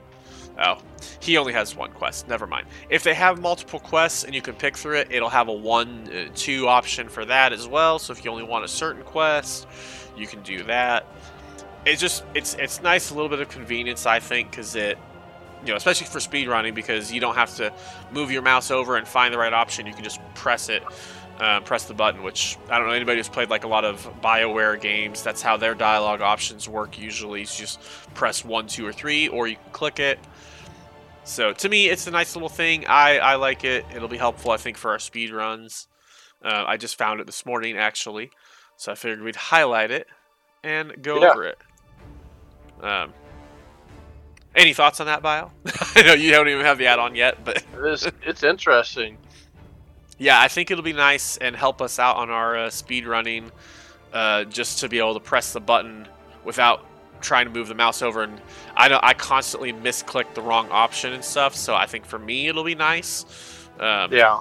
Oh, 0.61 0.79
he 1.21 1.37
only 1.37 1.53
has 1.53 1.75
one 1.75 1.93
quest. 1.93 2.29
Never 2.29 2.47
mind. 2.47 2.67
If 2.91 3.03
they 3.03 3.15
have 3.15 3.41
multiple 3.41 3.79
quests 3.79 4.25
and 4.25 4.35
you 4.35 4.43
can 4.43 4.55
pick 4.55 4.77
through 4.77 4.97
it, 4.99 5.09
it'll 5.11 5.29
have 5.29 5.49
a 5.49 5.53
one, 5.53 6.09
uh, 6.13 6.31
two 6.35 6.69
option 6.69 7.09
for 7.09 7.25
that 7.25 7.53
as 7.53 7.67
well. 7.67 7.99
So 7.99 8.13
if 8.13 8.25
you 8.25 8.31
only 8.31 8.43
want 8.43 8.65
a 8.65 8.69
certain 8.69 9.03
quest, 9.03 9.67
you 10.17 10.27
can 10.27 10.43
do 10.43 10.63
that. 10.65 11.07
It's 11.87 12.01
just 12.01 12.25
it's 12.35 12.55
it's 12.55 12.83
nice, 12.83 13.11
a 13.11 13.15
little 13.15 13.29
bit 13.29 13.41
of 13.41 13.49
convenience, 13.49 14.05
I 14.07 14.21
think, 14.21 14.51
because 14.51 14.75
it, 14.77 14.99
you 15.63 15.69
know, 15.69 15.77
especially 15.77 16.07
for 16.07 16.21
speed 16.21 16.49
running 16.49 16.75
because 16.75 17.11
you 17.13 17.21
don't 17.21 17.35
have 17.35 17.55
to 17.57 17.73
move 18.13 18.31
your 18.31 18.43
mouse 18.43 18.71
over 18.71 18.97
and 18.97 19.07
find 19.07 19.33
the 19.33 19.39
right 19.39 19.53
option. 19.53 19.87
You 19.87 19.95
can 19.95 20.05
just 20.05 20.21
press 20.35 20.69
it, 20.69 20.83
uh, 21.41 21.61
press 21.61 21.85
the 21.85 21.95
button. 21.95 22.23
Which 22.23 22.59
I 22.69 22.79
don't 22.79 22.89
know 22.89 22.95
anybody 22.95 23.19
who's 23.19 23.29
played 23.29 23.49
like 23.49 23.65
a 23.65 23.69
lot 23.69 23.85
of 23.85 24.07
Bioware 24.21 24.79
games. 24.81 25.23
That's 25.23 25.41
how 25.41 25.57
their 25.57 25.75
dialogue 25.75 26.21
options 26.21 26.69
work 26.69 26.99
usually. 26.99 27.43
Is 27.43 27.57
just 27.57 27.81
press 28.15 28.45
one, 28.45 28.67
two, 28.67 28.87
or 28.87 28.93
three, 28.93 29.29
or 29.29 29.47
you 29.49 29.57
can 29.57 29.73
click 29.73 29.99
it. 30.01 30.19
So 31.25 31.53
to 31.53 31.69
me, 31.69 31.89
it's 31.89 32.07
a 32.07 32.11
nice 32.11 32.35
little 32.35 32.49
thing. 32.49 32.87
I, 32.87 33.19
I 33.19 33.35
like 33.37 33.63
it. 33.65 33.85
It'll 33.95 34.09
be 34.09 34.17
helpful, 34.17 34.51
I 34.51 34.57
think, 34.57 34.77
for 34.79 34.91
our 34.91 34.99
speed 34.99 35.31
runs. 35.31 35.87
Uh, 36.43 36.65
I 36.67 36.77
just 36.77 36.97
found 36.97 37.21
it 37.21 37.27
this 37.27 37.45
morning, 37.45 37.77
actually, 37.77 38.31
so 38.77 38.93
I 38.93 38.95
figured 38.95 39.23
we'd 39.23 39.37
highlight 39.37 39.91
it 39.91 40.07
and 40.65 41.03
go 41.03 41.21
Yeah. 41.21 41.31
over 41.31 41.45
it. 41.45 41.59
Um, 42.83 43.13
any 44.55 44.73
thoughts 44.75 45.01
on 45.01 45.07
that, 45.07 45.23
Bio? 45.23 45.53
I 45.95 46.03
know 46.03 46.15
you 46.15 46.31
don't 46.31 46.49
even 46.49 46.65
have 46.65 46.79
the 46.79 46.87
add-on 46.87 47.15
yet, 47.15 47.45
but 47.45 47.63
It's, 47.73 48.07
it's 48.23 48.43
interesting. 48.43 49.19
yeah, 50.19 50.41
I 50.41 50.49
think 50.49 50.71
it'll 50.71 50.83
be 50.85 50.93
nice 50.93 51.37
and 51.37 51.55
help 51.55 51.81
us 51.83 51.99
out 51.99 52.17
on 52.17 52.31
our 52.31 52.57
uh, 52.57 52.71
speed 52.71 53.07
running, 53.07 53.51
uh, 54.13 54.45
just 54.45 54.81
to 54.81 54.89
be 54.89 54.99
able 54.99 55.15
to 55.15 55.21
press 55.21 55.53
the 55.53 55.61
button 55.61 56.09
without 56.45 56.85
trying 57.21 57.47
to 57.47 57.53
move 57.53 57.69
the 57.69 57.75
mouse 57.75 58.03
over. 58.03 58.23
And 58.23 58.41
I 58.77 58.89
know 58.89 59.01
I 59.03 59.15
constantly 59.15 59.73
misclick 59.73 60.35
the 60.35 60.43
wrong 60.43 60.69
option 60.71 61.13
and 61.13 61.25
stuff, 61.25 61.55
so 61.55 61.75
I 61.75 61.87
think 61.87 62.05
for 62.07 62.19
me 62.19 62.49
it'll 62.49 62.65
be 62.65 62.75
nice. 62.75 63.25
Um, 63.79 64.13
Yeah. 64.13 64.41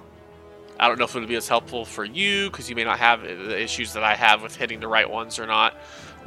I 0.80 0.88
don't 0.88 1.00
know 1.00 1.06
if 1.06 1.16
it'll 1.16 1.28
be 1.28 1.36
as 1.36 1.48
helpful 1.48 1.86
for 1.86 2.06
you 2.06 2.50
because 2.52 2.70
you 2.70 2.76
may 2.76 2.84
not 2.84 3.00
have 3.00 3.24
the 3.24 3.60
issues 3.60 3.94
that 3.94 4.04
I 4.04 4.16
have 4.16 4.44
with 4.44 4.56
hitting 4.56 4.80
the 4.80 4.88
right 4.88 5.10
ones 5.10 5.40
or 5.40 5.48
not. 5.48 5.76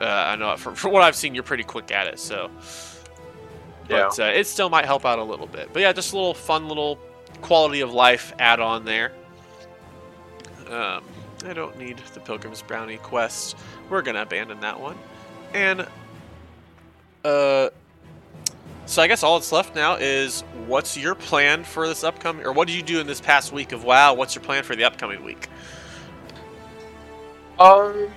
Uh, 0.01 0.05
I 0.05 0.37
know 0.37 0.57
from, 0.57 0.75
from 0.75 0.93
what 0.93 1.03
I've 1.03 1.17
seen, 1.17 1.35
you're 1.35 1.45
pretty 1.45 1.65
quick 1.65 1.91
at 1.91 2.07
it, 2.07 2.19
so. 2.19 2.51
But 3.89 4.19
uh, 4.19 4.25
it 4.25 4.47
still 4.47 4.71
might 4.71 4.85
help 4.85 5.05
out 5.05 5.19
a 5.19 5.25
little 5.25 5.47
bit. 5.47 5.71
But 5.73 5.83
yeah, 5.83 5.93
just 5.93 6.13
a 6.13 6.17
little 6.17 6.35
fun 6.35 6.69
little 6.69 6.99
quality 7.43 7.81
of 7.81 7.93
life 7.93 8.33
add 8.39 8.61
on 8.61 8.85
there. 8.85 9.13
Um, 10.69 11.03
I 11.45 11.53
don't 11.53 11.77
need 11.79 11.99
the 12.15 12.21
Pilgrim's 12.21 12.63
Brownie 12.63 12.99
quest. 12.99 13.57
We're 13.89 14.03
gonna 14.03 14.23
abandon 14.23 14.61
that 14.61 14.79
one. 14.79 14.97
And 15.53 15.87
uh 17.25 17.71
so 18.87 19.03
I 19.03 19.07
guess 19.07 19.23
all 19.23 19.39
that's 19.39 19.53
left 19.53 19.75
now 19.75 19.97
is 19.97 20.43
what's 20.67 20.97
your 20.97 21.15
plan 21.15 21.65
for 21.65 21.87
this 21.87 22.03
upcoming 22.03 22.45
or 22.45 22.53
what 22.53 22.67
did 22.67 22.77
you 22.77 22.83
do 22.83 23.01
in 23.01 23.07
this 23.07 23.21
past 23.21 23.53
week 23.53 23.73
of 23.73 23.85
WoW? 23.85 24.15
What's 24.15 24.35
your 24.35 24.43
plan 24.43 24.65
for 24.65 24.75
the 24.75 24.85
upcoming 24.85 25.25
week? 25.25 25.49
Um. 27.59 28.09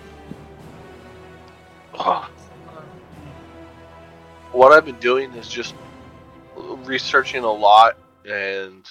What 4.51 4.71
I've 4.71 4.85
been 4.85 4.99
doing 4.99 5.33
is 5.33 5.47
just 5.47 5.75
researching 6.55 7.43
a 7.43 7.51
lot 7.51 7.97
and 8.25 8.87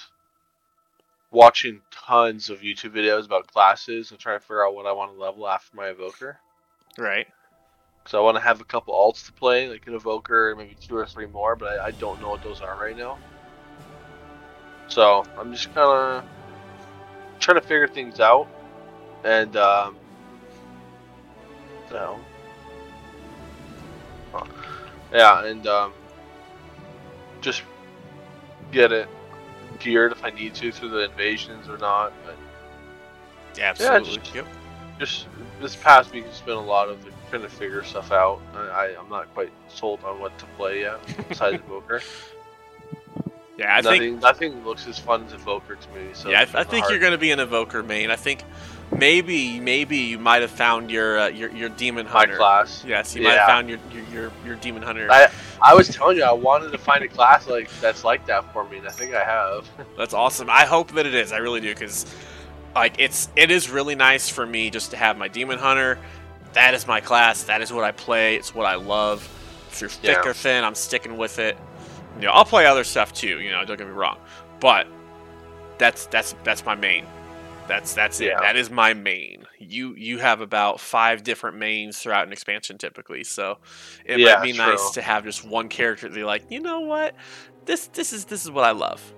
watching 1.31 1.81
tons 1.91 2.49
of 2.49 2.61
YouTube 2.61 2.91
videos 2.91 3.25
about 3.25 3.47
classes 3.47 4.11
and 4.11 4.19
trying 4.19 4.39
to 4.39 4.41
figure 4.41 4.65
out 4.65 4.75
what 4.75 4.85
I 4.85 4.91
want 4.91 5.13
to 5.13 5.19
level 5.19 5.47
after 5.47 5.75
my 5.75 5.87
evoker. 5.87 6.39
Right. 6.97 7.27
So 8.05 8.19
I 8.19 8.21
want 8.23 8.35
to 8.37 8.41
have 8.43 8.61
a 8.61 8.65
couple 8.65 8.93
alts 8.93 9.25
to 9.27 9.31
play, 9.31 9.69
like 9.69 9.87
an 9.87 9.95
evoker, 9.95 10.53
maybe 10.57 10.75
two 10.79 10.95
or 10.95 11.05
three 11.05 11.25
more, 11.25 11.55
but 11.55 11.79
I, 11.79 11.85
I 11.85 11.91
don't 11.91 12.21
know 12.21 12.29
what 12.29 12.43
those 12.43 12.61
are 12.61 12.75
right 12.75 12.97
now. 12.97 13.17
So 14.89 15.23
I'm 15.37 15.53
just 15.53 15.73
kind 15.73 15.79
of 15.79 16.23
trying 17.39 17.59
to 17.59 17.61
figure 17.61 17.87
things 17.87 18.19
out, 18.19 18.47
and 19.23 19.55
um, 19.55 19.95
so 21.89 22.19
yeah, 25.13 25.45
and 25.45 25.65
um, 25.67 25.93
just 27.41 27.63
get 28.71 28.91
it 28.91 29.07
geared 29.79 30.11
if 30.11 30.23
I 30.23 30.29
need 30.31 30.53
to 30.55 30.71
through 30.71 30.89
the 30.89 31.05
invasions 31.09 31.67
or 31.69 31.77
not. 31.77 32.13
But 32.25 32.35
Yeah, 33.57 33.69
absolutely. 33.69 34.17
just- 34.17 34.35
yep. 34.35 34.47
just 34.99 35.27
this 35.61 35.75
past 35.75 36.11
week 36.13 36.25
has 36.25 36.41
been 36.41 36.57
a 36.57 36.61
lot 36.63 36.89
of 36.89 37.05
trying 37.29 37.41
to 37.41 37.49
figure 37.49 37.83
stuff 37.83 38.11
out. 38.11 38.39
I, 38.55 38.59
I 38.59 38.95
I'm 38.99 39.09
not 39.09 39.33
quite 39.33 39.51
sold 39.67 40.03
on 40.03 40.19
what 40.19 40.37
to 40.39 40.45
play 40.57 40.81
yet 40.81 40.99
besides 41.29 41.61
Evoker. 41.67 42.01
Yeah, 43.57 43.75
I 43.75 43.81
nothing 43.81 43.99
think. 44.01 44.21
nothing 44.21 44.65
looks 44.65 44.87
as 44.87 44.97
fun 44.97 45.25
as 45.25 45.33
Evoker 45.33 45.75
to 45.75 45.89
me. 45.89 46.09
So 46.13 46.29
yeah, 46.29 46.39
I, 46.39 46.41
I 46.61 46.63
think 46.63 46.85
hard. 46.85 46.91
you're 46.91 46.99
going 46.99 47.11
to 47.11 47.17
be 47.19 47.31
an 47.31 47.39
evoker 47.39 47.83
main. 47.83 48.09
I 48.09 48.15
think 48.15 48.43
maybe, 48.91 49.59
maybe 49.59 49.97
you 49.97 50.19
might 50.19 50.41
have 50.41 50.51
found 50.51 50.91
your 50.91 51.19
uh, 51.19 51.27
your 51.27 51.51
your 51.51 51.69
demon 51.69 52.05
my 52.05 52.11
hunter. 52.11 52.37
class. 52.37 52.83
Yes, 52.85 53.15
you 53.15 53.23
might 53.23 53.37
have 53.37 53.47
found 53.47 53.69
your 53.69 53.79
your 53.91 54.03
your, 54.11 54.31
your 54.45 54.55
demon 54.57 54.81
hunter. 54.83 55.07
I 55.11 55.29
I 55.61 55.73
was 55.73 55.89
telling 55.89 56.17
you 56.17 56.23
I 56.23 56.31
wanted 56.31 56.71
to 56.71 56.77
find 56.77 57.03
a 57.03 57.07
class 57.07 57.47
like 57.47 57.69
that's 57.81 58.03
like 58.03 58.25
that 58.27 58.51
for 58.53 58.63
me, 58.69 58.77
and 58.77 58.87
I 58.87 58.91
think 58.91 59.13
I 59.13 59.23
have. 59.23 59.67
That's 59.97 60.13
awesome. 60.13 60.49
I 60.49 60.65
hope 60.65 60.91
that 60.93 61.05
it 61.05 61.15
is. 61.15 61.31
I 61.31 61.37
really 61.37 61.61
do 61.61 61.73
because 61.73 62.05
like 62.75 62.95
it's 62.99 63.29
it 63.35 63.51
is 63.51 63.69
really 63.69 63.95
nice 63.95 64.29
for 64.29 64.45
me 64.45 64.69
just 64.69 64.91
to 64.91 64.97
have 64.97 65.17
my 65.17 65.27
demon 65.27 65.59
hunter. 65.59 65.99
That 66.53 66.73
is 66.73 66.85
my 66.87 67.01
class. 67.01 67.43
That 67.43 67.61
is 67.61 67.71
what 67.73 67.83
I 67.83 67.91
play. 67.91 68.35
It's 68.35 68.53
what 68.53 68.65
I 68.65 68.75
love. 68.75 69.27
Through 69.69 69.89
thick 69.89 70.17
Yeah. 70.23 70.29
or 70.29 70.33
thin, 70.33 70.63
I'm 70.63 70.75
sticking 70.75 71.17
with 71.17 71.39
it. 71.39 71.57
You 72.19 72.27
know, 72.27 72.31
I'll 72.31 72.45
play 72.45 72.67
other 72.67 72.83
stuff 72.83 73.11
too. 73.11 73.39
You 73.39 73.51
know, 73.51 73.65
don't 73.65 73.77
get 73.77 73.87
me 73.87 73.93
wrong, 73.93 74.17
but 74.59 74.85
that's 75.79 76.05
that's 76.07 76.35
that's 76.43 76.63
my 76.65 76.75
main. 76.75 77.07
That's 77.67 77.93
that's 77.93 78.19
it. 78.19 78.27
Yeah. 78.27 78.39
That 78.41 78.55
is 78.55 78.69
my 78.69 78.93
main. 78.93 79.45
You 79.59 79.95
you 79.95 80.17
have 80.19 80.41
about 80.41 80.79
five 80.79 81.23
different 81.23 81.57
mains 81.57 81.97
throughout 81.97 82.27
an 82.27 82.33
expansion 82.33 82.77
typically, 82.77 83.23
so 83.23 83.57
it 84.05 84.19
Yeah, 84.19 84.35
might 84.35 84.43
be 84.43 84.53
nice 84.53 84.91
to 84.91 85.01
have 85.01 85.23
just 85.23 85.45
one 85.45 85.69
character 85.69 86.09
that 86.09 86.17
you're 86.17 86.27
like, 86.27 86.51
you 86.51 86.59
know 86.59 86.81
what, 86.81 87.15
this 87.65 87.87
this 87.87 88.11
is 88.11 88.25
this 88.25 88.43
is 88.43 88.51
what 88.51 88.65
I 88.65 88.71
love. 88.71 89.13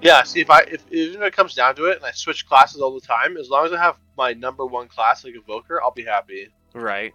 Yeah, 0.00 0.22
see 0.22 0.40
if 0.40 0.50
I 0.50 0.60
if 0.62 0.84
even 0.90 1.22
if 1.22 1.28
it 1.28 1.36
comes 1.36 1.54
down 1.54 1.76
to 1.76 1.86
it, 1.86 1.96
and 1.96 2.04
I 2.04 2.12
switch 2.12 2.46
classes 2.46 2.80
all 2.80 2.94
the 2.94 3.06
time, 3.06 3.36
as 3.36 3.48
long 3.50 3.66
as 3.66 3.72
I 3.72 3.78
have 3.78 3.96
my 4.16 4.32
number 4.32 4.64
one 4.66 4.88
class 4.88 5.24
like 5.24 5.34
Evoker, 5.34 5.82
I'll 5.82 5.90
be 5.90 6.04
happy. 6.04 6.48
Right. 6.74 7.12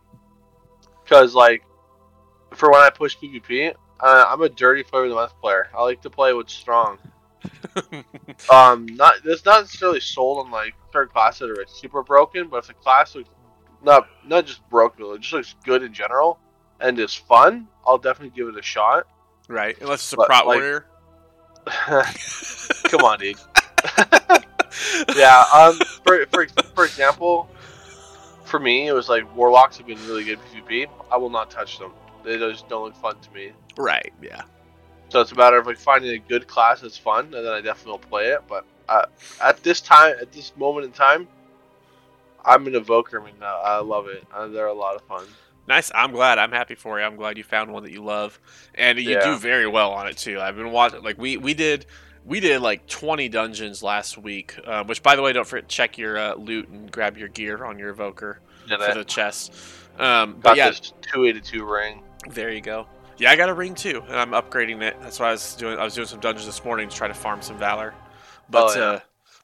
Because 1.04 1.34
like, 1.34 1.64
for 2.54 2.72
when 2.72 2.82
I 2.82 2.90
push 2.90 3.18
PvP, 3.18 3.74
uh, 4.00 4.26
I'm 4.28 4.42
a 4.42 4.50
dirty 4.50 4.84
flavor 4.84 5.06
of 5.06 5.10
the 5.10 5.16
month 5.16 5.34
player. 5.42 5.70
I 5.76 5.84
like 5.84 6.02
to 6.04 6.10
play 6.10 6.34
what's 6.34 6.54
strong. 6.54 7.00
Um, 8.52 8.86
not 8.86 9.16
that's 9.24 9.46
not 9.46 9.62
necessarily 9.62 10.00
sold 10.00 10.46
on 10.46 10.52
like 10.52 10.74
third 10.94 11.12
classes 11.12 11.40
that 11.40 11.50
are 11.52 11.56
like, 11.56 11.70
super 11.70 12.04
broken, 12.04 12.48
but 12.48 12.58
if 12.58 12.68
the 12.68 12.74
class 12.74 13.16
looks 13.16 13.30
not 13.84 14.08
not 14.26 14.46
just 14.46 14.68
broken, 14.70 15.06
it 15.06 15.22
just 15.22 15.34
looks 15.34 15.56
good 15.64 15.84
in 15.84 15.94
general 15.94 16.40
and 16.80 16.98
is 17.00 17.14
fun, 17.14 17.68
I'll 17.86 17.98
definitely 17.98 18.36
give 18.36 18.48
it 18.48 18.58
a 18.58 18.62
shot. 18.62 19.08
Right. 19.48 19.78
Unless 19.82 20.02
it's 20.02 20.14
a 20.14 20.18
But, 20.18 20.28
prot 20.28 20.48
like- 20.48 20.58
warrior. 20.58 20.86
Come 22.86 23.02
on, 23.02 23.20
dude. 23.20 23.38
yeah. 25.16 25.44
Um. 25.54 25.78
For 26.06 26.26
for 26.28 26.48
for 26.76 26.86
example, 26.86 27.50
for 28.46 28.60
me, 28.60 28.88
it 28.88 28.94
was 28.94 29.10
like 29.10 29.36
warlocks 29.36 29.78
have 29.78 29.88
been 29.88 30.00
really 30.08 30.24
good 30.24 30.40
PvP. 30.54 30.88
I 31.12 31.18
will 31.18 31.30
not 31.30 31.52
touch 31.52 31.78
them. 31.78 31.92
They 32.24 32.38
just 32.38 32.68
don't 32.70 32.86
look 32.86 32.96
fun 32.96 33.20
to 33.20 33.32
me. 33.32 33.52
Right. 33.78 34.12
Yeah. 34.22 34.42
So 35.10 35.22
it's 35.22 35.32
a 35.32 35.36
matter 35.36 35.58
of 35.58 35.66
like 35.68 35.78
finding 35.78 36.12
a 36.12 36.20
good 36.20 36.48
class 36.48 36.82
that's 36.82 36.98
fun, 36.98 37.26
and 37.26 37.46
then 37.46 37.48
I 37.52 37.62
definitely 37.62 37.94
will 37.94 38.00
play 38.00 38.28
it. 38.28 38.42
But 38.48 38.66
uh, 38.88 39.06
at 39.42 39.62
this 39.64 39.82
time, 39.82 40.16
at 40.22 40.32
this 40.32 40.54
moment 40.56 40.86
in 40.86 40.92
time, 40.92 41.28
I'm 42.46 42.66
an 42.68 42.76
evoker. 42.76 43.22
I 43.22 43.26
mean, 43.26 43.36
uh, 43.42 43.46
I 43.46 43.80
love 43.80 44.08
it. 44.08 44.24
Uh, 44.34 44.48
they're 44.48 44.68
a 44.68 44.74
lot 44.74 44.96
of 44.96 45.02
fun. 45.04 45.26
Nice. 45.68 45.92
I'm 45.94 46.12
glad. 46.12 46.40
I'm 46.40 46.52
happy 46.52 46.76
for 46.76 47.00
you. 47.00 47.06
I'm 47.06 47.16
glad 47.16 47.38
you 47.38 47.44
found 47.44 47.72
one 47.72 47.84
that 47.84 47.92
you 47.92 48.04
love, 48.04 48.40
and 48.76 48.98
you 49.00 49.12
Yeah. 49.12 49.24
do 49.34 49.38
very 49.38 49.68
well 49.68 49.92
on 49.92 50.08
it 50.08 50.18
too. 50.18 50.40
I've 50.40 50.56
been 50.56 50.72
watching. 50.72 51.04
Like 51.04 51.18
we 51.18 51.38
we 51.38 51.54
did. 51.54 51.86
We 52.26 52.42
did 52.42 52.62
like 52.62 52.86
20 52.86 53.30
dungeons 53.30 53.82
last 53.82 54.18
week, 54.18 54.56
uh, 54.66 54.84
which, 54.84 55.02
by 55.02 55.16
the 55.16 55.22
way, 55.22 55.32
don't 55.34 55.48
forget 55.48 55.68
to 55.70 55.76
check 55.76 55.98
your 55.98 56.18
uh, 56.18 56.36
loot 56.36 56.68
and 56.68 56.92
grab 56.92 57.18
your 57.18 57.30
gear 57.30 57.64
on 57.64 57.80
your 57.80 57.90
evoker 57.90 58.42
And 58.70 58.80
for 58.84 58.94
the 58.94 59.06
chest. 59.06 59.54
Um, 59.98 60.34
but 60.34 60.44
got 60.44 60.58
yeah, 60.58 60.70
this 60.70 60.94
282 61.02 61.64
ring. 61.66 62.04
There 62.30 62.52
you 62.52 62.62
go. 62.62 62.88
Yeah, 63.20 63.32
I 63.32 63.36
got 63.36 63.50
a 63.50 63.54
ring 63.54 63.76
too, 63.76 64.02
and 64.08 64.16
I'm 64.16 64.32
upgrading 64.32 64.82
it. 64.82 64.96
That's 65.02 65.20
why 65.20 65.28
I 65.28 65.32
was 65.32 65.56
doing. 65.56 65.78
I 65.78 65.84
was 65.84 65.94
doing 65.94 66.08
some 66.08 66.20
dungeons 66.22 66.46
this 66.46 66.64
morning 66.64 66.88
to 66.90 66.96
try 66.96 67.08
to 67.08 67.14
farm 67.14 67.42
some 67.42 67.58
valor. 67.58 67.94
But 68.50 68.78
Oh, 68.78 68.80
yeah. 68.80 68.86
uh, 68.86 69.00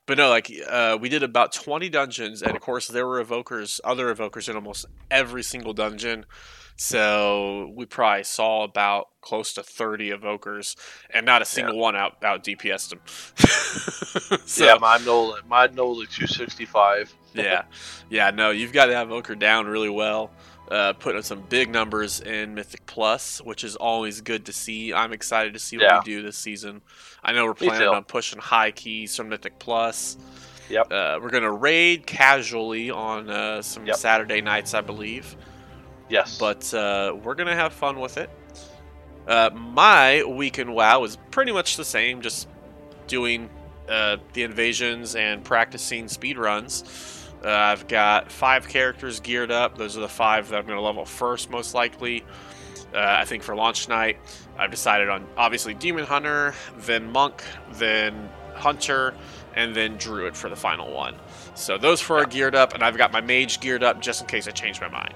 but 0.06 0.18
no, 0.18 0.30
like 0.30 0.52
uh, 0.68 0.98
we 1.00 1.10
did 1.10 1.24
about 1.24 1.52
20 1.52 1.90
dungeons, 1.90 2.42
and 2.42 2.56
of 2.56 2.62
course 2.62 2.88
there 2.88 3.06
were 3.06 3.24
evokers, 3.24 3.80
other 3.84 4.14
evokers 4.14 4.48
in 4.48 4.56
almost 4.56 4.86
every 5.12 5.44
single 5.44 5.74
dungeon. 5.74 6.26
So 6.78 7.72
we 7.76 7.86
probably 7.86 8.24
saw 8.26 8.64
about 8.64 9.08
close 9.22 9.54
to 9.54 9.64
30 9.64 10.12
evokers, 10.12 10.76
and 11.10 11.26
not 11.26 11.42
a 11.42 11.46
single 11.46 11.78
one 11.78 11.96
out 11.96 12.24
out 12.24 12.44
DPS'd 12.44 12.92
them. 12.92 13.00
so, 14.46 14.66
yeah, 14.66 14.76
my 14.80 14.98
Nola, 14.98 15.40
my 15.48 15.68
Nola 15.68 16.06
265. 16.06 17.14
yeah, 17.34 17.64
yeah. 18.10 18.30
No, 18.32 18.52
you've 18.52 18.74
got 18.74 18.88
to 18.88 18.94
have 18.96 19.08
Evoker 19.08 19.36
down 19.36 19.68
really 19.68 19.90
well. 19.90 20.32
Uh, 20.72 20.94
putting 20.94 21.22
some 21.22 21.42
big 21.42 21.70
numbers 21.72 22.22
in 22.22 22.56
Mythic 22.56 22.88
Plus, 22.88 23.40
which 23.40 23.64
is 23.64 23.76
always 23.76 24.22
good 24.22 24.46
to 24.48 24.54
see. 24.54 24.92
I'm 24.94 25.14
excited 25.14 25.54
to 25.54 25.60
see 25.60 25.78
what 25.78 25.84
Yeah. 25.84 26.00
we 26.00 26.06
do 26.06 26.22
this 26.24 26.38
season. 26.40 26.82
I 27.24 27.34
know 27.34 27.46
we're 27.46 27.54
planning 27.54 27.88
on 27.88 28.04
pushing 28.04 28.40
high 28.40 28.72
keys 28.72 29.16
from 29.16 29.30
Mythic 29.30 29.60
Plus. 29.60 30.18
Yep. 30.70 30.92
Uh, 30.92 31.20
we're 31.22 31.30
gonna 31.30 31.52
raid 31.52 32.08
casually 32.08 32.90
on 32.90 33.30
uh, 33.30 33.62
some 33.62 33.86
Yep. 33.86 33.96
Saturday 33.98 34.42
nights, 34.42 34.74
I 34.74 34.82
believe. 34.82 35.36
Yes. 36.10 36.40
But 36.40 36.74
uh, 36.74 37.16
we're 37.24 37.36
gonna 37.36 37.56
have 37.56 37.72
fun 37.72 38.00
with 38.00 38.18
it. 38.18 38.32
Uh, 39.28 39.52
my 39.54 40.24
weekend 40.24 40.74
WoW 40.74 41.04
is 41.04 41.18
pretty 41.30 41.52
much 41.52 41.78
the 41.78 41.86
same, 41.86 42.22
just 42.22 42.48
doing 43.06 43.52
uh, 43.88 44.18
the 44.34 44.42
invasions 44.42 45.16
and 45.16 45.44
practicing 45.44 46.08
speed 46.08 46.40
runs. 46.40 47.15
Uh, 47.46 47.50
I've 47.50 47.88
got 47.88 48.32
five 48.32 48.68
characters 48.68 49.20
geared 49.20 49.52
up. 49.52 49.78
Those 49.78 49.96
are 49.96 50.02
the 50.02 50.10
five 50.10 50.50
that 50.50 50.58
I'm 50.58 50.66
going 50.66 50.78
to 50.78 50.82
level 50.82 51.06
first, 51.06 51.50
most 51.52 51.76
likely. 51.76 52.24
Uh, 52.94 52.98
I 53.00 53.26
think 53.26 53.44
for 53.44 53.56
launch 53.56 53.88
night, 53.88 54.18
I've 54.58 54.72
decided 54.72 55.10
on 55.10 55.28
obviously 55.38 55.74
Demon 55.74 56.06
Hunter, 56.06 56.56
then 56.78 57.12
Monk, 57.12 57.44
then 57.74 58.30
Hunter, 58.56 59.14
and 59.54 59.76
then 59.76 59.98
Druid 59.98 60.36
for 60.36 60.50
the 60.50 60.56
final 60.56 60.92
one. 60.92 61.16
So 61.56 61.78
those 61.78 62.02
four 62.02 62.20
are 62.20 62.26
geared 62.26 62.56
up, 62.56 62.74
and 62.74 62.82
I've 62.84 62.98
got 62.98 63.12
my 63.12 63.22
Mage 63.22 63.60
geared 63.60 63.84
up 63.84 64.02
just 64.02 64.22
in 64.22 64.28
case 64.28 64.48
I 64.48 64.52
change 64.52 64.82
my 64.82 64.88
mind. 64.90 65.14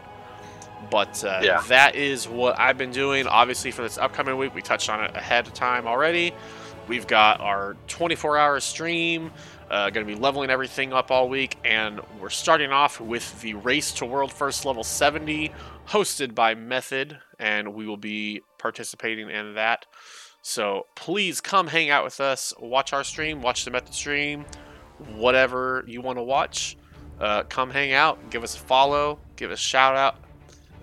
But 0.91 1.23
uh, 1.23 1.39
Yeah. 1.43 1.61
that 1.67 1.95
is 1.95 2.27
what 2.27 2.59
I've 2.59 2.77
been 2.77 2.91
doing. 2.91 3.27
Obviously, 3.27 3.71
for 3.71 3.81
this 3.81 3.97
upcoming 3.97 4.37
week, 4.37 4.53
we 4.53 4.61
touched 4.61 4.89
on 4.89 5.03
it 5.03 5.15
ahead 5.15 5.47
of 5.47 5.53
time 5.53 5.87
already. 5.87 6.33
We've 6.87 7.07
got 7.07 7.39
our 7.39 7.75
24 7.87 8.37
hour 8.37 8.59
stream, 8.59 9.31
uh, 9.69 9.89
going 9.89 10.05
to 10.05 10.13
be 10.13 10.19
leveling 10.19 10.49
everything 10.49 10.93
up 10.93 11.11
all 11.11 11.29
week, 11.29 11.57
and 11.63 11.99
we're 12.19 12.29
starting 12.29 12.71
off 12.71 12.99
with 12.99 13.39
the 13.41 13.53
Race 13.53 13.91
to 13.93 14.05
World 14.05 14.31
First 14.31 14.65
Level 14.65 14.83
70, 14.83 15.51
hosted 15.87 16.33
by 16.33 16.55
Method, 16.55 17.19
and 17.37 17.73
we 17.73 17.85
will 17.85 17.97
be 17.97 18.41
participating 18.57 19.29
in 19.29 19.53
that. 19.55 19.85
So 20.41 20.87
please 20.95 21.41
come 21.41 21.67
hang 21.67 21.89
out 21.89 22.03
with 22.03 22.19
us, 22.19 22.53
watch 22.59 22.93
our 22.93 23.03
stream, 23.03 23.41
watch 23.41 23.65
the 23.65 23.71
Method 23.71 23.93
stream, 23.93 24.45
whatever 25.15 25.83
you 25.87 26.01
want 26.01 26.17
to 26.17 26.23
watch. 26.23 26.77
Uh, 27.19 27.43
come 27.43 27.69
hang 27.69 27.91
out, 27.91 28.29
give 28.29 28.43
us 28.43 28.55
a 28.55 28.59
follow, 28.59 29.19
give 29.35 29.51
us 29.51 29.59
a 29.59 29.61
shout 29.61 29.95
out, 29.95 30.15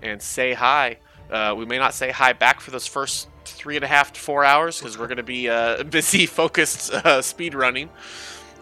and 0.01 0.21
say 0.21 0.53
hi. 0.53 0.97
Uh, 1.31 1.53
we 1.57 1.65
may 1.65 1.77
not 1.77 1.93
say 1.93 2.11
hi 2.11 2.31
back 2.31 2.61
for 2.61 2.71
those 2.71 2.87
first 2.87 3.27
three 3.43 3.75
and 3.75 3.83
a 3.83 3.87
half 3.87 4.13
to 4.13 4.19
four 4.19 4.45
hours 4.45 4.79
because 4.79 4.97
we're 4.97 5.07
going 5.07 5.17
to 5.17 5.23
be 5.23 5.49
uh, 5.49 5.83
busy, 5.89 6.25
focused 6.25 6.93
uh, 6.93 7.21
speed 7.21 7.53
running. 7.55 7.89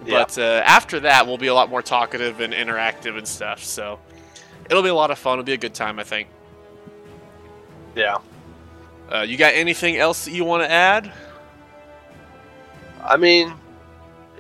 Yeah. 0.05 0.23
But 0.23 0.37
uh, 0.37 0.61
after 0.65 0.99
that, 1.01 1.27
we'll 1.27 1.37
be 1.37 1.47
a 1.47 1.53
lot 1.53 1.69
more 1.69 1.81
talkative 1.81 2.39
and 2.39 2.53
interactive 2.53 3.17
and 3.17 3.27
stuff. 3.27 3.63
So 3.63 3.99
it'll 4.69 4.83
be 4.83 4.89
a 4.89 4.95
lot 4.95 5.11
of 5.11 5.17
fun. 5.19 5.33
It'll 5.33 5.45
be 5.45 5.53
a 5.53 5.57
good 5.57 5.73
time, 5.73 5.99
I 5.99 6.03
think. 6.03 6.27
yeah. 7.95 8.17
Uh, 9.11 9.21
you 9.21 9.37
got 9.37 9.53
anything 9.53 9.97
else 9.97 10.25
that 10.25 10.31
you 10.31 10.43
want 10.43 10.63
to 10.63 10.71
add? 10.71 11.13
I 13.03 13.17
mean, 13.17 13.53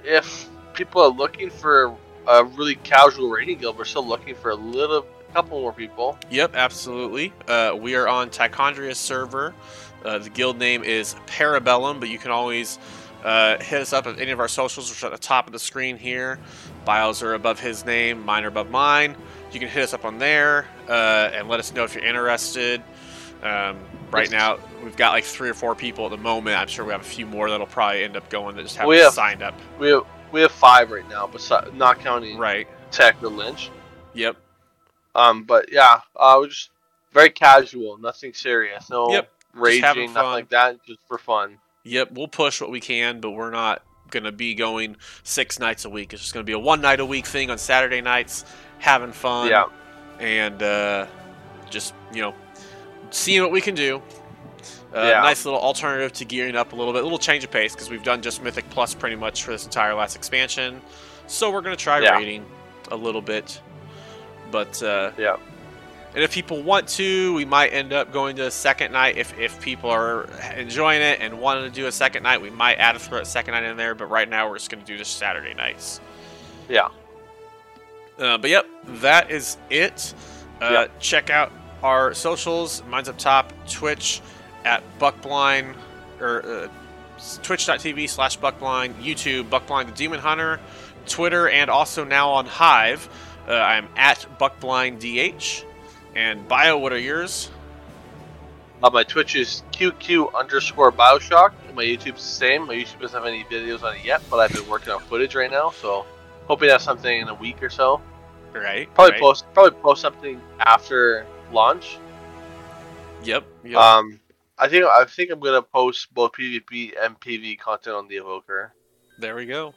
if 0.03 0.49
people 0.73 1.01
are 1.03 1.09
looking 1.09 1.51
for 1.51 1.95
a 2.27 2.43
really 2.43 2.75
casual 2.77 3.29
raiding 3.29 3.59
guild, 3.59 3.77
we're 3.77 3.85
still 3.85 4.05
looking 4.05 4.33
for 4.33 4.49
a 4.49 4.55
little, 4.55 5.05
couple 5.33 5.61
more 5.61 5.71
people. 5.71 6.17
Yep, 6.31 6.55
absolutely. 6.55 7.31
Uh, 7.47 7.75
we 7.79 7.93
are 7.93 8.07
on 8.07 8.31
Tichondrius 8.31 8.95
server. 8.95 9.53
Uh, 10.03 10.17
the 10.17 10.31
guild 10.31 10.57
name 10.57 10.83
is 10.83 11.15
Parabellum, 11.27 11.99
but 11.99 12.09
you 12.09 12.17
can 12.17 12.31
always 12.31 12.79
uh, 13.25 13.61
hit 13.61 13.81
us 13.81 13.91
up 13.91 14.05
at 14.07 14.19
any 14.19 14.31
of 14.31 14.39
our 14.39 14.47
socials, 14.47 14.89
which 14.89 15.03
are 15.03 15.07
at 15.07 15.11
the 15.11 15.17
top 15.17 15.47
of 15.47 15.53
the 15.53 15.59
screen 15.59 15.97
here. 15.97 16.39
Bios 16.85 17.21
are 17.23 17.33
above 17.33 17.59
his 17.59 17.83
name, 17.83 18.23
mine 18.23 18.45
are 18.45 18.49
above 18.49 18.69
mine. 18.69 19.17
You 19.51 19.59
can 19.59 19.67
hit 19.67 19.83
us 19.83 19.93
up 19.93 20.05
on 20.05 20.19
there 20.19 20.67
uh, 20.87 21.31
and 21.33 21.47
let 21.49 21.59
us 21.59 21.73
know 21.73 21.83
if 21.83 21.95
you're 21.95 22.05
interested. 22.05 22.83
Um, 23.41 23.77
right 24.11 24.29
now, 24.29 24.59
we've 24.83 24.95
got 24.95 25.11
like 25.11 25.23
three 25.23 25.49
or 25.49 25.53
four 25.53 25.73
people 25.75 26.05
at 26.05 26.11
the 26.11 26.17
moment. 26.17 26.57
I'm 26.59 26.67
sure 26.67 26.85
we 26.85 26.91
have 26.91 27.01
a 27.01 27.03
few 27.03 27.25
more 27.25 27.49
that'll 27.49 27.65
probably 27.65 28.03
end 28.03 28.15
up 28.15 28.29
going 28.29 28.55
that 28.57 28.63
just 28.63 28.77
haven't 28.77 28.95
have- 28.97 29.13
signed 29.13 29.41
up. 29.41 29.53
We 29.79 29.89
have 29.89 30.03
we 30.31 30.41
have 30.41 30.51
five 30.51 30.91
right 30.91 31.07
now, 31.09 31.27
besides 31.27 31.71
not 31.73 31.99
counting 31.99 32.37
Right. 32.37 32.67
Tech 32.91 33.15
or 33.23 33.29
Lynch. 33.29 33.71
Yep. 34.13 34.35
Um, 35.15 35.43
but 35.43 35.71
yeah, 35.71 36.01
uh, 36.15 36.37
we're 36.39 36.47
just 36.47 36.69
very 37.13 37.29
casual, 37.29 37.97
nothing 37.97 38.33
serious, 38.33 38.89
no 38.89 39.09
Yep, 39.09 39.31
raging, 39.53 40.13
nothing 40.13 40.31
like 40.31 40.49
that, 40.49 40.83
just 40.83 40.99
for 41.07 41.17
fun. 41.17 41.57
Yep. 41.85 42.11
We'll 42.11 42.27
push 42.27 42.59
what 42.59 42.69
we 42.71 42.79
can, 42.81 43.21
but 43.21 43.31
we're 43.31 43.51
not 43.51 43.81
gonna 44.11 44.31
be 44.31 44.53
going 44.53 44.97
six 45.23 45.59
nights 45.59 45.85
a 45.85 45.89
week. 45.89 46.13
It's 46.13 46.21
just 46.21 46.33
gonna 46.33 46.43
be 46.43 46.51
a 46.53 46.59
one 46.59 46.81
night 46.81 46.99
a 46.99 47.05
week 47.05 47.25
thing 47.25 47.49
on 47.49 47.57
Saturday 47.57 48.01
nights, 48.01 48.43
having 48.79 49.11
fun. 49.13 49.49
Yeah, 49.49 49.65
and 50.19 50.61
uh, 50.61 51.07
just 51.69 51.93
you 52.13 52.21
know 52.21 52.33
seeing 53.11 53.41
what 53.41 53.51
we 53.51 53.61
can 53.61 53.75
do. 53.75 54.01
Uh, 54.93 55.01
Yeah. 55.07 55.21
Nice 55.21 55.43
little 55.45 55.59
alternative 55.59 56.13
to 56.13 56.25
gearing 56.25 56.55
up 56.55 56.71
a 56.73 56.75
little 56.75 56.93
bit, 56.93 57.01
a 57.01 57.03
little 57.03 57.17
change 57.19 57.43
of 57.43 57.51
pace 57.51 57.73
because 57.73 57.89
we've 57.89 58.03
done 58.03 58.21
just 58.21 58.41
Mythic 58.41 58.69
Plus 58.69 58.93
pretty 58.93 59.15
much 59.15 59.43
for 59.43 59.51
this 59.51 59.65
entire 59.65 59.93
last 59.93 60.15
expansion. 60.15 60.81
So 61.27 61.51
we're 61.51 61.61
gonna 61.61 61.75
try 61.75 61.99
Yeah. 61.99 62.15
rating 62.17 62.45
a 62.91 62.95
little 62.95 63.21
bit, 63.21 63.59
but 64.51 64.81
uh, 64.81 65.11
yeah, 65.17 65.35
and 66.15 66.23
if 66.23 66.31
people 66.31 66.63
want 66.63 66.87
to, 66.89 67.33
we 67.33 67.43
might 67.45 67.73
end 67.73 67.91
up 67.91 68.11
going 68.13 68.37
to 68.37 68.47
a 68.47 68.51
second 68.51 68.93
night 68.93 69.17
if 69.17 69.37
if 69.37 69.59
people 69.61 69.89
are 69.89 70.23
enjoying 70.55 71.01
it 71.01 71.19
and 71.21 71.39
wanting 71.39 71.65
to 71.65 71.69
do 71.69 71.87
a 71.87 71.91
second 71.91 72.23
night. 72.23 72.41
We 72.41 72.49
might 72.49 72.75
add 72.75 72.95
a 72.95 73.25
second 73.25 73.53
night 73.53 73.63
in 73.63 73.75
there, 73.75 73.93
but 73.95 74.05
right 74.05 74.27
now 74.29 74.49
we're 74.49 74.57
just 74.57 74.69
gonna 74.71 74.83
do 74.83 74.97
just 74.97 75.17
Saturday 75.17 75.53
nights. 75.53 75.99
yeah. 76.69 76.87
Uh, 78.17 78.37
but 78.37 78.49
yep, 78.49 78.65
that 78.85 79.29
is 79.29 79.57
it. 79.69 80.13
Uh, 80.61 80.69
Yep. 80.71 80.99
Check 81.01 81.29
out 81.29 81.51
our 81.83 82.13
socials. 82.13 82.81
Mine's 82.87 83.09
up 83.09 83.17
top. 83.17 83.51
Twitch 83.69 84.21
at 84.63 84.81
Buckblind 84.99 85.75
or 86.21 86.45
uh, 86.45 86.67
twitch.tv 87.43 88.07
slash 88.09 88.39
Buckblind. 88.39 88.93
YouTube 89.03 89.49
Buckblind 89.49 89.87
the 89.87 89.91
Demon 89.91 90.19
Hunter. 90.21 90.61
Twitter 91.05 91.49
and 91.49 91.69
also 91.69 92.05
now 92.05 92.31
on 92.31 92.45
Hive. 92.45 93.09
Uh, 93.47 93.53
I'm 93.53 93.89
at 93.97 94.25
BuckblindDH. 94.39 95.65
And 96.15 96.47
bio, 96.47 96.77
what 96.77 96.93
are 96.93 96.99
yours? 96.99 97.49
Uh, 98.81 98.89
my 98.89 99.03
Twitch 99.03 99.35
is 99.35 99.63
QQ 99.71 100.33
underscore 100.33 100.91
Bioshock. 100.91 101.51
My 101.73 101.83
YouTube's 101.83 102.15
the 102.15 102.19
same. 102.21 102.67
My 102.67 102.75
YouTube 102.75 103.01
doesn't 103.01 103.17
have 103.17 103.27
any 103.27 103.43
videos 103.45 103.83
on 103.83 103.95
it 103.95 104.05
yet, 104.05 104.21
but 104.29 104.37
I've 104.37 104.53
been 104.53 104.67
working 104.69 104.93
on 104.93 105.01
footage 105.01 105.35
right 105.35 105.51
now, 105.51 105.71
so 105.71 106.05
hoping 106.47 106.67
to 106.67 106.73
have 106.73 106.81
something 106.81 107.21
in 107.21 107.27
a 107.27 107.33
week 107.33 107.61
or 107.61 107.69
so. 107.69 108.01
Right. 108.53 108.93
Probably 108.93 109.13
right. 109.13 109.21
post 109.21 109.45
probably 109.53 109.79
post 109.81 110.01
something 110.01 110.41
after 110.59 111.25
launch. 111.51 111.97
Yep. 113.23 113.45
yep. 113.65 113.75
Um, 113.75 114.19
I 114.57 114.69
think 114.69 114.85
I 114.85 115.03
think 115.03 115.31
I'm 115.31 115.41
gonna 115.41 115.61
post 115.61 116.13
both 116.13 116.31
PvP 116.33 116.93
and 117.01 117.19
PV 117.19 117.59
content 117.59 117.95
on 117.95 118.07
the 118.07 118.15
Evoker. 118.15 118.73
there 119.19 119.35
we 119.35 119.45
go. 119.45 119.73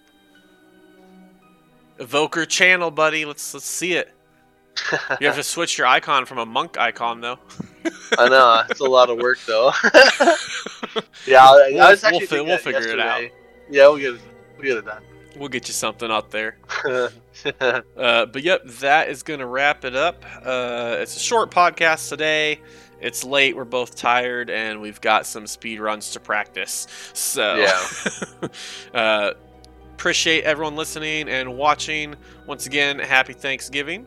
Evoker 1.98 2.46
channel, 2.46 2.92
buddy. 2.92 3.24
Let's 3.24 3.52
let's 3.54 3.66
see 3.66 3.94
it. 3.94 4.14
You 5.20 5.26
have 5.26 5.36
to 5.36 5.42
switch 5.54 5.78
your 5.78 5.86
icon 5.86 6.26
from 6.26 6.38
a 6.38 6.46
monk 6.46 6.78
icon 6.78 7.20
though. 7.20 7.38
I 8.18 8.28
know 8.28 8.62
it's 8.68 8.80
a 8.80 8.84
lot 8.84 9.10
of 9.10 9.18
work 9.18 9.38
though. 9.46 9.72
yeah, 11.26 11.44
I, 11.44 11.70
We'll- 11.72 11.82
I 11.82 11.90
was 11.90 12.02
we'll 12.02 12.20
thinking 12.20 12.38
we'll 12.38 12.46
that 12.46 12.60
figure 12.62 12.88
it 12.88 13.00
out. 13.00 13.22
Yeah, 13.70 13.88
we'll 13.88 13.98
get 13.98 14.14
it. 14.14 14.20
We'll 14.56 14.66
get 14.66 14.76
it 14.78 14.84
done. 14.84 15.02
We'll 15.36 15.48
get 15.48 15.68
you 15.68 15.74
something 15.74 16.10
out 16.10 16.30
there. 16.30 16.56
Uh, 16.84 18.26
but 18.26 18.42
yep, 18.42 18.66
that 18.66 19.08
is 19.08 19.22
going 19.22 19.38
to 19.40 19.46
wrap 19.46 19.84
it 19.84 19.94
up. 19.94 20.24
Uh, 20.44 20.96
it's 20.98 21.16
a 21.16 21.20
short 21.20 21.50
podcast 21.52 22.08
today. 22.08 22.60
It's 23.00 23.22
late. 23.22 23.54
We're 23.54 23.64
both 23.64 23.94
tired, 23.94 24.50
and 24.50 24.80
we've 24.80 25.00
got 25.00 25.26
some 25.26 25.46
speed 25.46 25.78
runs 25.78 26.10
to 26.12 26.20
practice. 26.20 26.88
So, 27.12 27.54
Yeah. 27.54 28.48
uh, 28.98 29.34
appreciate 29.94 30.42
everyone 30.42 30.74
listening 30.74 31.28
and 31.28 31.56
watching. 31.56 32.16
Once 32.46 32.66
again, 32.66 32.98
happy 32.98 33.34
Thanksgiving. 33.34 34.06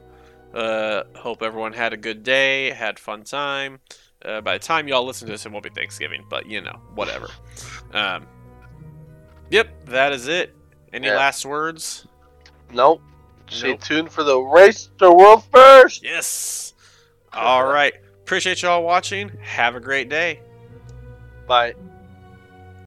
Uh, 0.54 1.04
hope 1.16 1.41
everyone 1.41 1.74
had 1.74 1.93
a 1.93 1.97
good 1.97 2.24
day, 2.24 2.72
had 2.72 2.99
fun 2.99 3.24
time. 3.24 3.80
Uh, 4.24 4.41
by 4.41 4.54
the 4.54 4.60
time 4.64 4.88
y'all 4.88 5.06
listen 5.06 5.28
to 5.28 5.34
this, 5.34 5.45
it 5.45 5.52
won't 5.52 5.64
be 5.64 5.70
Thanksgiving, 5.70 6.26
but 6.30 6.45
you 6.45 6.62
know, 6.62 6.80
whatever. 6.95 7.28
Um, 7.93 8.26
yep, 9.49 9.68
that 9.88 10.14
is 10.14 10.30
it. 10.30 10.56
Any 10.93 11.08
Yeah. 11.08 11.18
last 11.18 11.45
words? 11.45 12.08
nope. 12.72 13.02
Stay 13.49 13.72
Nope. 13.72 13.82
tuned 13.82 14.12
for 14.12 14.24
the 14.24 14.39
race 14.39 14.89
to 14.99 15.12
world 15.12 15.43
first. 15.52 16.02
Yes. 16.04 16.74
All 17.34 17.66
right. 17.66 17.93
Appreciate 18.22 18.62
y'all 18.62 18.82
watching. 18.84 19.30
Have 19.41 19.76
a 19.76 19.82
great 19.82 20.08
day. 20.08 20.39
Bye. 21.47 21.74